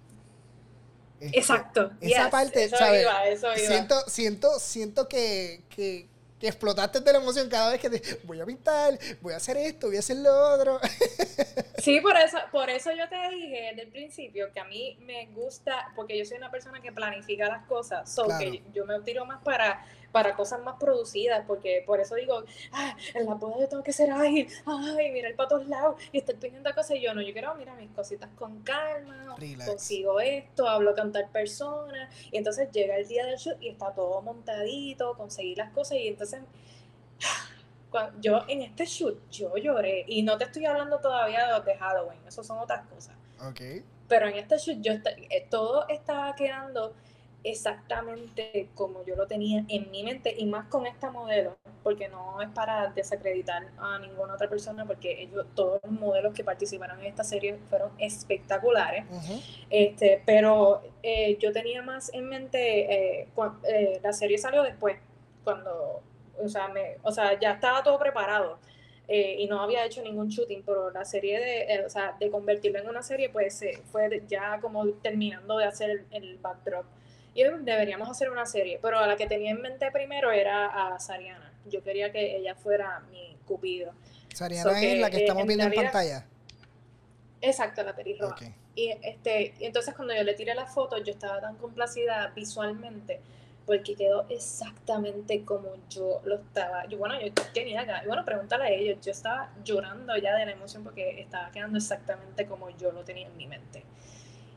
Este, 1.20 1.38
Exacto. 1.38 1.92
Esa 2.00 2.30
parte, 2.30 2.64
eso 2.64 2.78
Iba, 2.78 3.28
eso 3.28 3.48
iba. 3.48 3.68
Siento, 3.68 3.96
siento, 4.08 4.60
siento 4.60 5.10
que, 5.10 5.64
que, 5.70 6.08
que 6.40 6.48
explotaste 6.48 7.02
de 7.02 7.12
la 7.12 7.20
emoción 7.20 7.50
cada 7.50 7.72
vez 7.72 7.82
que 7.82 7.90
te 7.90 8.02
voy 8.24 8.40
a 8.40 8.46
pintar, 8.46 8.98
voy 9.22 9.34
a 9.34 9.38
hacer 9.38 9.58
esto, 9.58 9.88
voy 9.88 9.98
a 9.98 10.00
hacer 10.00 10.18
lo 10.18 10.54
otro. 10.54 10.80
Sí, 11.80 12.02
por 12.02 12.18
eso, 12.18 12.38
por 12.52 12.70
eso 12.70 12.92
yo 12.92 13.08
te 13.08 13.16
dije 13.30 13.70
desde 13.70 13.84
el 13.84 13.88
principio 13.88 14.52
que 14.52 14.60
a 14.60 14.66
mí 14.66 14.98
me 15.00 15.28
gusta, 15.28 15.94
porque 15.96 16.18
yo 16.18 16.26
soy 16.26 16.38
una 16.38 16.52
persona 16.52 16.82
que 16.82 16.92
planifica 16.92 17.48
las 17.48 17.66
cosas, 17.68 18.14
so 18.14 18.28
que 18.38 18.62
yo 18.74 18.86
me 18.86 19.00
tiro 19.00 19.26
más 19.26 19.42
para 19.44 19.86
para 20.12 20.36
cosas 20.36 20.62
más 20.62 20.76
producidas, 20.80 21.44
porque 21.46 21.84
por 21.86 22.00
eso 22.00 22.16
digo, 22.16 22.44
ah, 22.72 22.96
en 23.14 23.26
la 23.26 23.36
boda 23.36 23.60
yo 23.60 23.68
tengo 23.70 23.84
que 23.84 23.94
ser 23.94 24.12
ágil, 24.12 24.48
ay, 24.66 25.12
mirar 25.12 25.36
para 25.36 25.50
todos 25.50 25.68
lados 25.68 26.02
y 26.12 26.20
estar 26.20 26.36
pendiente 26.36 26.70
de 26.70 26.76
cosas. 26.76 26.98
Y 26.98 27.02
yo 27.02 27.14
no, 27.14 27.22
yo 27.22 27.34
quiero 27.34 27.54
mirar 27.56 27.78
mis 27.78 27.92
cositas 27.92 28.30
con 28.36 28.62
calma, 28.64 29.36
consigo 29.66 30.20
esto, 30.20 30.68
hablo 30.68 30.96
con 30.96 31.12
tal 31.12 31.30
persona, 31.30 32.10
y 32.32 32.38
entonces 32.38 32.70
llega 32.72 32.96
el 32.98 33.08
día 33.08 33.26
del 33.26 33.38
shoot 33.38 33.62
y 33.62 33.70
está 33.70 33.94
todo 33.94 34.22
montadito, 34.22 35.16
conseguí 35.16 35.56
las 35.56 35.72
cosas, 35.72 35.98
y 35.98 36.08
entonces 36.08 36.42
yo 38.22 38.44
en 38.48 38.62
este 38.62 38.86
shoot 38.86 39.30
yo 39.30 39.56
lloré 39.58 40.06
y 40.08 40.22
no 40.24 40.38
te 40.38 40.46
estoy 40.46 40.66
hablando 40.66 41.00
todavía 41.00 41.60
de, 41.60 41.72
de 41.72 41.78
Halloween, 41.78 42.20
eso 42.28 42.44
son 42.44 42.60
otras 42.60 42.86
cosas. 42.88 43.16
Okay. 43.52 43.84
Pero 44.08 44.28
en 44.28 44.36
este 44.36 44.58
shoot 44.58 44.82
yo 44.82 44.94
eh, 44.94 45.48
todo 45.50 45.88
estaba 45.88 46.36
quedando 46.36 46.94
exactamente 47.44 48.70
como 48.76 49.06
yo 49.06 49.16
lo 49.16 49.26
tenía 49.26 49.64
en 49.70 49.90
mi 49.92 50.04
mente 50.04 50.34
y 50.38 50.46
más 50.46 50.68
con 50.68 50.86
esta 50.86 51.10
modelo, 51.10 51.58
porque 51.84 52.10
no 52.10 52.42
es 52.42 52.50
para 52.50 52.90
desacreditar 52.90 53.68
a 53.78 54.00
ninguna 54.00 54.34
otra 54.34 54.50
persona, 54.50 54.86
porque 54.86 55.22
ellos, 55.22 55.46
todos 55.56 55.80
los 55.84 55.92
modelos 55.92 56.34
que 56.34 56.44
participaron 56.44 57.00
en 57.00 57.08
esta 57.08 57.24
serie 57.24 57.58
fueron 57.70 57.92
espectaculares, 57.98 59.06
este, 59.70 60.22
pero 60.26 60.82
eh, 61.02 61.38
yo 61.40 61.52
tenía 61.52 61.82
más 61.82 62.14
en 62.14 62.28
mente, 62.28 63.22
eh, 63.22 63.28
eh, 63.68 64.00
la 64.04 64.14
serie 64.14 64.38
salió 64.38 64.64
después, 64.64 64.98
cuando, 65.44 66.02
o 66.42 66.50
sea, 66.50 66.68
me, 66.68 66.98
o 67.04 67.12
sea 67.12 67.40
ya 67.40 67.54
estaba 67.54 67.84
todo 67.84 67.98
preparado. 67.98 68.60
y 69.12 69.48
no 69.48 69.60
había 69.62 69.86
hecho 69.86 70.04
ningún 70.04 70.28
shooting, 70.30 70.62
pero 70.64 70.92
la 70.92 71.04
serie 71.04 71.40
de, 71.40 71.84
o 71.84 71.90
sea, 71.90 72.16
de 72.20 72.30
convertirlo 72.30 72.78
en 72.80 72.88
una 72.90 73.02
serie, 73.02 73.30
pues 73.30 73.64
fue 73.92 74.22
ya 74.28 74.60
como 74.62 74.88
terminando 75.02 75.58
de 75.58 75.66
hacer 75.66 75.90
el, 75.90 76.06
el 76.12 76.38
backdrop 76.38 76.86
y 77.34 77.44
deberíamos 77.44 78.10
hacer 78.10 78.30
una 78.30 78.46
serie, 78.46 78.80
pero 78.82 79.00
a 79.00 79.08
la 79.08 79.16
que 79.16 79.28
tenía 79.28 79.52
en 79.52 79.62
mente 79.62 79.92
primero 79.92 80.32
era 80.32 80.94
a 80.94 81.00
Sariana. 81.00 81.54
Yo 81.66 81.84
quería 81.84 82.12
que 82.12 82.38
ella 82.38 82.56
fuera 82.56 83.02
mi 83.12 83.38
cupido. 83.46 83.94
Sariana 84.34 84.82
es 84.82 85.00
la 85.00 85.10
que 85.10 85.18
estamos 85.18 85.46
viendo 85.46 85.66
en 85.66 85.74
pantalla. 85.74 86.26
Exacto, 87.42 87.84
la 87.84 87.96
pelirroja. 87.96 88.46
Y, 88.76 88.90
este, 89.02 89.54
y 89.60 89.66
entonces 89.66 89.94
cuando 89.96 90.14
yo 90.16 90.24
le 90.24 90.34
tiré 90.34 90.54
la 90.56 90.66
foto, 90.66 90.98
yo 90.98 91.12
estaba 91.12 91.40
tan 91.40 91.56
complacida 91.56 92.32
visualmente 92.36 93.20
porque 93.66 93.94
quedó 93.94 94.26
exactamente 94.30 95.46
como 95.46 95.76
yo 95.90 96.22
lo 96.26 96.38
estaba. 96.38 96.88
Yo, 96.88 96.98
bueno, 96.98 97.22
yo 97.22 97.32
tenía 97.54 97.82
acá, 97.82 98.02
bueno, 98.08 98.26
pregúntale 98.26 98.64
a 98.64 98.70
ellos, 98.70 98.98
yo 99.06 99.12
estaba 99.12 99.54
llorando 99.64 100.18
ya 100.18 100.36
de 100.36 100.48
la 100.48 100.54
emoción 100.54 100.84
porque 100.84 101.22
estaba 101.22 101.52
quedando 101.52 101.78
exactamente 101.78 102.48
como 102.48 102.72
yo 102.72 102.92
lo 102.92 103.04
tenía 103.04 103.28
en 103.28 103.38
mi 103.38 103.46
mente. 103.46 103.84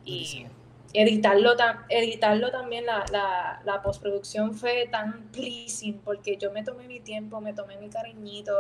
Y, 0.05 0.47
editarlo, 0.95 1.55
editarlo 1.89 2.51
también, 2.51 2.87
la, 2.87 3.05
la, 3.11 3.63
la, 3.65 3.83
postproducción 3.83 4.55
fue 4.55 4.89
tan 4.91 5.29
pleasing 5.33 6.01
porque 6.01 6.37
yo 6.37 6.51
me 6.51 6.63
tomé 6.63 6.87
mi 6.87 7.01
tiempo, 7.01 7.41
me 7.41 7.53
tomé 7.53 7.77
mi 7.79 7.89
cariñito. 7.89 8.53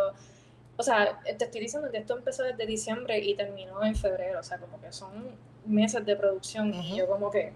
O 0.76 0.82
sea, 0.82 1.20
te 1.22 1.44
estoy 1.44 1.60
diciendo 1.60 1.90
que 1.90 1.98
esto 1.98 2.16
empezó 2.16 2.42
desde 2.42 2.66
diciembre 2.66 3.18
y 3.18 3.34
terminó 3.34 3.84
en 3.84 3.94
febrero, 3.94 4.40
o 4.40 4.42
sea, 4.42 4.58
como 4.58 4.80
que 4.80 4.92
son 4.92 5.10
meses 5.66 6.04
de 6.04 6.16
producción 6.16 6.74
y 6.74 6.96
yo 6.96 7.06
como 7.06 7.30
que 7.30 7.52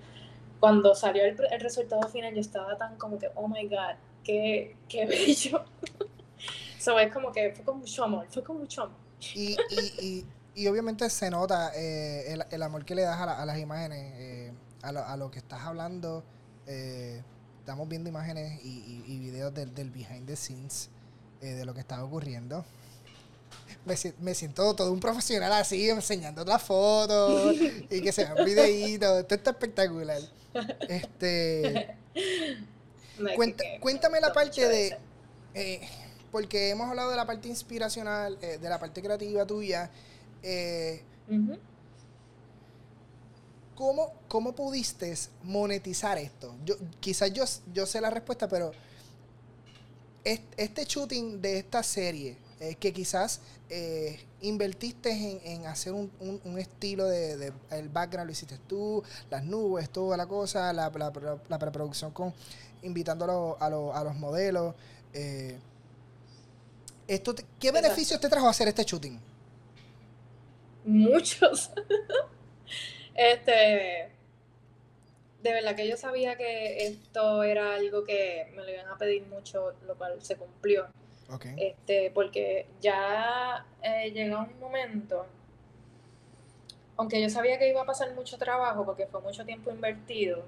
cuando 0.60 0.94
salió 0.94 1.24
el, 1.24 1.36
el, 1.50 1.60
resultado 1.60 2.06
final 2.08 2.34
yo 2.34 2.40
estaba 2.40 2.76
tan 2.76 2.96
como 2.96 3.18
que, 3.18 3.30
oh 3.34 3.48
my 3.48 3.66
god, 3.66 3.96
qué, 4.22 4.76
qué 4.88 5.06
bello. 5.06 5.64
so, 6.78 6.98
es 6.98 7.12
como 7.12 7.32
que 7.32 7.52
fue 7.52 7.64
con 7.64 7.78
mucho 7.78 8.04
amor, 8.04 8.26
fue 8.30 8.42
con 8.44 8.58
mucho 8.58 8.82
amor. 8.82 8.96
Y, 9.34 9.56
y, 10.00 10.26
y, 10.54 10.68
obviamente 10.68 11.08
se 11.08 11.30
nota 11.30 11.72
eh, 11.74 12.32
el, 12.32 12.44
el, 12.50 12.62
amor 12.62 12.84
que 12.84 12.94
le 12.94 13.02
das 13.02 13.18
a, 13.18 13.42
a 13.42 13.46
las 13.46 13.58
imágenes. 13.58 14.12
Eh, 14.16 14.52
a 14.82 15.16
lo, 15.16 15.30
que 15.30 15.38
estás 15.38 15.62
hablando, 15.62 16.24
eh, 16.66 17.22
estamos 17.60 17.88
viendo 17.88 18.08
imágenes 18.08 18.60
y, 18.64 19.18
videos 19.18 19.52
del, 19.54 19.90
behind 19.90 20.26
the 20.26 20.36
scenes 20.36 20.88
eh, 21.40 21.54
de 21.54 21.64
lo 21.64 21.74
que 21.74 21.80
está 21.80 22.02
ocurriendo. 22.04 22.64
Me, 23.84 24.34
siento 24.34 24.74
todo 24.74 24.92
un 24.92 25.00
profesional 25.00 25.52
así, 25.52 25.88
enseñando 25.88 26.44
las 26.44 26.62
fotos 26.62 27.54
y 27.90 28.00
que 28.00 28.12
se 28.12 28.24
vean 28.24 28.44
videitos. 28.44 29.20
Esto 29.20 29.34
está 29.34 29.50
espectacular. 29.50 30.20
Este, 30.88 31.96
cuéntame 33.80 34.20
la 34.20 34.32
parte 34.32 34.68
de. 34.68 34.96
Eh, 35.54 35.80
porque 36.32 36.70
hemos 36.70 36.88
hablado 36.88 37.10
de 37.10 37.16
la 37.16 37.26
parte 37.26 37.48
inspiracional, 37.48 38.38
de 38.40 38.68
la 38.68 38.78
parte 38.78 39.00
creativa 39.00 39.46
tuya. 39.46 39.90
Eh, 40.42 41.02
¿Cómo, 43.76 44.14
¿Cómo 44.26 44.54
pudiste 44.54 45.14
monetizar 45.44 46.16
esto? 46.16 46.54
Yo, 46.64 46.76
quizás 46.98 47.30
yo, 47.32 47.44
yo 47.74 47.84
sé 47.84 48.00
la 48.00 48.08
respuesta, 48.08 48.48
pero 48.48 48.72
este 50.24 50.84
shooting 50.86 51.40
de 51.40 51.58
esta 51.58 51.82
serie, 51.82 52.38
eh, 52.58 52.74
que 52.76 52.90
quizás 52.90 53.40
eh, 53.68 54.18
invertiste 54.40 55.10
en, 55.44 55.66
hacer 55.66 55.92
un, 55.92 56.10
estilo 56.58 57.04
de, 57.04 57.52
el 57.70 57.88
background 57.90 58.26
lo 58.26 58.32
hiciste 58.32 58.58
tú, 58.66 59.02
las 59.30 59.44
nubes, 59.44 59.90
toda 59.90 60.16
la 60.16 60.26
cosa, 60.26 60.72
la, 60.72 60.90
la, 61.48 61.58
preproducción 61.58 62.12
con 62.12 62.32
invitando 62.82 63.56
a, 63.60 63.66
a, 63.66 64.04
los 64.04 64.16
modelos. 64.16 64.74
Eh, 65.12 65.58
esto 67.06 67.34
¿Qué 67.60 67.70
beneficios 67.70 68.18
te 68.18 68.28
trajo 68.28 68.48
hacer 68.48 68.68
este 68.68 68.84
shooting? 68.84 69.20
Muchos. 70.86 71.70
Este, 73.16 74.10
de 75.42 75.52
verdad 75.52 75.74
que 75.74 75.88
yo 75.88 75.96
sabía 75.96 76.36
que 76.36 76.86
esto 76.86 77.42
era 77.42 77.74
algo 77.74 78.04
que 78.04 78.52
me 78.54 78.62
lo 78.62 78.70
iban 78.70 78.88
a 78.88 78.98
pedir 78.98 79.26
mucho, 79.26 79.72
lo 79.86 79.96
cual 79.96 80.22
se 80.22 80.36
cumplió. 80.36 80.86
Este, 81.56 82.12
porque 82.12 82.66
ya 82.80 83.66
eh, 83.82 84.12
llegó 84.12 84.38
un 84.38 84.60
momento, 84.60 85.26
aunque 86.96 87.20
yo 87.20 87.28
sabía 87.28 87.58
que 87.58 87.68
iba 87.68 87.82
a 87.82 87.86
pasar 87.86 88.14
mucho 88.14 88.38
trabajo 88.38 88.84
porque 88.84 89.06
fue 89.06 89.20
mucho 89.20 89.44
tiempo 89.44 89.70
invertido, 89.70 90.44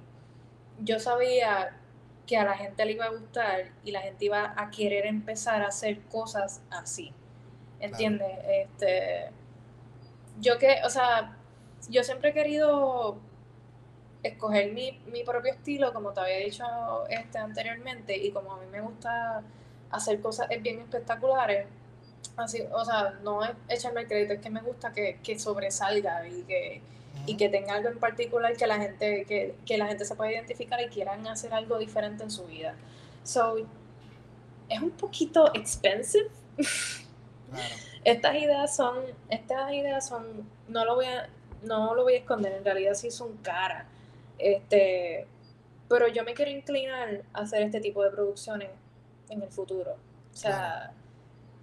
yo 0.81 1.01
sabía 1.01 1.77
que 2.27 2.37
a 2.37 2.45
la 2.45 2.57
gente 2.57 2.85
le 2.85 2.93
iba 2.93 3.07
a 3.07 3.11
gustar 3.11 3.73
y 3.85 3.91
la 3.91 4.03
gente 4.03 4.27
iba 4.27 4.55
a 4.57 4.71
querer 4.71 5.07
empezar 5.07 5.62
a 5.62 5.69
hacer 5.69 6.01
cosas 6.03 6.61
así. 6.71 7.12
¿Entiendes? 7.81 8.39
Este, 8.47 9.31
yo 10.39 10.59
que, 10.59 10.81
o 10.85 10.91
sea, 10.91 11.38
yo 11.89 12.03
siempre 12.05 12.31
he 12.31 12.33
querido 12.33 13.18
escoger 14.22 14.72
mi, 14.72 15.01
propio 15.24 15.53
estilo, 15.53 15.93
como 15.93 16.12
te 16.12 16.20
había 16.20 16.39
dicho 16.39 16.64
este 17.09 17.39
anteriormente, 17.39 18.16
y 18.16 18.31
como 18.31 18.55
a 18.55 18.59
mí 18.59 18.66
me 18.70 18.81
gusta 18.81 19.43
hacer 19.91 20.20
cosas 20.20 20.49
bien 20.61 20.81
espectaculares, 20.81 21.66
así, 22.37 22.62
o 22.72 22.85
sea, 22.85 23.18
no 23.22 23.45
es 23.45 23.51
echarme 23.68 24.03
el 24.03 24.09
crédito, 24.09 24.35
es 24.35 24.41
que 24.41 24.51
me 24.51 24.61
gusta 24.61 24.93
que, 24.93 25.39
sobresalga 25.39 26.26
y 26.29 26.43
que, 26.43 26.83
y 27.26 27.37
que 27.37 27.49
tenga 27.49 27.74
algo 27.74 27.89
en 27.89 27.99
particular 27.99 28.57
que 28.57 28.66
la 28.66 28.79
gente, 28.79 29.24
que, 29.24 29.79
la 29.79 29.87
gente 29.87 30.05
se 30.05 30.14
pueda 30.14 30.33
identificar 30.33 30.81
y 30.81 30.89
quieran 30.89 31.26
hacer 31.26 31.53
algo 31.55 31.79
diferente 31.79 32.24
en 32.24 32.31
su 32.31 32.45
vida. 32.47 32.74
So, 33.22 33.57
es 34.68 34.81
un 34.81 34.91
poquito 34.91 35.53
expensive. 35.55 36.29
Estas 38.05 38.37
ideas 38.37 38.74
son, 38.76 39.05
estas 39.29 39.72
ideas 39.72 40.07
son, 40.07 40.49
no 40.68 40.85
lo 40.85 40.95
voy 40.95 41.07
a, 41.07 41.29
no 41.62 41.94
lo 41.94 42.04
voy 42.04 42.14
a 42.14 42.18
esconder, 42.18 42.52
en 42.52 42.64
realidad 42.64 42.94
sí 42.94 43.11
son 43.11 43.36
caras. 43.38 43.86
Este, 44.38 45.26
pero 45.88 46.09
yo 46.09 46.24
me 46.24 46.34
quiero 46.34 46.50
inclinar 46.50 47.22
a 47.32 47.40
hacer 47.40 47.62
este 47.62 47.80
tipo 47.80 48.02
de 48.04 48.11
producciones 48.11 48.70
en 49.30 49.42
el 49.42 49.48
futuro. 49.48 49.96
O 50.32 50.36
sea, 50.36 50.92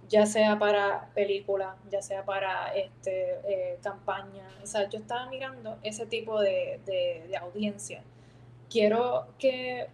ya 0.08 0.26
sea 0.26 0.58
para 0.58 1.08
película, 1.14 1.76
ya 1.90 2.02
sea 2.02 2.24
para 2.24 2.74
este, 2.74 3.38
eh, 3.48 3.78
campaña. 3.82 4.46
O 4.62 4.66
sea, 4.66 4.88
yo 4.88 4.98
estaba 4.98 5.28
mirando 5.28 5.78
ese 5.82 6.06
tipo 6.06 6.40
de, 6.40 6.80
de, 6.86 7.36
audiencia. 7.36 8.02
Quiero 8.70 9.26
que, 9.38 9.88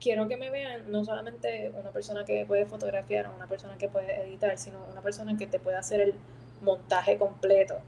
quiero 0.00 0.28
que 0.28 0.36
me 0.36 0.50
vean 0.50 0.90
no 0.90 1.04
solamente 1.04 1.72
una 1.78 1.90
persona 1.90 2.24
que 2.24 2.44
puede 2.46 2.66
fotografiar 2.66 3.26
o 3.28 3.34
una 3.34 3.46
persona 3.46 3.76
que 3.78 3.88
puede 3.88 4.22
editar, 4.22 4.56
sino 4.58 4.84
una 4.90 5.00
persona 5.00 5.36
que 5.36 5.46
te 5.46 5.58
puede 5.58 5.76
hacer 5.76 6.00
el 6.00 6.14
montaje 6.60 7.18
completo. 7.18 7.78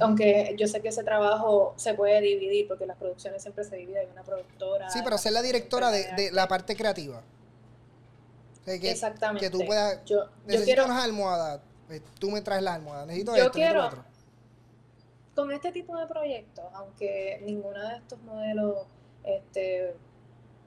Aunque 0.00 0.56
yo 0.58 0.66
sé 0.66 0.80
que 0.80 0.88
ese 0.88 1.04
trabajo 1.04 1.74
se 1.76 1.94
puede 1.94 2.20
dividir, 2.20 2.66
porque 2.66 2.84
las 2.84 2.96
producciones 2.96 3.42
siempre 3.42 3.64
se 3.64 3.76
dividen, 3.76 4.06
hay 4.06 4.12
una 4.12 4.22
productora. 4.22 4.90
Sí, 4.90 5.00
pero 5.04 5.18
ser 5.18 5.32
la 5.32 5.42
directora 5.42 5.90
de, 5.90 6.12
de 6.16 6.32
la 6.32 6.48
parte 6.48 6.74
creativa. 6.74 7.22
Exactamente. 8.66 9.46
Que 9.46 9.50
tú 9.50 9.64
puedas. 9.64 10.04
Yo, 10.04 10.24
necesito 10.46 10.64
quiero, 10.64 10.84
unas 10.86 11.04
almohadas. 11.04 11.60
Pues, 11.86 12.02
tú 12.18 12.30
me 12.30 12.40
traes 12.40 12.62
la 12.62 12.74
almohada. 12.74 13.06
Necesito 13.06 13.36
yo 13.36 13.50
quiero, 13.50 13.90
Con 15.34 15.52
este 15.52 15.72
tipo 15.72 15.96
de 15.96 16.06
proyectos, 16.06 16.64
aunque 16.72 17.40
ninguno 17.44 17.80
de 17.88 17.96
estos 17.96 18.20
modelos 18.22 18.86
este, 19.24 19.94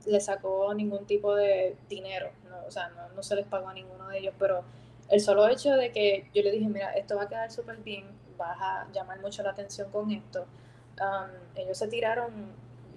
le 0.05 0.19
sacó 0.19 0.73
ningún 0.73 1.05
tipo 1.05 1.35
de 1.35 1.75
dinero, 1.89 2.31
o 2.67 2.71
sea, 2.71 2.89
no, 3.15 3.23
se 3.23 3.35
les 3.35 3.45
pagó 3.45 3.69
a 3.69 3.73
ninguno 3.73 4.07
de 4.09 4.19
ellos, 4.19 4.33
pero 4.37 4.63
el 5.09 5.21
solo 5.21 5.47
hecho 5.47 5.73
de 5.73 5.91
que 5.91 6.29
yo 6.33 6.41
le 6.41 6.51
dije, 6.51 6.67
mira, 6.67 6.91
esto 6.93 7.15
va 7.15 7.23
a 7.23 7.27
quedar 7.27 7.51
súper 7.51 7.77
bien, 7.77 8.05
vas 8.37 8.57
a 8.59 8.87
llamar 8.93 9.19
mucho 9.19 9.43
la 9.43 9.51
atención 9.51 9.89
con 9.91 10.11
esto, 10.11 10.45
um, 10.99 11.29
ellos 11.55 11.77
se 11.77 11.87
tiraron 11.87 12.31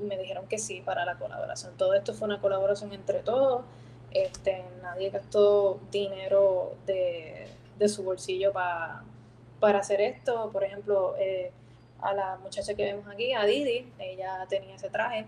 y 0.00 0.04
me 0.04 0.16
dijeron 0.16 0.46
que 0.46 0.58
sí 0.58 0.80
para 0.80 1.04
la 1.04 1.16
colaboración. 1.18 1.76
Todo 1.76 1.94
esto 1.94 2.14
fue 2.14 2.26
una 2.28 2.40
colaboración 2.40 2.92
entre 2.92 3.20
todos 3.20 3.62
este, 4.10 4.64
nadie 4.82 5.10
gastó 5.10 5.78
dinero 5.90 6.74
de, 6.86 7.46
su 7.88 8.02
bolsillo 8.02 8.52
para 8.52 9.78
hacer 9.78 10.00
esto. 10.00 10.50
Por 10.52 10.64
ejemplo, 10.64 11.14
eh, 11.18 11.52
a 12.00 12.12
la 12.12 12.36
muchacha 12.36 12.74
que 12.74 12.84
vemos 12.84 13.06
aquí, 13.08 13.32
a 13.32 13.44
Didi, 13.44 13.90
ella 13.98 14.46
tenía 14.48 14.74
ese 14.74 14.90
traje 14.90 15.26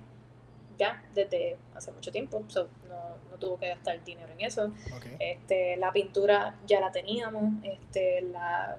ya 0.78 1.02
desde 1.14 1.58
hace 1.74 1.92
mucho 1.92 2.10
tiempo, 2.10 2.42
no, 2.88 3.36
tuvo 3.38 3.58
que 3.58 3.68
gastar 3.68 4.02
dinero 4.04 4.32
en 4.32 4.40
eso. 4.40 4.72
Este, 5.18 5.76
la 5.76 5.92
pintura 5.92 6.56
ya 6.66 6.80
la 6.80 6.90
teníamos, 6.90 7.44
este, 7.62 8.22
la, 8.22 8.76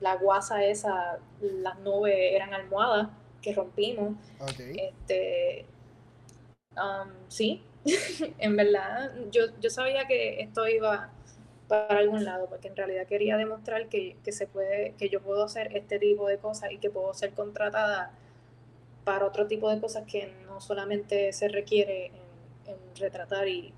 la 0.00 0.16
guasa 0.16 0.64
esa, 0.64 1.18
las 1.40 1.78
nubes 1.80 2.14
eran 2.16 2.54
almohadas 2.54 3.08
que 3.40 3.54
rompimos. 3.54 4.14
Este, 4.58 5.66
um, 6.76 7.10
sí, 7.28 7.62
en 8.38 8.56
verdad, 8.56 9.12
yo, 9.30 9.42
yo 9.60 9.70
sabía 9.70 10.06
que 10.06 10.40
esto 10.40 10.66
iba 10.68 11.10
para 11.70 12.00
algún 12.00 12.24
lado, 12.24 12.48
porque 12.48 12.66
en 12.66 12.74
realidad 12.74 13.06
quería 13.06 13.36
demostrar 13.36 13.88
que, 13.88 14.16
se 14.26 14.46
puede, 14.48 14.94
que 14.98 15.08
yo 15.08 15.22
puedo 15.22 15.44
hacer 15.44 15.76
este 15.76 16.00
tipo 16.00 16.26
de 16.26 16.36
cosas 16.38 16.72
y 16.72 16.78
que 16.78 16.90
puedo 16.90 17.14
ser 17.14 17.32
contratada 17.32 18.10
para 19.04 19.24
otro 19.24 19.46
tipo 19.46 19.70
de 19.70 19.80
cosas 19.80 20.04
que 20.04 20.34
no 20.46 20.60
solamente 20.60 21.32
se 21.32 21.48
requiere 21.48 22.06
en, 22.66 22.96
retratar 22.96 23.46
y, 23.46 23.72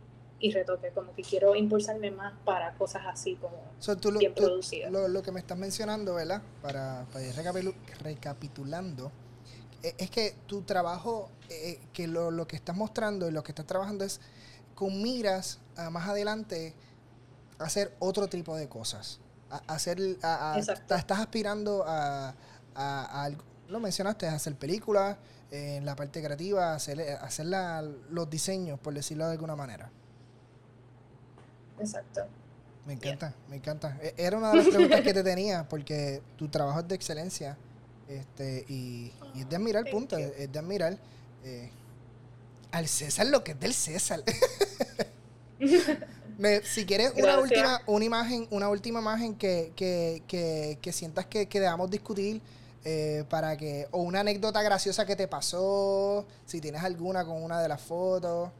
retoque, 0.50 0.90
como 0.90 1.14
que 1.14 1.22
quiero 1.22 1.54
impulsarme 1.54 2.10
más 2.10 2.34
para 2.44 2.74
cosas 2.74 3.02
así 3.06 3.36
como 3.36 3.56
bien 4.18 4.34
producidas. 4.34 4.90
Lo, 4.90 5.22
que 5.22 5.30
me 5.30 5.40
estás 5.40 5.56
mencionando, 5.56 6.14
¿verdad? 6.14 6.42
Para, 6.60 7.06
para 7.12 7.24
ir 7.24 7.34
recapitulando, 8.00 9.12
e, 9.82 9.94
es 9.98 10.10
que 10.10 10.34
tu 10.46 10.62
trabajo, 10.62 11.30
eh, 11.48 11.80
que 11.92 12.06
lo, 12.06 12.46
que 12.46 12.56
estás 12.56 12.76
mostrando 12.76 13.28
y 13.28 13.32
lo 13.32 13.42
que 13.42 13.52
estás 13.52 13.66
trabajando 13.66 14.04
es 14.04 14.20
con 14.74 15.02
miras 15.02 15.60
a 15.76 15.90
más 15.90 16.08
adelante 16.08 16.74
hacer 17.58 17.94
otro 17.98 18.28
tipo 18.28 18.56
de 18.56 18.68
cosas. 18.68 19.20
A, 19.50 19.74
hacer, 19.74 20.00
estás 20.00 21.20
aspirando 21.20 21.84
a, 21.86 22.34
a, 22.74 23.30
lo 23.68 23.80
mencionaste, 23.80 24.26
hacer 24.26 24.56
películas, 24.56 25.18
en 25.52 25.84
la 25.84 25.94
parte 25.94 26.22
creativa, 26.22 26.74
hacer, 26.74 26.98
hacer 27.20 27.46
los 28.08 28.30
diseños, 28.30 28.80
por 28.80 28.94
decirlo 28.94 29.26
de 29.26 29.32
alguna 29.32 29.54
manera. 29.54 29.90
Exacto. 31.82 32.22
Me 32.86 32.94
encanta, 32.94 33.34
me 33.48 33.56
encanta. 33.56 33.98
E, 34.02 34.14
era 34.16 34.36
una 34.36 34.50
de 34.50 34.56
las 34.56 34.68
preguntas 34.68 35.00
que 35.02 35.14
te 35.14 35.22
tenía, 35.22 35.68
porque 35.68 36.22
tu 36.36 36.48
trabajo 36.48 36.80
es 36.80 36.88
de 36.88 36.94
excelencia. 36.94 37.56
Este, 38.08 38.64
y, 38.68 39.12
es 39.36 39.48
de 39.48 39.56
admirar, 39.56 39.84
punto. 39.90 40.16
Es, 40.16 40.50
de 40.50 40.58
admirar. 40.58 40.98
Eh, 41.44 41.70
al 42.70 42.88
César 42.88 43.26
lo 43.26 43.44
que 43.44 43.52
es 43.52 43.60
del 43.60 43.74
César. 43.74 44.22
si 46.64 46.86
quieres 46.86 47.12
una 47.16 47.38
última, 47.38 47.82
una 47.86 48.04
imagen, 48.04 48.48
una 48.50 48.68
última 48.68 49.00
imagen 49.00 49.34
que, 49.36 49.72
que, 49.76 50.22
que, 50.26 50.78
que 50.80 50.92
sientas 50.92 51.26
que, 51.26 51.46
que, 51.46 51.60
debamos 51.60 51.90
discutir 51.90 52.40
eh, 52.84 53.24
para 53.28 53.56
que, 53.56 53.86
o 53.92 54.02
una 54.02 54.20
anécdota 54.20 54.62
graciosa 54.62 55.06
que 55.06 55.14
te 55.14 55.28
pasó, 55.28 56.26
si 56.46 56.60
tienes 56.60 56.82
alguna 56.82 57.24
con 57.24 57.42
una 57.42 57.60
de 57.60 57.68
las 57.68 57.80
fotos. 57.80 58.50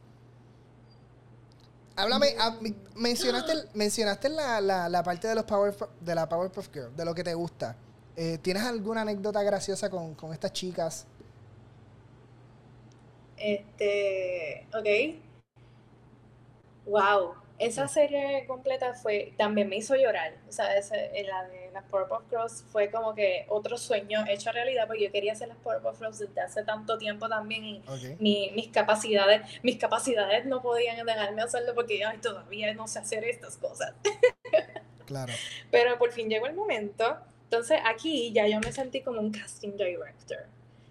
Háblame, 1.95 2.27
ah, 2.39 2.57
mencionaste, 2.95 3.53
mencionaste 3.75 4.29
la, 4.29 4.59
la, 4.61 4.89
la 4.89 5.03
parte 5.03 5.27
de 5.27 5.35
los 5.35 5.43
Power 5.43 5.75
de 5.99 6.15
la 6.15 6.27
Powerpuff 6.27 6.69
Girl, 6.73 6.95
de 6.95 7.05
lo 7.05 7.13
que 7.13 7.23
te 7.23 7.33
gusta. 7.35 7.75
Eh, 8.15 8.39
¿Tienes 8.41 8.63
alguna 8.63 9.01
anécdota 9.01 9.41
graciosa 9.43 9.89
con, 9.89 10.15
estas 10.31 10.53
chicas? 10.53 11.07
Este, 13.37 14.67
ok. 14.73 15.19
Wow, 16.85 17.35
esa 17.59 17.87
serie 17.87 18.45
completa 18.47 18.93
fue, 18.93 19.33
también 19.37 19.69
me 19.69 19.77
hizo 19.77 19.95
llorar. 19.95 20.35
O 20.47 20.51
sea, 20.51 20.65
la 20.67 21.47
de 21.47 21.62
las 21.73 21.83
Powerpuff 21.85 22.29
Girls 22.29 22.63
fue 22.71 22.89
como 22.89 23.13
que 23.13 23.45
otro 23.49 23.77
sueño 23.77 24.23
hecho 24.29 24.51
realidad, 24.51 24.87
porque 24.87 25.03
yo 25.03 25.11
quería 25.11 25.33
hacer 25.33 25.47
las 25.47 25.57
Powerpuff 25.57 25.99
Girls 25.99 26.19
desde 26.19 26.41
hace 26.41 26.63
tanto 26.63 26.97
tiempo 26.97 27.27
también 27.27 27.65
y 27.65 28.51
mis 28.53 28.67
capacidades, 28.69 29.41
mis 29.63 29.77
capacidades 29.77 30.45
no 30.45 30.61
podían 30.61 31.05
dejarme 31.05 31.41
hacerlo 31.41 31.73
porque 31.75 32.03
ay, 32.05 32.19
todavía 32.19 32.73
no 32.73 32.87
sé 32.87 32.99
hacer 32.99 33.23
estas 33.25 33.57
cosas. 33.57 33.93
Claro. 35.05 35.33
Pero 35.69 35.97
por 35.97 36.13
fin 36.13 36.29
llegó 36.29 36.47
el 36.47 36.55
momento 36.55 37.17
entonces 37.53 37.81
aquí 37.85 38.31
ya 38.33 38.47
yo 38.47 38.59
me 38.61 38.71
sentí 38.71 39.01
como 39.01 39.19
un 39.19 39.31
casting 39.31 39.77
director. 39.77 40.47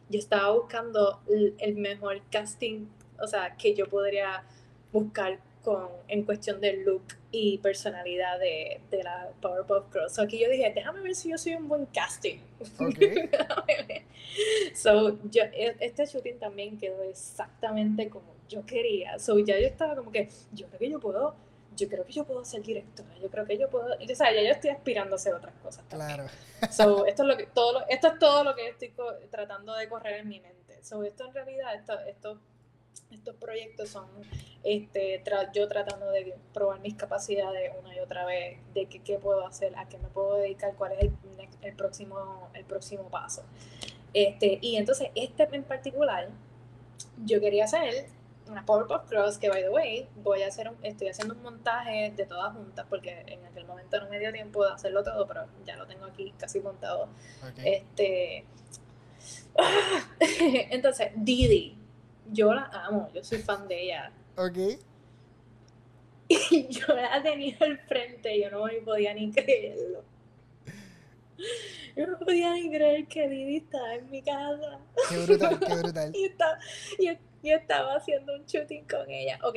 Yo 0.09 0.21
estaba 0.21 0.53
buscando 0.53 1.21
el 1.59 1.75
mejor 1.75 2.23
casting, 2.31 2.87
o 3.19 3.27
sea, 3.27 3.57
que 3.57 3.75
yo 3.75 3.89
podría 3.89 4.45
buscar 4.93 5.41
con, 5.63 5.89
en 6.09 6.25
cuestión 6.25 6.61
de 6.61 6.79
look 6.79 7.05
y 7.31 7.59
personalidad 7.59 8.39
de, 8.39 8.81
de 8.91 9.03
la 9.03 9.31
Powerpuff 9.41 9.93
Girls. 9.93 10.15
So 10.15 10.23
aquí 10.23 10.39
yo 10.39 10.51
dije, 10.51 10.73
déjame 10.75 11.01
ver 11.01 11.15
si 11.15 11.31
yo 11.31 11.39
soy 11.39 11.55
un 11.55 11.69
buen 11.69 11.87
casting. 11.87 12.39
Okay. 12.79 13.31
so 14.75 15.19
yo, 15.31 15.45
e, 15.45 15.77
este 15.81 16.07
shooting 16.07 16.39
también 16.39 16.79
quedó 16.79 17.03
exactamente 17.03 18.09
como 18.09 18.35
yo 18.49 18.65
quería. 18.67 19.19
So 19.19 19.39
ya 19.39 19.59
yo 19.59 19.67
estaba 19.67 19.97
como 19.97 20.11
que, 20.11 20.29
yo 20.53 20.67
creo 20.67 20.79
que 20.79 20.91
yo 20.91 21.01
puedo 21.01 21.35
yo 21.77 21.89
creo 21.89 22.05
que 22.05 22.13
yo 22.13 22.25
puedo 22.25 22.45
ser 22.45 22.63
directora, 22.63 23.09
yo 23.21 23.31
creo 23.31 23.47
que 23.47 23.59
yo 23.59 23.69
puedo, 23.69 23.87
o 23.95 24.15
sea, 24.15 24.33
ya 24.33 24.43
yo 24.43 24.51
estoy 24.51 24.71
aspirando 24.71 25.15
a 25.15 25.17
hacer 25.17 25.35
otras 25.35 25.55
cosas. 25.63 25.85
Claro. 25.89 26.27
So, 26.71 27.07
esto, 27.07 27.23
es 27.23 27.29
lo 27.29 27.37
que, 27.37 27.47
todo 27.47 27.85
esto 27.89 28.09
es 28.09 28.19
todo 28.19 28.45
lo 28.45 28.55
que 28.55 28.69
estoy 28.69 28.93
tratando 29.31 29.75
de 29.75 29.89
correr 29.89 30.21
en 30.21 30.29
mi 30.29 30.41
mente. 30.41 30.83
So, 30.83 31.03
esto 31.03 31.27
en 31.27 31.35
realidad, 31.35 31.75
esto, 31.75 31.99
esto, 32.01 32.41
estos 33.11 33.35
proyectos 33.37 33.91
son 33.91 34.07
este, 34.65 35.23
yo 35.55 35.69
tratando 35.69 36.11
de 36.11 36.35
probar 36.53 36.81
mis 36.81 36.95
capacidades 36.95 37.73
una 37.81 37.95
y 37.95 38.01
otra 38.01 38.25
vez, 38.25 38.59
de 38.75 38.87
qué, 38.87 39.01
qué 39.01 39.19
puedo 39.19 39.47
hacer, 39.47 39.77
a 39.77 39.89
qué 39.89 39.99
me 39.99 40.09
puedo 40.09 40.37
dedicar, 40.37 40.75
cuál 40.77 40.93
es 40.93 41.01
el, 41.01 41.13
el, 41.63 41.75
próximo, 41.75 42.51
el 42.55 42.65
próximo 42.65 43.05
paso. 43.11 43.45
Este, 44.15 44.59
y 44.61 44.77
entonces, 44.77 45.11
este 45.15 45.49
en 45.53 45.65
particular, 45.65 46.29
yo 47.25 47.41
quería 47.41 47.65
hacer 47.65 48.07
una 48.49 48.65
Powerpuff 48.67 49.09
Cross 49.09 49.39
que, 49.39 49.49
by 49.49 49.63
the 49.63 49.71
way, 49.71 50.09
voy 50.17 50.43
a 50.43 50.49
hacer 50.49 50.71
estoy 50.83 51.09
haciendo 51.09 51.35
un 51.35 51.43
montaje 51.43 52.13
de 52.15 52.27
todas 52.27 52.53
juntas 52.55 52.87
porque 52.89 53.25
en 53.27 53.45
aquel 53.47 53.65
momento 53.65 54.01
no 54.01 54.09
me 54.09 54.19
dio 54.19 54.33
tiempo 54.33 54.65
de 54.65 54.73
hacerlo 54.73 55.03
todo, 55.03 55.27
pero 55.27 55.47
ya 55.65 55.77
lo 55.77 55.87
tengo 55.87 56.05
aquí 56.07 56.33
casi 56.39 56.61
montado. 56.61 57.09
Este. 57.65 58.45
Entonces, 60.71 61.13
Didi, 61.15 61.82
yo 62.31 62.53
la 62.55 62.65
amo, 62.73 63.11
yo 63.15 63.23
soy 63.25 63.39
fan 63.39 63.67
de 63.69 63.83
ella. 63.83 64.13
Ok. 64.37 64.59
Y 66.29 66.69
yo 66.71 66.95
la 66.95 67.23
tenía 67.23 67.57
al 67.61 67.79
frente, 67.79 68.41
yo 68.41 68.51
no 68.51 68.65
me 68.65 68.75
podía 68.81 69.13
ni 69.15 69.31
creerlo. 69.31 70.05
Yo 71.97 72.07
no 72.07 72.19
podía 72.19 72.55
ni 72.55 72.71
creer 72.71 73.07
que 73.07 73.29
Didi 73.29 73.57
estaba 73.59 73.95
en 73.95 74.11
mi 74.11 74.23
casa. 74.23 74.79
Qué 75.11 75.19
brutal, 75.19 75.61
qué 75.61 75.75
brutal. 75.75 76.13
y, 76.15 76.25
está, 76.25 76.59
y 76.99 77.07
yo 77.07 77.57
estaba 77.57 77.97
haciendo 77.97 78.35
un 78.35 78.45
shooting 78.47 78.85
con 78.85 79.11
ella. 79.11 79.39
Ok, 79.43 79.57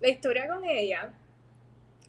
la 0.00 0.08
historia 0.08 0.48
con 0.48 0.64
ella 0.64 1.12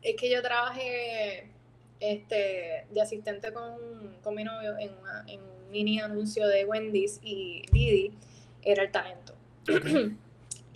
es 0.01 0.15
que 0.15 0.29
yo 0.29 0.41
trabajé 0.41 1.51
este, 1.99 2.85
de 2.89 3.01
asistente 3.01 3.51
con, 3.51 4.17
con 4.21 4.35
mi 4.35 4.43
novio 4.43 4.77
en, 4.77 4.91
en, 5.27 5.41
un 5.41 5.71
mini 5.71 5.99
anuncio 5.99 6.47
de 6.47 6.63
Wendy's 6.63 7.19
y 7.21 7.63
Didi 7.71 8.13
era 8.61 8.83
el 8.83 8.91
talento. 8.91 9.34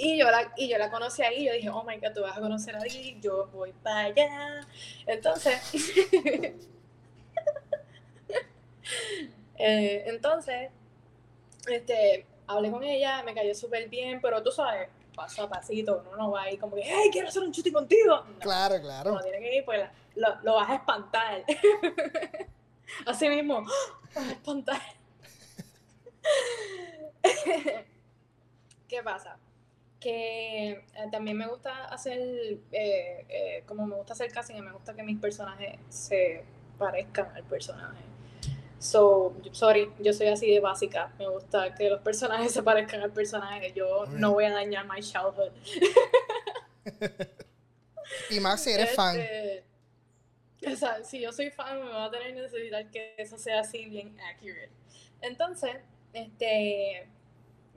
Y 0.01 0.17
yo, 0.17 0.31
la, 0.31 0.53
y 0.55 0.69
yo 0.69 0.77
la 0.77 0.89
conocí 0.89 1.21
ahí, 1.23 1.45
yo 1.45 1.51
dije, 1.51 1.69
oh 1.69 1.83
my 1.83 1.97
god, 1.97 2.13
tú 2.15 2.21
vas 2.21 2.37
a 2.37 2.39
conocer 2.39 2.73
a 2.73 2.79
Didi, 2.79 3.19
yo 3.19 3.47
voy 3.47 3.73
para 3.83 4.05
allá. 4.05 4.65
Entonces, 5.05 5.61
eh, 9.57 10.03
entonces, 10.05 10.71
este, 11.67 12.25
hablé 12.47 12.71
con 12.71 12.81
ella, 12.81 13.23
me 13.23 13.33
cayó 13.33 13.53
súper 13.53 13.89
bien, 13.89 14.21
pero 14.21 14.41
tú 14.41 14.53
sabes, 14.53 14.87
paso 15.13 15.43
a 15.43 15.49
pasito, 15.49 16.01
uno 16.07 16.15
no 16.15 16.31
va 16.31 16.43
ahí 16.43 16.57
como 16.57 16.77
que, 16.77 16.83
hey, 16.85 17.09
quiero 17.11 17.27
hacer 17.27 17.43
un 17.43 17.51
chute 17.51 17.73
contigo. 17.73 18.23
claro, 18.39 18.79
claro. 18.79 19.11
No 19.11 19.19
tiene 19.19 19.39
que 19.39 19.57
ir, 19.57 19.65
pues 19.65 19.81
lo, 20.15 20.29
lo 20.43 20.55
vas 20.55 20.69
a 20.69 20.75
espantar. 20.75 21.43
Así 23.05 23.27
mismo, 23.27 23.65
vas 24.15 24.27
a 24.27 24.31
espantar. 24.31 24.81
¿Qué 28.89 29.03
pasa? 29.03 29.37
Que 29.99 30.71
eh, 30.71 30.85
también 31.11 31.37
me 31.37 31.47
gusta 31.47 31.85
hacer, 31.85 32.17
eh, 32.71 33.25
eh, 33.29 33.63
como 33.67 33.85
me 33.85 33.95
gusta 33.95 34.13
hacer 34.13 34.31
casting, 34.31 34.61
me 34.61 34.71
gusta 34.71 34.95
que 34.95 35.03
mis 35.03 35.19
personajes 35.19 35.79
se 35.89 36.43
parezcan 36.77 37.27
al 37.35 37.43
personaje. 37.43 37.99
So, 38.79 39.35
sorry, 39.51 39.91
yo 39.99 40.11
soy 40.13 40.27
así 40.27 40.51
de 40.51 40.59
básica. 40.59 41.13
Me 41.19 41.27
gusta 41.29 41.75
que 41.75 41.89
los 41.89 42.01
personajes 42.01 42.51
se 42.53 42.63
parezcan 42.63 43.01
al 43.01 43.11
personaje. 43.11 43.71
Yo 43.73 44.05
no 44.07 44.33
voy 44.33 44.45
a 44.45 44.53
dañar 44.53 44.87
my 44.87 45.01
childhood. 45.01 45.51
y 48.31 48.39
más 48.39 48.63
si 48.63 48.71
eres 48.71 48.95
fan. 48.95 49.19
Este, 49.19 49.65
o 50.65 50.75
sea, 50.75 51.03
si 51.03 51.19
yo 51.21 51.31
soy 51.31 51.51
fan, 51.51 51.77
me 51.83 51.89
va 51.91 52.05
a 52.05 52.11
tener 52.11 52.33
necesitar 52.33 52.89
que 52.89 53.13
eso 53.17 53.37
sea 53.37 53.59
así 53.59 53.85
bien 53.85 54.17
accurate. 54.21 54.71
Entonces, 55.21 55.75
este 56.13 57.07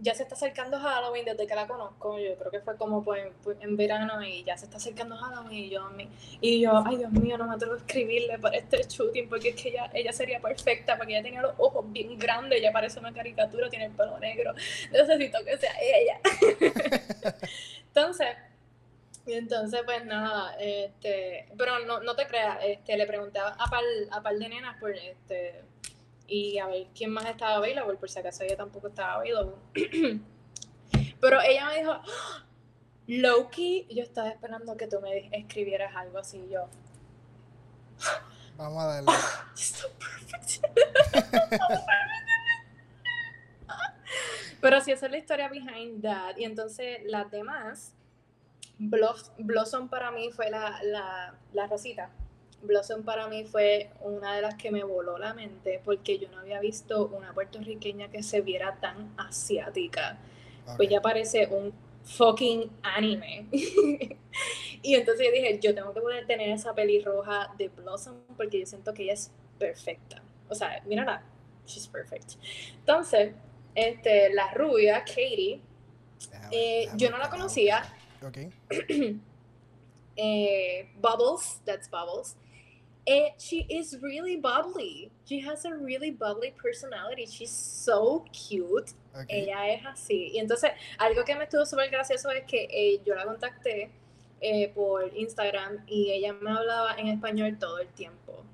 ya 0.02 0.14
se 0.14 0.24
está 0.24 0.34
acercando 0.34 0.80
Halloween 0.80 1.24
desde 1.24 1.46
que 1.46 1.54
la 1.54 1.66
conozco. 1.66 2.18
Yo 2.18 2.36
creo 2.36 2.50
que 2.50 2.60
fue 2.60 2.76
como 2.76 3.04
pues, 3.04 3.28
pues, 3.44 3.56
en 3.60 3.76
verano 3.76 4.22
y 4.22 4.42
ya 4.42 4.58
se 4.58 4.64
está 4.64 4.78
acercando 4.78 5.16
Halloween 5.16 5.64
y 5.64 5.70
yo, 5.70 5.88
y 6.40 6.60
yo, 6.60 6.82
ay 6.84 6.96
Dios 6.96 7.12
mío, 7.12 7.38
no 7.38 7.46
me 7.46 7.54
atrevo 7.54 7.74
a 7.74 7.78
escribirle 7.78 8.38
para 8.38 8.56
este 8.56 8.82
shooting 8.82 9.28
porque 9.28 9.50
es 9.50 9.62
que 9.62 9.68
ella, 9.68 9.90
ella 9.94 10.12
sería 10.12 10.40
perfecta 10.40 10.96
porque 10.96 11.12
ella 11.12 11.22
tenía 11.22 11.40
los 11.40 11.54
ojos 11.56 11.84
bien 11.92 12.18
grandes, 12.18 12.58
ella 12.58 12.72
parece 12.72 12.98
una 12.98 13.14
caricatura, 13.14 13.70
tiene 13.70 13.86
el 13.86 13.92
pelo 13.92 14.18
negro. 14.18 14.54
Necesito 14.90 15.38
que 15.44 15.56
sea 15.56 15.74
ella. 15.80 16.20
entonces, 17.86 18.28
entonces, 19.24 19.82
pues 19.84 20.04
nada, 20.04 20.56
este, 20.58 21.46
pero 21.56 21.78
no, 21.86 22.00
no 22.00 22.16
te 22.16 22.26
creas, 22.26 22.58
este, 22.64 22.96
le 22.96 23.06
pregunté 23.06 23.38
a 23.38 23.54
par, 23.70 23.84
a 24.10 24.20
par 24.20 24.34
de 24.34 24.48
nenas 24.48 24.76
por 24.80 24.90
este 24.90 25.62
y 26.32 26.58
a 26.58 26.66
ver 26.66 26.86
quién 26.94 27.10
más 27.10 27.26
estaba 27.26 27.56
available, 27.56 27.98
por 27.98 28.08
si 28.08 28.18
acaso 28.18 28.42
ella 28.42 28.56
tampoco 28.56 28.88
estaba 28.88 29.16
available. 29.16 29.52
Pero 31.20 31.42
ella 31.42 31.66
me 31.66 31.76
dijo, 31.76 31.92
¡Ah! 31.92 32.46
Loki, 33.06 33.86
yo 33.90 34.02
estaba 34.02 34.30
esperando 34.30 34.74
que 34.78 34.86
tú 34.86 34.98
me 35.02 35.28
escribieras 35.36 35.94
algo 35.94 36.16
así, 36.18 36.42
yo. 36.50 36.70
Vamos 38.56 38.82
a 38.82 38.86
darle. 38.86 39.12
Pero 44.62 44.80
sí, 44.80 44.92
esa 44.92 45.04
es 45.06 45.12
la 45.12 45.18
historia 45.18 45.48
behind 45.48 46.02
that. 46.02 46.38
Y 46.38 46.44
entonces 46.44 47.00
las 47.04 47.30
demás, 47.30 47.92
Blossom 48.78 49.90
para 49.90 50.10
mí 50.12 50.30
fue 50.32 50.48
la, 50.48 50.82
la, 50.82 51.34
la 51.52 51.66
rosita 51.66 52.08
Blossom 52.62 53.02
para 53.02 53.28
mí 53.28 53.44
fue 53.44 53.90
una 54.00 54.36
de 54.36 54.42
las 54.42 54.54
que 54.54 54.70
me 54.70 54.84
voló 54.84 55.18
la 55.18 55.34
mente 55.34 55.80
porque 55.84 56.18
yo 56.18 56.28
no 56.30 56.38
había 56.38 56.60
visto 56.60 57.08
una 57.08 57.32
puertorriqueña 57.34 58.08
que 58.08 58.22
se 58.22 58.40
viera 58.40 58.78
tan 58.80 59.12
asiática. 59.16 60.18
Pues 60.76 60.88
ya 60.88 61.00
parece 61.00 61.48
un 61.48 61.72
fucking 62.04 62.70
anime. 62.82 63.46
y 64.82 64.94
entonces 64.94 65.26
yo 65.26 65.32
dije, 65.32 65.58
yo 65.60 65.74
tengo 65.74 65.92
que 65.92 66.00
poder 66.00 66.26
tener 66.26 66.50
esa 66.50 66.74
pelirroja 66.74 67.52
de 67.58 67.68
Blossom 67.68 68.16
porque 68.36 68.60
yo 68.60 68.66
siento 68.66 68.94
que 68.94 69.04
ella 69.04 69.14
es 69.14 69.30
perfecta. 69.58 70.22
O 70.48 70.54
sea, 70.54 70.82
mírala, 70.86 71.24
she's 71.66 71.86
perfect. 71.86 72.34
Entonces, 72.78 73.34
este, 73.74 74.32
la 74.34 74.52
rubia, 74.52 75.00
Katie, 75.00 75.60
eh, 76.50 76.88
yo 76.96 77.10
no 77.10 77.18
la 77.18 77.28
conocía. 77.28 77.82
Okay. 78.26 78.50
eh, 80.16 80.88
Bubbles, 81.00 81.60
that's 81.64 81.88
Bubbles. 81.88 82.36
And 83.04 83.32
she 83.36 83.66
is 83.68 83.98
really 84.00 84.36
bubbly. 84.36 85.10
She 85.24 85.40
has 85.40 85.64
a 85.64 85.74
really 85.74 86.12
bubbly 86.12 86.54
personality. 86.56 87.26
She's 87.26 87.50
so 87.50 88.24
cute. 88.32 88.92
Ella 89.28 89.68
es 89.74 89.84
así. 89.84 90.30
Y 90.34 90.38
entonces, 90.38 90.70
algo 90.98 91.24
que 91.24 91.34
me 91.34 91.44
estuvo 91.44 91.66
súper 91.66 91.90
gracioso 91.90 92.30
es 92.30 92.44
que 92.44 92.68
eh, 92.70 93.00
yo 93.04 93.14
la 93.16 93.24
contacté 93.24 93.90
eh, 94.40 94.68
por 94.68 95.16
Instagram 95.16 95.84
y 95.88 96.12
ella 96.12 96.32
me 96.32 96.50
hablaba 96.50 96.94
en 96.94 97.08
español 97.08 97.58
todo 97.58 97.78
el 97.78 97.88
tiempo. 97.88 98.44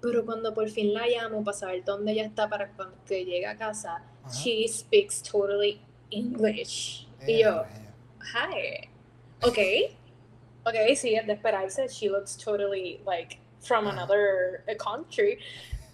Pero 0.00 0.24
cuando 0.24 0.52
por 0.52 0.68
fin 0.68 0.92
la 0.92 1.06
llamo 1.06 1.44
para 1.44 1.56
saber 1.56 1.84
dónde 1.84 2.12
ella 2.12 2.24
está 2.24 2.48
para 2.48 2.72
cuando 2.72 2.96
que 3.04 3.24
llegue 3.24 3.46
a 3.46 3.56
casa, 3.56 4.02
she 4.30 4.66
speaks 4.68 5.22
totally 5.22 5.80
English. 6.10 7.06
y 7.26 7.38
yo, 7.42 7.64
hi. 8.20 8.88
Ok. 9.42 9.58
Ok, 10.64 10.74
sí, 10.96 11.14
es 11.14 11.24
de 11.26 11.34
esperarse. 11.34 11.86
She 11.88 12.08
looks 12.08 12.36
totally 12.36 13.00
like 13.06 13.38
from 13.60 13.86
another 13.86 14.62
eh, 14.66 14.76
country, 14.76 15.38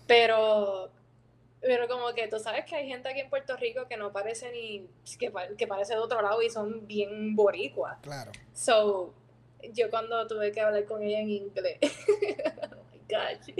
pero 0.06 0.90
pero 1.60 1.86
como 1.86 2.12
que 2.12 2.26
tú 2.26 2.40
sabes 2.40 2.64
que 2.64 2.74
hay 2.74 2.88
gente 2.88 3.08
aquí 3.08 3.20
en 3.20 3.30
Puerto 3.30 3.56
Rico 3.56 3.86
que 3.86 3.96
no 3.96 4.12
parece 4.12 4.50
ni 4.50 4.88
que, 5.16 5.32
que 5.56 5.66
parece 5.68 5.94
de 5.94 6.00
otro 6.00 6.20
lado 6.20 6.42
y 6.42 6.50
son 6.50 6.88
bien 6.88 7.36
boricuas. 7.36 7.98
Claro. 8.02 8.32
So, 8.52 9.14
yo 9.72 9.88
cuando 9.88 10.26
tuve 10.26 10.50
que 10.50 10.60
hablar 10.60 10.84
con 10.86 11.02
ella 11.02 11.20
en 11.20 11.30
inglés, 11.30 11.78
oh 12.72 12.84
my 12.90 12.98
gosh. 13.08 13.54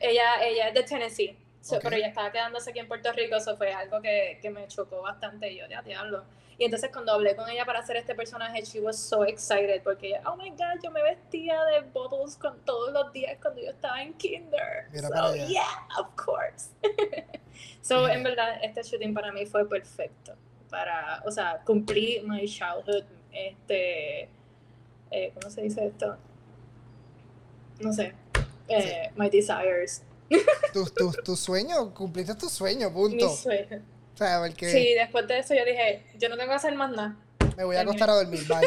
ella, 0.00 0.42
ella 0.42 0.68
es 0.68 0.74
de 0.74 0.82
Tennessee, 0.82 1.38
pero 1.82 1.96
ella 1.96 2.08
estaba 2.08 2.32
quedándose 2.32 2.70
aquí 2.70 2.78
en 2.78 2.88
Puerto 2.88 3.12
Rico, 3.12 3.36
eso 3.36 3.56
fue 3.58 3.72
algo 3.74 4.00
que, 4.00 4.38
que 4.40 4.48
me 4.48 4.66
chocó 4.66 5.02
bastante. 5.02 5.54
Yo, 5.54 5.66
ya 5.68 5.82
te 5.82 5.94
hablo. 5.94 6.24
Y 6.60 6.66
entonces 6.66 6.90
cuando 6.92 7.12
hablé 7.12 7.34
con 7.34 7.48
ella 7.48 7.64
para 7.64 7.78
hacer 7.78 7.96
este 7.96 8.14
personaje, 8.14 8.62
she 8.62 8.80
was 8.80 8.98
so 8.98 9.24
excited 9.24 9.82
porque 9.82 10.08
ella, 10.08 10.22
oh 10.26 10.36
my 10.36 10.50
god, 10.50 10.78
yo 10.84 10.90
me 10.90 11.02
vestía 11.02 11.58
de 11.64 11.80
Bubbles 11.80 12.36
con 12.36 12.60
todos 12.66 12.92
los 12.92 13.10
días 13.14 13.38
cuando 13.40 13.62
yo 13.62 13.70
estaba 13.70 14.02
en 14.02 14.12
kinder. 14.12 14.86
so, 14.92 15.34
yeah, 15.48 15.88
of 15.98 16.14
course. 16.16 16.68
so, 17.80 18.06
en 18.06 18.22
verdad, 18.22 18.62
este 18.62 18.82
shooting 18.82 19.14
para 19.14 19.32
mí 19.32 19.46
fue 19.46 19.66
perfecto. 19.66 20.34
Para, 20.68 21.22
o 21.24 21.30
sea, 21.30 21.62
cumplir 21.64 22.24
my 22.24 22.46
childhood, 22.46 23.04
este, 23.32 24.28
eh, 25.10 25.32
¿cómo 25.32 25.48
se 25.48 25.62
dice 25.62 25.86
esto? 25.86 26.18
No 27.80 27.90
sé, 27.90 28.12
eh, 28.68 29.10
my 29.16 29.30
desires. 29.30 30.02
tu, 30.74 30.84
tu, 30.90 31.10
tu 31.24 31.36
sueño, 31.36 31.94
cumpliste 31.94 32.34
tu 32.34 32.50
sueño, 32.50 32.92
punto. 32.92 33.30
Mi 33.30 33.34
sueño. 33.34 33.82
Sí, 34.70 34.94
después 34.94 35.26
de 35.26 35.38
eso 35.38 35.54
yo 35.54 35.64
dije, 35.64 36.04
yo 36.18 36.28
no 36.28 36.36
tengo 36.36 36.50
que 36.50 36.56
hacer 36.56 36.74
más 36.74 36.90
nada. 36.90 37.16
Me 37.56 37.64
voy 37.64 37.76
a 37.76 37.80
acostar 37.80 38.10
a 38.10 38.14
dormir, 38.14 38.46
bye. 38.46 38.60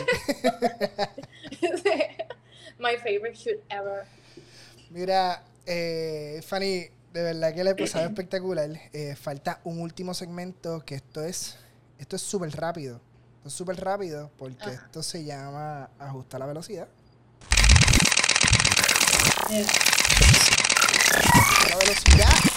My 2.79 2.97
favorite 2.97 3.35
shoot 3.35 3.61
ever. 3.69 4.03
Mira, 4.89 5.43
eh, 5.65 6.41
Fanny, 6.45 6.87
de 7.13 7.23
verdad 7.23 7.53
que 7.53 7.63
la 7.63 7.69
he 7.71 7.75
pasado 7.75 8.05
espectacular. 8.05 8.69
Eh, 8.91 9.15
falta 9.15 9.61
un 9.63 9.79
último 9.79 10.13
segmento 10.13 10.83
que 10.85 10.95
esto 10.95 11.23
es 11.23 11.57
esto 11.99 12.17
es 12.17 12.21
súper 12.21 12.51
rápido. 12.51 12.99
Esto 13.37 13.47
es 13.47 13.53
súper 13.53 13.79
rápido 13.79 14.29
porque 14.37 14.69
esto 14.69 15.03
se 15.03 15.23
llama 15.23 15.89
ajustar 15.99 16.39
la 16.39 16.47
velocidad. 16.47 16.87
La 21.69 21.77
velocidad 21.77 22.52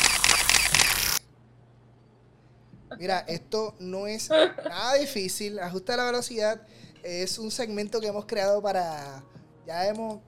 Mira, 2.99 3.21
esto 3.27 3.75
no 3.79 4.07
es 4.07 4.31
nada 4.31 4.95
difícil. 4.95 5.59
Ajusta 5.59 5.97
la 5.97 6.05
velocidad. 6.05 6.61
Es 7.03 7.39
un 7.39 7.51
segmento 7.51 8.01
que 8.01 8.09
hemos 8.09 8.27
creado 8.27 8.63
para. 8.63 9.23
Ya 9.67 9.87
hemos, 9.87 10.21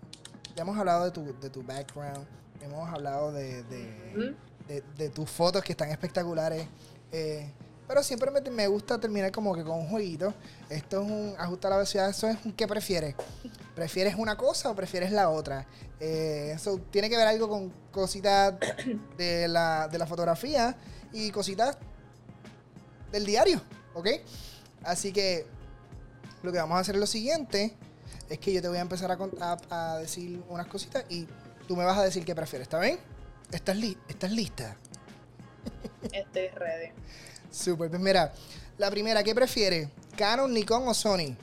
ya 0.54 0.62
hemos 0.62 0.76
hablado 0.76 1.04
de 1.04 1.10
tu, 1.10 1.38
de 1.40 1.50
tu 1.50 1.62
background. 1.62 2.26
Hemos 2.60 2.88
hablado 2.88 3.32
de, 3.32 3.62
de, 3.62 5.08
tus 5.10 5.30
fotos 5.30 5.62
que 5.62 5.72
están 5.72 5.90
espectaculares. 5.90 6.66
Eh, 7.12 7.50
pero 7.86 8.02
siempre 8.02 8.30
me, 8.50 8.66
gusta 8.66 9.00
terminar 9.00 9.32
como 9.32 9.54
que 9.54 9.64
con 9.64 9.78
un 9.78 9.88
jueguito. 9.88 10.34
Esto 10.68 11.02
es 11.02 11.10
un 11.10 11.34
ajusta 11.38 11.70
la 11.70 11.76
velocidad. 11.76 12.10
Eso 12.10 12.28
es 12.28 12.36
un 12.44 12.52
¿qué 12.52 12.66
prefieres? 12.68 13.14
¿Prefieres 13.74 14.16
una 14.16 14.36
cosa 14.36 14.70
o 14.70 14.74
prefieres 14.74 15.10
la 15.10 15.30
otra? 15.30 15.66
Eh, 15.98 16.52
eso 16.54 16.78
tiene 16.90 17.08
que 17.08 17.16
ver 17.16 17.26
algo 17.26 17.48
con 17.48 17.72
cositas 17.90 18.54
de 19.16 19.48
la, 19.48 19.88
de 19.88 19.98
la 19.98 20.06
fotografía 20.06 20.76
y 21.12 21.30
cositas 21.30 21.78
del 23.10 23.24
diario, 23.24 23.60
¿ok? 23.94 24.08
Así 24.84 25.12
que 25.12 25.46
lo 26.42 26.52
que 26.52 26.58
vamos 26.58 26.76
a 26.76 26.80
hacer 26.80 26.94
es 26.94 27.00
lo 27.00 27.06
siguiente, 27.06 27.74
es 28.28 28.38
que 28.38 28.52
yo 28.52 28.62
te 28.62 28.68
voy 28.68 28.78
a 28.78 28.82
empezar 28.82 29.10
a, 29.10 29.58
a, 29.70 29.98
decir 29.98 30.42
unas 30.48 30.66
cositas 30.66 31.04
y 31.08 31.26
tú 31.66 31.76
me 31.76 31.84
vas 31.84 31.98
a 31.98 32.04
decir 32.04 32.24
qué 32.24 32.34
prefieres, 32.34 32.66
¿está 32.66 32.78
bien? 32.78 32.98
¿Estás, 33.50 33.76
¿Estás 34.08 34.30
lista? 34.30 34.76
Estoy 36.12 36.48
ready. 36.48 36.92
Super, 37.50 37.88
pues 37.88 38.00
mira, 38.00 38.32
la 38.76 38.90
primera, 38.90 39.22
¿qué 39.22 39.34
prefieres? 39.34 39.88
¿Canon, 40.16 40.52
Nikon 40.52 40.86
o 40.86 40.94
Sony? 40.94 41.36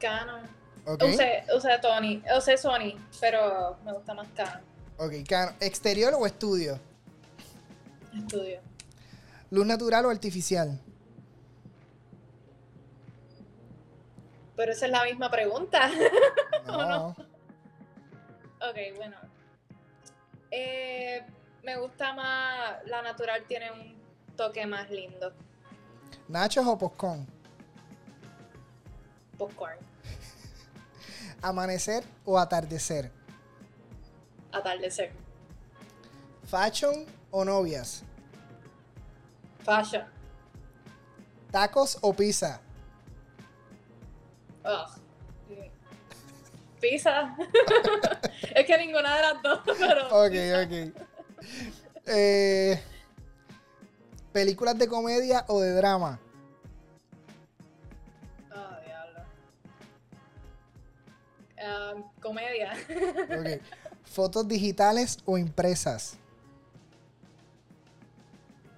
Canon. 0.00 0.42
Okay. 0.86 1.14
Usé, 1.14 1.78
Tony, 1.82 2.22
usé 2.36 2.56
Sony, 2.56 2.98
pero 3.20 3.76
me 3.84 3.92
gusta 3.92 4.14
más 4.14 4.26
Canon. 4.34 4.62
Ok, 4.96 5.12
Canon. 5.28 5.54
¿Exterior 5.60 6.14
o 6.14 6.26
estudio? 6.26 6.80
Estudio. 8.16 8.69
¿Luz 9.50 9.66
natural 9.66 10.06
o 10.06 10.10
artificial? 10.10 10.80
Pero 14.56 14.72
esa 14.72 14.86
es 14.86 14.92
la 14.92 15.04
misma 15.04 15.30
pregunta. 15.30 15.90
No. 16.66 17.08
Ok, 18.60 18.76
bueno. 18.96 19.16
Eh, 20.50 21.24
me 21.64 21.76
gusta 21.78 22.12
más, 22.12 22.76
la 22.86 23.02
natural 23.02 23.42
tiene 23.48 23.72
un 23.72 23.96
toque 24.36 24.66
más 24.66 24.88
lindo. 24.90 25.32
¿Nachos 26.28 26.64
o 26.66 26.78
popcorn? 26.78 27.26
Popcorn. 29.36 29.78
¿Amanecer 31.42 32.04
o 32.24 32.38
atardecer? 32.38 33.10
Atardecer. 34.52 35.12
¿Fashion 36.44 37.06
o 37.30 37.44
novias? 37.44 38.04
Fashion. 39.62 40.04
¿Tacos 41.50 41.98
o 42.00 42.12
pizza? 42.12 42.60
Pizza. 46.80 47.36
es 48.54 48.66
que 48.66 48.78
ninguna 48.78 49.16
de 49.16 49.22
las 49.22 49.42
dos, 49.42 49.60
pero. 49.78 50.06
Ok, 50.06 50.34
ok. 50.64 51.04
Eh, 52.06 52.82
¿Películas 54.32 54.78
de 54.78 54.88
comedia 54.88 55.44
o 55.48 55.60
de 55.60 55.72
drama? 55.72 56.18
Oh, 58.52 58.76
diablo. 58.84 59.20
Um, 61.96 62.10
comedia. 62.20 62.72
ok. 63.38 63.62
¿Fotos 64.04 64.48
digitales 64.48 65.18
o 65.24 65.36
impresas? 65.36 66.16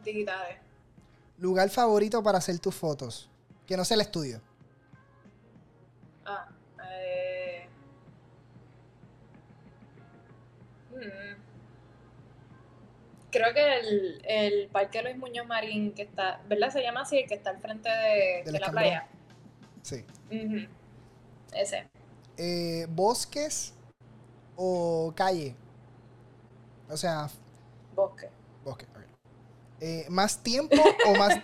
Digitales. 0.04 0.61
¿Lugar 1.42 1.68
favorito 1.70 2.22
para 2.22 2.38
hacer 2.38 2.60
tus 2.60 2.72
fotos? 2.72 3.28
Que 3.66 3.76
no 3.76 3.84
sea 3.84 3.96
el 3.96 4.02
estudio. 4.02 4.40
Ah, 6.24 6.48
eh. 6.88 7.66
Hmm. 10.92 11.34
Creo 13.32 13.52
que 13.52 13.80
el, 13.80 14.22
el 14.24 14.68
Parque 14.68 15.02
Luis 15.02 15.16
Muñoz 15.16 15.44
Marín, 15.48 15.92
que 15.94 16.02
está, 16.02 16.40
¿verdad? 16.48 16.70
Se 16.70 16.80
llama 16.80 17.00
así, 17.00 17.26
que 17.26 17.34
está 17.34 17.50
al 17.50 17.58
frente 17.58 17.88
de, 17.88 18.60
la 18.60 18.70
playa. 18.70 19.08
Sí. 19.82 20.04
Ese. 21.52 21.88
Eh, 22.36 22.86
¿Bosques 22.88 23.74
o 24.54 25.12
calle? 25.16 25.56
O 26.88 26.96
sea. 26.96 27.28
Bosque. 27.96 28.30
Bosque, 28.62 28.86
eh, 29.84 30.06
¿Más 30.08 30.40
tiempo 30.40 30.76
o 31.06 31.14
más. 31.16 31.40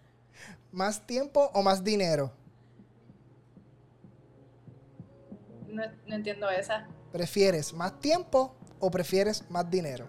¿Más 0.72 1.06
tiempo 1.06 1.50
o 1.52 1.62
más 1.62 1.84
dinero? 1.84 2.32
No, 5.66 5.82
no 6.06 6.14
entiendo 6.14 6.48
esa. 6.48 6.86
¿Prefieres 7.12 7.74
más 7.74 8.00
tiempo 8.00 8.54
o 8.80 8.90
prefieres 8.90 9.44
más 9.50 9.68
dinero? 9.70 10.06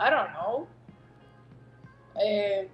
I 0.00 0.10
don't 0.10 0.30
know. 0.32 0.66
Eh, 2.20 2.68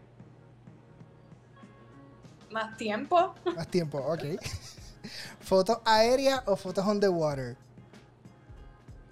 más 2.50 2.76
tiempo. 2.78 3.34
Más 3.56 3.68
tiempo, 3.68 3.98
ok. 3.98 4.40
¿Fotos 5.40 5.80
aéreas 5.84 6.42
o 6.46 6.56
fotos 6.56 6.86
on 6.86 6.98
the 6.98 7.08
water? 7.08 7.56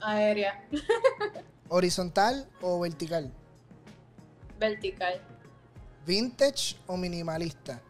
Aérea. 0.01 0.65
¿Horizontal 1.69 2.49
o 2.61 2.81
vertical? 2.81 3.33
Vertical. 4.59 5.21
¿Vintage 6.07 6.77
o 6.87 6.97
minimalista? 6.97 7.81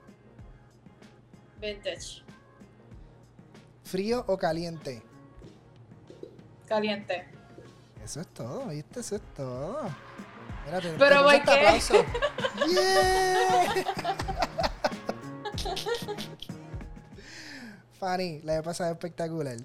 Vintage. 1.60 2.22
¿Frío 3.84 4.24
o 4.26 4.38
caliente? 4.38 5.02
Caliente. 6.66 7.26
Eso 8.02 8.20
es 8.20 8.28
todo, 8.28 8.66
¿viste? 8.66 9.00
Eso 9.00 9.16
es 9.16 9.22
todo. 9.34 9.88
Pero 10.98 11.22
¿por 11.22 11.42
qué? 11.42 11.50
Aplauso. 11.50 11.94
Fanny, 17.98 18.40
la 18.42 18.56
he 18.56 18.62
pasado 18.62 18.92
espectacular. 18.92 19.56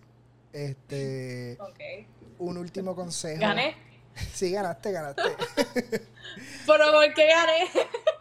Este. 0.54 1.58
Ok. 1.60 1.80
Un 2.40 2.58
último 2.58 2.96
consejo. 2.96 3.42
¿Gané? 3.42 3.91
Sí, 4.34 4.52
ganaste, 4.52 4.92
ganaste. 4.92 5.22
¿Pero 6.66 6.92
por 6.92 7.14
qué 7.14 7.28
gané? 7.28 7.70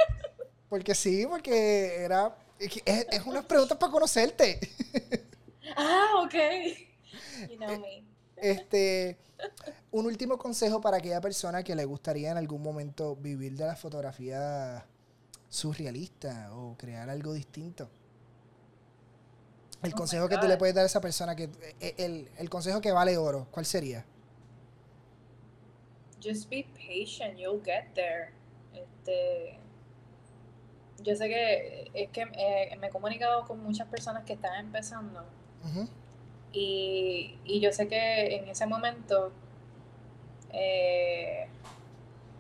porque 0.69 0.95
sí, 0.95 1.27
porque 1.27 1.97
era. 1.97 2.37
Es, 2.59 2.83
es 2.85 3.27
unas 3.27 3.45
preguntas 3.45 3.79
para 3.79 3.93
conocerte. 3.93 4.61
ah, 5.77 6.23
ok. 6.23 6.35
You 7.49 7.57
know 7.57 7.79
me. 7.79 8.05
Este, 8.37 9.19
un 9.91 10.07
último 10.07 10.39
consejo 10.39 10.81
para 10.81 10.99
aquella 10.99 11.21
persona 11.21 11.63
que 11.63 11.75
le 11.75 11.85
gustaría 11.85 12.31
en 12.31 12.37
algún 12.37 12.63
momento 12.63 13.17
vivir 13.17 13.57
de 13.57 13.67
la 13.67 13.77
fotografía 13.77 14.87
surrealista 15.49 16.51
o 16.55 16.77
crear 16.77 17.11
algo 17.11 17.33
distinto. 17.33 17.89
El 19.83 19.93
oh 19.95 19.97
consejo 19.97 20.29
que 20.29 20.39
tú 20.39 20.47
le 20.47 20.57
puedes 20.57 20.75
dar 20.75 20.85
a 20.85 20.87
esa 20.87 21.01
persona, 21.01 21.35
que 21.35 21.49
e, 21.81 21.95
el, 21.99 22.31
el, 22.37 22.51
consejo 22.51 22.81
que 22.81 22.93
vale 22.93 23.17
oro, 23.17 23.49
¿cuál 23.51 23.65
sería? 23.65 24.05
Just 26.23 26.51
be 26.51 26.67
patient, 26.75 27.39
you'll 27.39 27.63
get 27.65 27.95
there. 27.95 28.33
Este, 28.75 29.59
yo 31.03 31.17
sé 31.17 31.29
que 31.29 31.91
es 31.95 32.11
que 32.11 32.23
eh, 32.23 32.77
me 32.79 32.89
he 32.89 32.91
comunicado 32.91 33.47
con 33.47 33.63
muchas 33.63 33.89
personas 33.89 34.25
que 34.25 34.35
están 34.35 34.59
empezando. 34.61 35.25
Y, 36.53 37.39
y 37.45 37.61
yo 37.61 37.73
sé 37.73 37.89
que 37.89 38.37
en 38.37 38.49
ese 38.49 38.67
momento 38.67 39.33
eh, 40.53 41.49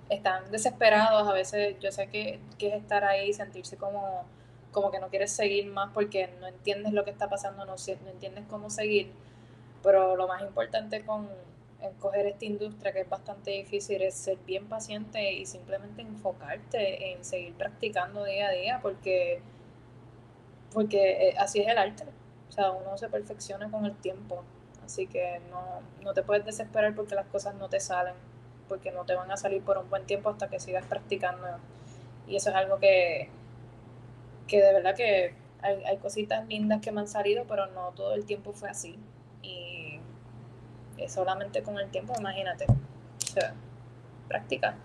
están 0.09 0.51
desesperados, 0.51 1.29
a 1.29 1.33
veces 1.33 1.77
yo 1.81 1.93
sé 1.93 2.09
que, 2.09 2.41
que, 2.59 2.69
es 2.69 2.75
estar 2.75 3.05
ahí, 3.05 3.33
sentirse 3.33 3.77
como, 3.77 4.25
como 4.73 4.91
que 4.91 4.99
no 4.99 5.09
quieres 5.09 5.33
seguir 5.33 5.67
más 5.67 5.91
porque 5.95 6.29
no 6.41 6.49
entiendes 6.49 6.93
lo 6.93 7.05
que 7.05 7.11
está 7.11 7.29
pasando, 7.29 7.65
no, 7.65 7.77
no 7.77 8.11
entiendes 8.11 8.45
cómo 8.49 8.71
seguir, 8.71 9.13
pero 9.83 10.17
lo 10.17 10.27
más 10.27 10.43
importante 10.43 11.05
con 11.05 11.29
coger 11.99 12.27
esta 12.27 12.45
industria 12.45 12.93
que 12.93 13.01
es 13.01 13.09
bastante 13.09 13.51
difícil 13.51 14.03
es 14.03 14.15
ser 14.15 14.39
bien 14.47 14.67
paciente 14.69 15.33
y 15.33 15.47
simplemente 15.47 16.03
enfocarte 16.03 17.13
en 17.13 17.25
seguir 17.25 17.55
practicando 17.55 18.25
día 18.25 18.49
a 18.49 18.51
día 18.53 18.79
porque, 18.83 19.41
porque 20.73 21.29
eh, 21.29 21.35
así 21.39 21.61
es 21.61 21.69
el 21.69 21.79
arte. 21.79 22.05
O 22.49 22.53
sea, 22.53 22.71
uno 22.73 22.99
se 22.99 23.09
perfecciona 23.09 23.71
con 23.71 23.87
el 23.87 23.97
tiempo. 23.97 24.43
Así 24.85 25.07
que 25.07 25.41
no, 26.03 26.13
te 26.15 26.23
puedes 26.23 26.45
desesperar 26.45 26.95
porque 26.95 27.15
las 27.15 27.27
cosas 27.27 27.55
no 27.55 27.69
te 27.69 27.79
salen, 27.79 28.15
porque 28.69 28.91
no 28.91 29.05
te 29.05 29.15
van 29.15 29.31
a 29.31 29.37
salir 29.37 29.63
por 29.63 29.79
un 29.79 29.89
buen 29.89 30.05
tiempo 30.05 30.31
hasta 30.31 30.49
que 30.49 30.59
sigas 30.59 30.85
practicando. 30.87 31.47
Y 32.27 32.37
eso 32.37 32.51
es 32.51 32.57
algo 32.57 32.79
que, 32.79 33.29
que 34.49 34.61
de 34.61 34.73
verdad 34.73 34.97
que 34.97 35.35
hay, 35.63 35.85
hay 35.85 35.97
cositas 35.99 36.47
lindas 36.49 36.81
que 36.81 36.91
me 36.91 37.01
han 37.01 37.09
salido, 37.09 37.45
pero 37.49 37.67
no 37.69 37.93
todo 37.93 38.15
el 38.15 38.25
tiempo 38.25 38.53
fue 38.53 38.69
así. 38.69 38.99
Solamente 41.09 41.63
con 41.63 41.79
el 41.79 41.91
tiempo, 41.91 42.15
imagínate. 42.19 42.67
O 42.67 43.33
sea, 43.33 43.55
practica. 44.29 44.77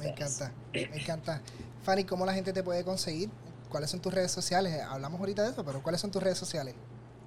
me 0.00 0.08
encanta, 0.08 0.52
me 0.72 1.00
encanta. 1.00 1.42
Fanny, 1.82 2.04
¿cómo 2.04 2.26
la 2.26 2.34
gente 2.34 2.52
te 2.52 2.62
puede 2.62 2.84
conseguir? 2.84 3.30
¿Cuáles 3.68 3.90
son 3.90 4.00
tus 4.00 4.12
redes 4.12 4.30
sociales? 4.30 4.82
Hablamos 4.82 5.20
ahorita 5.20 5.42
de 5.42 5.50
eso, 5.50 5.64
pero 5.64 5.82
¿cuáles 5.82 6.00
son 6.00 6.10
tus 6.10 6.22
redes 6.22 6.38
sociales? 6.38 6.74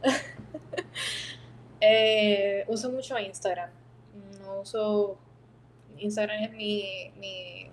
eh, 1.81 2.65
uso 2.67 2.89
mucho 2.91 3.17
Instagram. 3.17 3.69
No 4.39 4.61
uso. 4.61 5.17
Instagram 5.97 6.43
es 6.43 6.51
mi, 6.51 7.11
mi, 7.17 7.69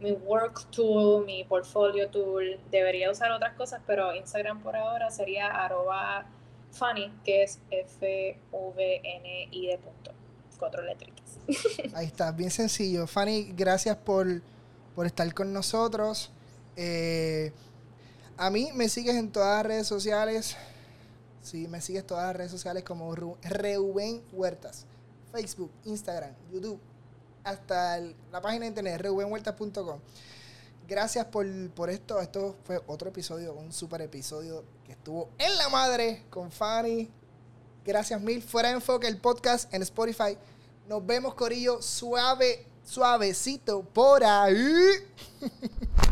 mi 0.00 0.12
work 0.12 0.70
tool, 0.70 1.24
mi 1.24 1.44
portfolio 1.44 2.10
tool. 2.10 2.60
Debería 2.70 3.10
usar 3.10 3.32
otras 3.32 3.54
cosas, 3.54 3.80
pero 3.86 4.14
Instagram 4.14 4.62
por 4.62 4.76
ahora 4.76 5.10
sería 5.10 5.46
arroba 5.46 6.26
funny, 6.72 7.12
que 7.24 7.42
es 7.42 7.58
F-V-N-I 7.70 9.66
de 9.66 9.78
punto. 9.78 10.12
Cuatro 10.58 10.82
letras. 10.82 11.10
Ahí 11.94 12.06
está, 12.06 12.32
bien 12.32 12.50
sencillo. 12.50 13.06
Fanny, 13.06 13.52
gracias 13.56 13.96
por, 13.96 14.42
por 14.94 15.06
estar 15.06 15.32
con 15.32 15.52
nosotros. 15.52 16.30
Eh, 16.76 17.52
a 18.36 18.50
mí 18.50 18.70
me 18.74 18.88
sigues 18.88 19.16
en 19.16 19.30
todas 19.30 19.56
las 19.56 19.66
redes 19.66 19.86
sociales. 19.86 20.56
Sí, 21.42 21.66
me 21.68 21.80
sigues 21.80 22.06
todas 22.06 22.26
las 22.26 22.36
redes 22.36 22.50
sociales 22.50 22.84
como 22.84 23.14
Reuben 23.42 24.22
Huertas. 24.32 24.86
Facebook, 25.32 25.70
Instagram, 25.84 26.34
YouTube, 26.52 26.80
hasta 27.44 28.00
la 28.32 28.40
página 28.40 28.62
de 28.62 28.68
internet 28.68 29.00
reubenhuertas.com. 29.00 30.00
gracias 30.90 31.24
por, 31.26 31.46
por 31.70 31.88
esto. 31.88 32.20
Esto 32.20 32.56
fue 32.64 32.82
otro 32.88 33.08
episodio, 33.08 33.54
un 33.54 33.72
super 33.72 34.02
episodio 34.02 34.64
que 34.84 34.92
estuvo 34.92 35.30
en 35.38 35.56
la 35.56 35.68
madre 35.68 36.24
con 36.28 36.50
Fanny. 36.50 37.08
Gracias 37.84 38.20
mil. 38.20 38.42
Fuera 38.42 38.72
enfoque 38.72 39.06
el 39.06 39.18
podcast 39.18 39.72
en 39.72 39.82
Spotify. 39.82 40.36
Nos 40.88 41.06
vemos, 41.06 41.34
Corillo, 41.34 41.80
suave, 41.80 42.66
suavecito 42.84 43.84
por 43.84 44.24
ahí. 44.24 44.56